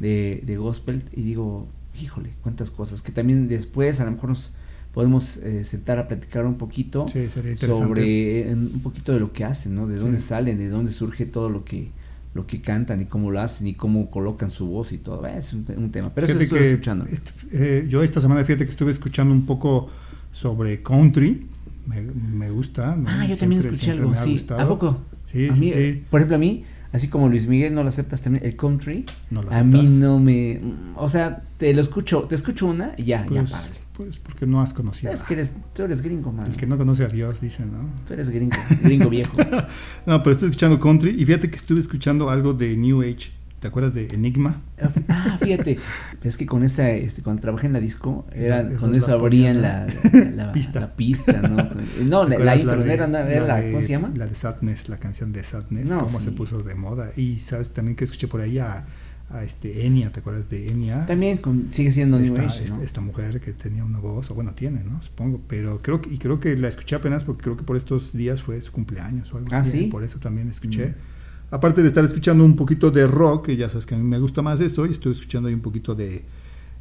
de, 0.00 0.42
de 0.46 0.56
gospel 0.56 1.02
y 1.14 1.22
digo, 1.22 1.68
híjole, 2.02 2.30
cuántas 2.42 2.70
cosas, 2.70 3.02
que 3.02 3.12
también 3.12 3.48
después 3.48 4.00
a 4.00 4.04
lo 4.06 4.12
mejor 4.12 4.30
nos 4.30 4.54
podemos 4.94 5.36
eh, 5.38 5.64
sentar 5.64 5.98
a 5.98 6.08
platicar 6.08 6.44
un 6.46 6.56
poquito 6.56 7.06
Sí, 7.08 7.26
sobre 7.28 8.40
eh, 8.50 8.54
un 8.54 8.80
poquito 8.82 9.12
de 9.12 9.20
lo 9.20 9.32
que 9.32 9.44
hacen, 9.44 9.74
¿no? 9.74 9.86
De 9.86 9.96
dónde 9.96 10.20
Sí. 10.20 10.28
salen, 10.28 10.56
de 10.58 10.68
dónde 10.68 10.92
surge 10.92 11.24
todo 11.26 11.48
lo 11.50 11.64
que 11.64 11.90
lo 12.34 12.46
que 12.46 12.60
cantan 12.60 13.00
y 13.00 13.04
cómo 13.04 13.30
lo 13.30 13.40
hacen 13.40 13.66
y 13.66 13.74
cómo 13.74 14.10
colocan 14.10 14.50
su 14.50 14.66
voz 14.66 14.92
y 14.92 14.98
todo. 14.98 15.26
Es 15.26 15.52
un, 15.52 15.90
tema. 15.90 16.12
Pero 16.14 16.26
eso 16.26 16.38
estoy 16.38 16.60
escuchando. 16.60 17.06
Eh, 17.52 17.86
yo 17.88 18.02
esta 18.02 18.20
semana, 18.20 18.44
fíjate 18.44 18.64
que 18.64 18.70
estuve 18.70 18.90
escuchando 18.90 19.34
un 19.34 19.44
poco 19.44 19.90
sobre 20.32 20.82
country. 20.82 21.46
Me, 21.86 22.50
gusta. 22.50 22.96
Ah, 23.06 23.26
yo 23.26 23.36
también 23.36 23.60
escuché 23.60 23.90
algo, 23.90 24.14
sí. 24.16 24.44
¿A 24.56 24.66
poco? 24.66 25.02
Sí, 25.24 25.48
sí, 25.52 25.72
sí. 25.72 26.02
Por 26.10 26.20
ejemplo, 26.20 26.36
a 26.36 26.38
mí, 26.38 26.64
así 26.92 27.08
como 27.08 27.28
Luis 27.28 27.46
Miguel 27.46 27.74
no 27.74 27.82
lo 27.82 27.88
aceptas 27.88 28.22
también, 28.22 28.44
el 28.44 28.56
country, 28.56 29.04
a 29.50 29.64
mí 29.64 29.82
no 29.82 30.18
me... 30.18 30.60
O 30.96 31.08
sea, 31.08 31.42
te 31.58 31.74
lo 31.74 31.80
escucho, 31.80 32.22
te 32.22 32.34
escucho 32.34 32.66
una 32.66 32.94
y 32.96 33.04
ya, 33.04 33.26
ya, 33.26 33.42
pues, 33.42 33.52
Pues 33.96 34.18
porque 34.18 34.46
no 34.46 34.62
has 34.62 34.72
conocido. 34.72 35.12
Es 35.12 35.22
que 35.22 35.34
eres, 35.34 35.52
tú 35.74 35.82
eres 35.82 36.00
gringo, 36.00 36.32
man. 36.32 36.46
El 36.46 36.56
que 36.56 36.66
no 36.66 36.78
conoce 36.78 37.04
a 37.04 37.08
Dios, 37.08 37.40
dicen, 37.40 37.72
¿no? 37.72 37.90
Tú 38.06 38.14
eres 38.14 38.30
gringo, 38.30 38.56
gringo 38.82 39.10
viejo. 39.10 39.36
no, 40.06 40.22
pero 40.22 40.32
estoy 40.32 40.48
escuchando 40.48 40.80
country 40.80 41.10
y 41.10 41.24
fíjate 41.26 41.50
que 41.50 41.56
estuve 41.56 41.80
escuchando 41.80 42.30
algo 42.30 42.54
de 42.54 42.76
New 42.76 43.02
Age 43.02 43.42
¿Te 43.62 43.68
acuerdas 43.68 43.94
de 43.94 44.08
Enigma? 44.08 44.60
Ah, 45.08 45.38
fíjate. 45.40 45.78
es 46.24 46.36
que 46.36 46.46
con 46.46 46.64
esa, 46.64 46.90
este, 46.90 47.22
cuando 47.22 47.42
trabajé 47.42 47.68
en 47.68 47.72
la 47.72 47.78
disco, 47.78 48.26
era, 48.32 48.68
con 48.68 48.92
eso 48.92 49.14
abrían 49.14 49.62
la, 49.62 49.86
la, 50.34 50.52
pista. 50.52 50.80
La 50.80 50.96
pista, 50.96 51.40
¿no? 51.40 51.68
No, 52.04 52.28
la, 52.28 52.56
intro, 52.56 52.84
era, 52.84 53.06
la, 53.06 53.62
¿cómo 53.62 53.80
se 53.80 53.88
llama? 53.90 54.10
La 54.16 54.26
de 54.26 54.34
Sadness, 54.34 54.88
la 54.88 54.96
canción 54.96 55.32
de 55.32 55.44
Sadness, 55.44 55.88
cómo 55.92 56.18
se 56.20 56.32
puso 56.32 56.64
de 56.64 56.74
moda. 56.74 57.12
Y 57.16 57.38
sabes 57.38 57.68
también 57.68 57.94
que 57.94 58.02
escuché 58.02 58.26
por 58.26 58.40
ahí 58.40 58.58
a, 58.58 58.84
a 59.32 59.42
este 59.44 59.86
Enya, 59.86 60.12
¿te 60.12 60.20
acuerdas 60.20 60.48
de 60.48 60.68
Enya? 60.68 61.06
También 61.06 61.40
sigue 61.70 61.90
siendo 61.90 62.18
esta, 62.18 62.38
New 62.38 62.48
Age, 62.48 62.64
esta, 62.82 63.00
mujer 63.00 63.40
que 63.40 63.52
tenía 63.52 63.84
una 63.84 63.98
voz, 63.98 64.30
o 64.30 64.34
bueno, 64.34 64.54
tiene, 64.54 64.84
¿no? 64.84 65.02
Supongo, 65.02 65.40
pero 65.48 65.80
creo 65.82 66.00
que, 66.00 66.12
y 66.14 66.18
creo 66.18 66.38
que 66.38 66.56
la 66.56 66.68
escuché 66.68 66.96
apenas 66.96 67.24
porque 67.24 67.42
creo 67.42 67.56
que 67.56 67.64
por 67.64 67.76
estos 67.76 68.12
días 68.12 68.42
fue 68.42 68.60
su 68.60 68.72
cumpleaños 68.72 69.32
o 69.32 69.38
algo 69.38 69.48
¿Ah, 69.52 69.58
así. 69.58 69.80
¿sí? 69.80 69.86
Por 69.86 70.04
eso 70.04 70.18
también 70.18 70.48
escuché. 70.48 70.88
Mm 70.88 71.12
aparte 71.52 71.82
de 71.82 71.88
estar 71.88 72.02
escuchando 72.04 72.44
un 72.44 72.56
poquito 72.56 72.90
de 72.90 73.06
rock, 73.06 73.46
que 73.46 73.56
ya 73.56 73.68
sabes 73.68 73.84
que 73.84 73.94
a 73.94 73.98
mí 73.98 74.04
me 74.04 74.18
gusta 74.18 74.40
más 74.40 74.58
eso, 74.60 74.86
y 74.86 74.90
estoy 74.90 75.12
escuchando 75.12 75.48
ahí 75.48 75.54
un 75.54 75.60
poquito 75.60 75.94
de, 75.94 76.24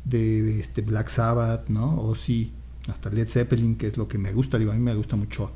de 0.06 0.60
este 0.60 0.82
Black 0.82 1.10
Sabbath, 1.10 1.68
¿no? 1.68 1.99
O 1.99 2.16
sí, 2.16 2.54
hasta 2.88 3.10
Led 3.10 3.28
Zeppelin, 3.28 3.76
que 3.76 3.88
es 3.88 3.97
lo 3.97 4.08
que 4.08 4.18
me 4.18 4.32
gusta, 4.32 4.58
digo, 4.58 4.72
a 4.72 4.74
mí 4.74 4.80
me 4.80 4.95
gusta 4.95 5.18
mucho 5.18 5.52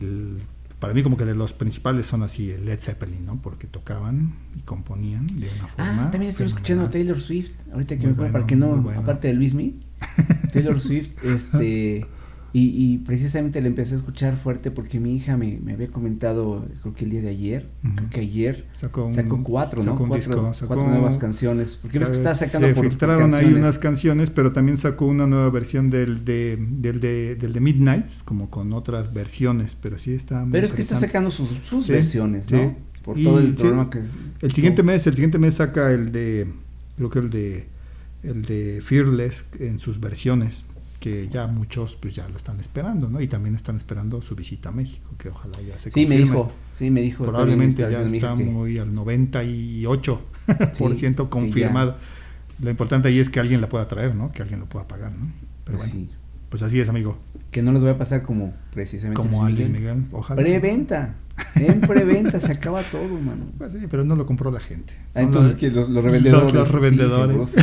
el, 0.00 0.36
para 0.80 0.94
mí 0.94 1.02
como 1.02 1.16
que 1.16 1.26
de 1.26 1.34
los 1.34 1.52
principales 1.52 2.06
son 2.06 2.22
así 2.22 2.50
el 2.50 2.64
Led 2.64 2.80
Zeppelin, 2.80 3.24
¿no? 3.24 3.40
Porque 3.40 3.66
tocaban 3.66 4.34
y 4.56 4.60
componían 4.60 5.26
de 5.26 5.48
una 5.48 5.64
ah, 5.64 5.68
forma. 5.68 6.06
Ah, 6.06 6.10
también 6.10 6.30
estoy 6.30 6.46
escuchando 6.46 6.88
Taylor 6.88 7.20
Swift, 7.20 7.52
ahorita 7.72 7.98
que 7.98 8.06
me 8.06 8.12
acuerdo, 8.14 8.32
para 8.32 8.46
que 8.46 8.56
no, 8.56 8.90
aparte 8.96 9.28
de 9.28 9.34
Luis 9.34 9.54
Me, 9.54 9.74
Taylor 10.52 10.80
Swift, 10.80 11.10
este 11.22 12.06
y, 12.52 12.98
precisamente 12.98 13.60
le 13.60 13.68
empecé 13.68 13.94
a 13.94 13.96
escuchar 13.98 14.36
fuerte 14.36 14.72
porque 14.72 14.98
mi 14.98 15.14
hija 15.14 15.36
me, 15.36 15.60
me 15.62 15.74
había 15.74 15.88
comentado, 15.88 16.66
creo 16.82 16.94
que 16.94 17.04
el 17.04 17.10
día 17.12 17.22
de 17.22 17.28
ayer, 17.28 17.68
creo 17.94 18.10
que 18.10 18.20
ayer 18.20 18.66
sacó, 18.74 19.08
cuatro, 19.44 19.84
¿no? 19.84 19.96
cuatro, 19.96 20.52
cuatro 20.66 20.88
nuevas 20.88 21.18
canciones. 21.18 21.78
Porque 21.80 22.00
ves 22.00 22.10
que 22.10 22.16
está 22.16 22.34
sacando 22.34 22.66
se 22.66 22.74
filtraron 22.74 23.34
ahí 23.34 23.52
unas 23.52 23.78
canciones, 23.78 24.30
pero 24.30 24.52
también 24.52 24.78
sacó 24.78 25.06
una 25.06 25.28
nueva 25.28 25.48
versión 25.50 25.90
del 25.90 26.24
de, 26.24 26.58
del 26.58 26.98
de, 26.98 27.36
del 27.36 27.52
de 27.52 27.60
Midnight, 27.60 28.06
como 28.24 28.50
con 28.50 28.72
otras 28.72 29.14
versiones, 29.14 29.76
pero 29.80 29.98
sí 29.98 30.12
está 30.12 30.44
Pero 30.50 30.66
es 30.66 30.72
que 30.72 30.82
está 30.82 30.96
sacando 30.96 31.30
sus, 31.30 31.50
sus 31.62 31.86
versiones, 31.86 32.50
¿no? 32.50 32.76
Por 33.04 33.16
todo 33.22 33.38
el 33.38 33.54
programa 33.54 33.90
que... 33.90 34.00
El 34.40 34.52
siguiente 34.52 34.82
mes, 34.82 35.06
el 35.06 35.14
siguiente 35.14 35.38
mes 35.38 35.54
saca 35.54 35.92
el 35.92 36.10
de, 36.10 36.48
creo 36.96 37.10
que 37.10 37.18
el 37.20 37.30
de, 37.30 37.66
el 38.24 38.42
de 38.42 38.80
Fearless 38.82 39.46
en 39.60 39.78
sus 39.78 40.00
versiones 40.00 40.64
que 41.00 41.28
ya 41.28 41.46
muchos 41.46 41.96
pues 41.96 42.14
ya 42.14 42.28
lo 42.28 42.36
están 42.36 42.60
esperando, 42.60 43.08
¿no? 43.08 43.20
Y 43.22 43.26
también 43.26 43.54
están 43.54 43.76
esperando 43.76 44.20
su 44.20 44.36
visita 44.36 44.68
a 44.68 44.72
México, 44.72 45.14
que 45.18 45.30
ojalá 45.30 45.60
ya 45.62 45.78
se 45.78 45.90
Sí, 45.90 46.06
me 46.06 46.18
dijo, 46.18 46.52
sí, 46.74 46.90
me 46.90 47.00
dijo. 47.00 47.24
Probablemente 47.24 47.82
ya 47.90 48.02
está 48.02 48.34
muy 48.34 48.78
al 48.78 48.94
98% 48.94 50.20
por 50.78 50.94
ciento 50.94 51.30
confirmado. 51.30 51.96
Lo 52.60 52.68
importante 52.70 53.08
ahí 53.08 53.18
es 53.18 53.30
que 53.30 53.40
alguien 53.40 53.62
la 53.62 53.68
pueda 53.70 53.88
traer, 53.88 54.14
¿no? 54.14 54.30
Que 54.30 54.42
alguien 54.42 54.60
lo 54.60 54.66
pueda 54.66 54.86
pagar, 54.86 55.12
¿no? 55.12 55.32
Pero 55.64 55.78
bueno, 55.78 56.08
pues 56.50 56.62
así 56.62 56.80
es, 56.80 56.88
amigo. 56.88 57.16
Que 57.52 57.62
no 57.62 57.72
les 57.72 57.80
voy 57.80 57.90
a 57.90 57.98
pasar 57.98 58.22
como 58.22 58.52
precisamente 58.72 59.20
como 59.20 59.44
a 59.44 59.50
Luis 59.50 59.68
Miguel, 59.68 60.04
ojalá. 60.12 60.42
Preventa. 60.42 61.14
En 61.54 61.80
preventa 61.80 62.38
se 62.38 62.52
acaba 62.52 62.82
todo, 62.82 63.08
mano. 63.08 63.46
Pues 63.58 63.72
sí, 63.72 63.86
pero 63.90 64.04
no 64.04 64.16
lo 64.16 64.26
compró 64.26 64.50
la 64.50 64.60
gente. 64.60 64.92
Ah, 65.14 65.22
entonces, 65.22 65.54
que 65.56 65.70
los, 65.70 65.88
revendedores. 65.88 66.52
Los, 66.52 66.70
revendedores. 66.70 67.56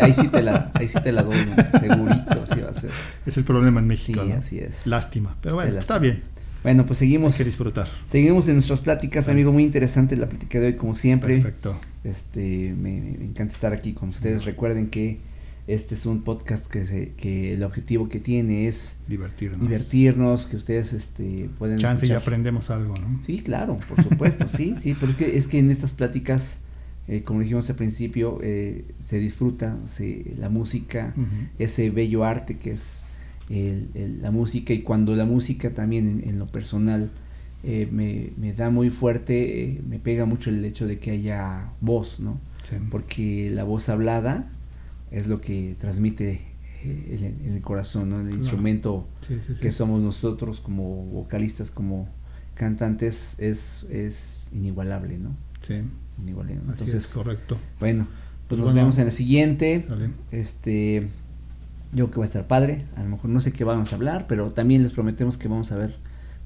ahí, 0.00 0.14
sí 0.14 0.28
te 0.28 0.42
la, 0.42 0.70
ahí 0.74 0.86
sí 0.88 0.98
te 1.02 1.12
la 1.12 1.22
doy, 1.22 1.36
segurito, 1.80 2.42
así 2.42 2.60
va 2.60 2.70
a 2.70 2.74
ser. 2.74 2.90
Es 3.26 3.36
el 3.36 3.44
problema 3.44 3.80
en 3.80 3.86
México. 3.88 4.22
Sí, 4.24 4.32
así 4.32 4.58
es. 4.58 4.86
Lástima. 4.86 5.36
Pero 5.40 5.56
bueno, 5.56 5.78
está 5.78 5.98
bien. 5.98 6.22
Bueno, 6.62 6.86
pues 6.86 7.00
seguimos. 7.00 7.34
Hay 7.34 7.38
que 7.38 7.44
disfrutar. 7.44 7.88
Seguimos 8.06 8.46
en 8.48 8.54
nuestras 8.54 8.80
pláticas, 8.80 9.28
amigo. 9.28 9.52
Muy 9.52 9.64
interesante 9.64 10.16
la 10.16 10.28
plática 10.28 10.60
de 10.60 10.66
hoy, 10.66 10.76
como 10.76 10.94
siempre. 10.94 11.34
Perfecto. 11.34 11.78
Este, 12.04 12.74
me, 12.78 13.00
me 13.00 13.24
encanta 13.24 13.54
estar 13.54 13.72
aquí 13.72 13.92
con 13.92 14.10
ustedes. 14.10 14.44
Recuerden 14.44 14.88
que 14.88 15.20
este 15.66 15.94
es 15.94 16.04
un 16.04 16.22
podcast 16.22 16.66
que, 16.66 16.84
se, 16.84 17.12
que 17.16 17.54
el 17.54 17.62
objetivo 17.62 18.08
que 18.08 18.20
tiene 18.20 18.68
es 18.68 18.96
divertirnos, 19.08 19.60
divertirnos 19.60 20.46
que 20.46 20.56
ustedes 20.56 20.92
este, 20.92 21.48
pueden 21.58 21.78
chance 21.78 22.06
y 22.06 22.12
aprendemos 22.12 22.70
algo, 22.70 22.94
¿no? 23.00 23.22
Sí, 23.22 23.40
claro, 23.40 23.78
por 23.88 24.02
supuesto, 24.02 24.46
sí, 24.48 24.74
sí, 24.78 24.94
pero 24.98 25.12
es 25.12 25.16
que, 25.16 25.38
es 25.38 25.46
que 25.46 25.58
en 25.58 25.70
estas 25.70 25.94
pláticas, 25.94 26.58
eh, 27.08 27.22
como 27.22 27.40
dijimos 27.40 27.70
al 27.70 27.76
principio, 27.76 28.40
eh, 28.42 28.84
se 29.00 29.18
disfruta 29.18 29.78
se, 29.86 30.34
la 30.36 30.50
música, 30.50 31.14
ese 31.58 31.90
bello 31.90 32.24
arte 32.24 32.58
que 32.58 32.72
es 32.72 33.06
el, 33.48 34.18
la 34.20 34.30
música 34.30 34.74
y 34.74 34.82
cuando 34.82 35.16
la 35.16 35.24
música 35.24 35.72
también 35.72 36.22
en, 36.26 36.38
lo 36.38 36.46
personal 36.46 37.10
eh, 37.62 37.88
me, 37.90 38.32
me, 38.36 38.52
da 38.52 38.68
muy 38.68 38.90
fuerte, 38.90 39.80
me 39.88 39.98
pega 39.98 40.26
mucho 40.26 40.50
el 40.50 40.62
hecho 40.62 40.86
de 40.86 40.98
que 40.98 41.10
haya 41.12 41.70
voz, 41.80 42.20
¿no? 42.20 42.38
Porque 42.90 43.50
la 43.50 43.64
voz 43.64 43.90
hablada 43.90 44.50
es 45.14 45.28
lo 45.28 45.40
que 45.40 45.76
transmite 45.78 46.42
eh, 46.82 47.34
el, 47.46 47.54
el 47.54 47.62
corazón, 47.62 48.10
¿no? 48.10 48.20
el 48.20 48.30
instrumento 48.30 49.06
que 49.60 49.70
somos 49.70 50.02
nosotros 50.02 50.60
como 50.60 51.04
vocalistas, 51.06 51.70
como 51.70 52.08
cantantes, 52.54 53.36
es, 53.38 53.84
es 53.90 54.48
inigualable, 54.52 55.18
¿no? 55.18 55.36
Sí. 55.62 55.82
Inigualable. 56.20 56.60
Entonces, 56.68 56.94
es 56.94 57.12
correcto. 57.12 57.58
Bueno, 57.78 58.06
pues, 58.48 58.60
pues 58.60 58.60
nos 58.60 58.74
vemos 58.74 58.98
en 58.98 59.04
el 59.06 59.12
siguiente. 59.12 59.86
Este, 60.32 61.08
yo 61.92 62.06
creo 62.06 62.10
que 62.10 62.18
va 62.18 62.24
a 62.24 62.26
estar 62.26 62.46
padre. 62.48 62.84
A 62.96 63.04
lo 63.04 63.10
mejor 63.10 63.30
no 63.30 63.40
sé 63.40 63.52
qué 63.52 63.62
vamos 63.62 63.92
a 63.92 63.96
hablar, 63.96 64.26
pero 64.26 64.50
también 64.50 64.82
les 64.82 64.92
prometemos 64.92 65.38
que 65.38 65.46
vamos 65.46 65.70
a 65.70 65.76
ver 65.76 65.96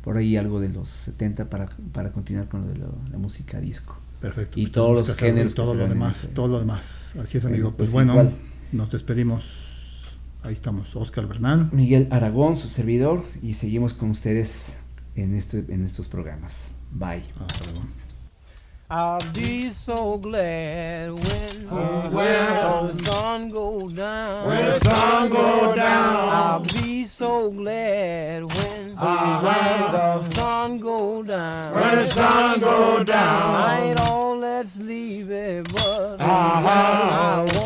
por 0.05 0.19
ahí 0.19 0.37
algo 0.37 0.61
de 0.61 0.69
los 0.69 0.89
70 0.91 1.49
para, 1.49 1.69
para 1.93 2.13
continuar 2.13 2.49
con 2.49 2.63
lo 2.63 2.69
de 2.69 2.79
la 2.79 3.19
música 3.19 3.61
disco. 3.61 3.99
Perfecto. 4.21 4.59
Y 4.59 4.65
pues 4.65 4.73
todos 4.73 5.09
los 5.09 5.17
géneros. 5.17 5.55
Todo 5.55 5.75
lo 5.75 5.89
demás, 5.89 6.29
todo 6.35 6.49
lo 6.49 6.61
demás. 6.61 7.15
Así 7.19 7.39
es, 7.39 7.45
amigo. 7.45 7.69
Pues, 7.71 7.91
pues 7.91 7.93
bueno, 7.93 8.31
nos 8.73 8.91
despedimos. 8.91 10.17
Ahí 10.43 10.53
estamos, 10.53 10.95
Oscar 10.97 11.27
Bernal. 11.27 11.69
Miguel 11.73 12.09
Aragón, 12.11 12.57
su 12.57 12.69
servidor, 12.69 13.25
y 13.43 13.55
seguimos 13.55 13.95
con 13.95 14.11
ustedes 14.11 14.79
en, 15.15 15.35
este, 15.35 15.65
en 15.69 15.85
estos 15.85 16.09
programas. 16.09 16.75
Bye. 16.93 17.23
Hasta 17.41 17.65
luego. 17.65 17.83
I'll 18.91 19.21
be 19.35 19.69
so 19.69 20.17
glad 20.17 21.11
when, 21.11 21.69
uh, 21.69 22.09
when 22.09 22.89
the 22.89 23.05
sun 23.05 23.51
go 23.51 23.87
down. 23.91 24.47
When 24.47 24.65
the 24.65 24.81
sun 24.81 25.29
go 25.29 25.75
down. 25.75 26.29
I'll 26.31 26.61
be 26.61 27.05
so 27.05 27.51
glad 27.51 28.45
when, 28.45 28.95
uh, 28.97 29.41
when 29.43 29.93
the 29.93 30.31
sun 30.31 30.79
go 30.79 31.23
down. 31.23 31.75
When 31.75 31.97
the 31.99 32.07
sun 32.07 32.61
go 32.61 33.05
down. 33.05 33.55
I 33.57 33.91
ain't 33.91 34.01
all 34.01 34.41
that's 34.41 34.79
leaving, 34.79 35.65
but 35.65 36.17
uh, 36.19 37.45
down. 37.45 37.58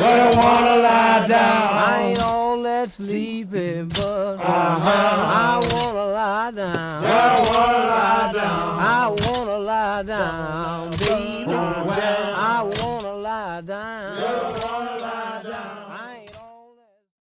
but 0.00 0.20
I 0.20 0.30
wanna 0.36 0.76
lie 0.82 1.26
down. 1.26 1.74
I 1.74 2.02
ain't 2.08 2.22
all 2.22 2.62
that 2.62 2.90
sleepy, 2.90 3.82
but 3.82 4.38
uh-huh. 4.38 4.90
I 4.90 5.60
wanna 5.72 6.06
lie 6.12 6.50
down. 6.50 7.04
I 7.04 7.40
wanna 7.50 7.82
lie 7.94 8.32
down. 8.32 8.78
I 8.78 9.16
wanna 9.26 9.58
lie 9.58 10.02
down, 10.02 10.90
baby. 10.90 11.52
I 11.52 12.62
wanna 12.80 13.14
lie 13.14 13.60
down. 13.62 13.97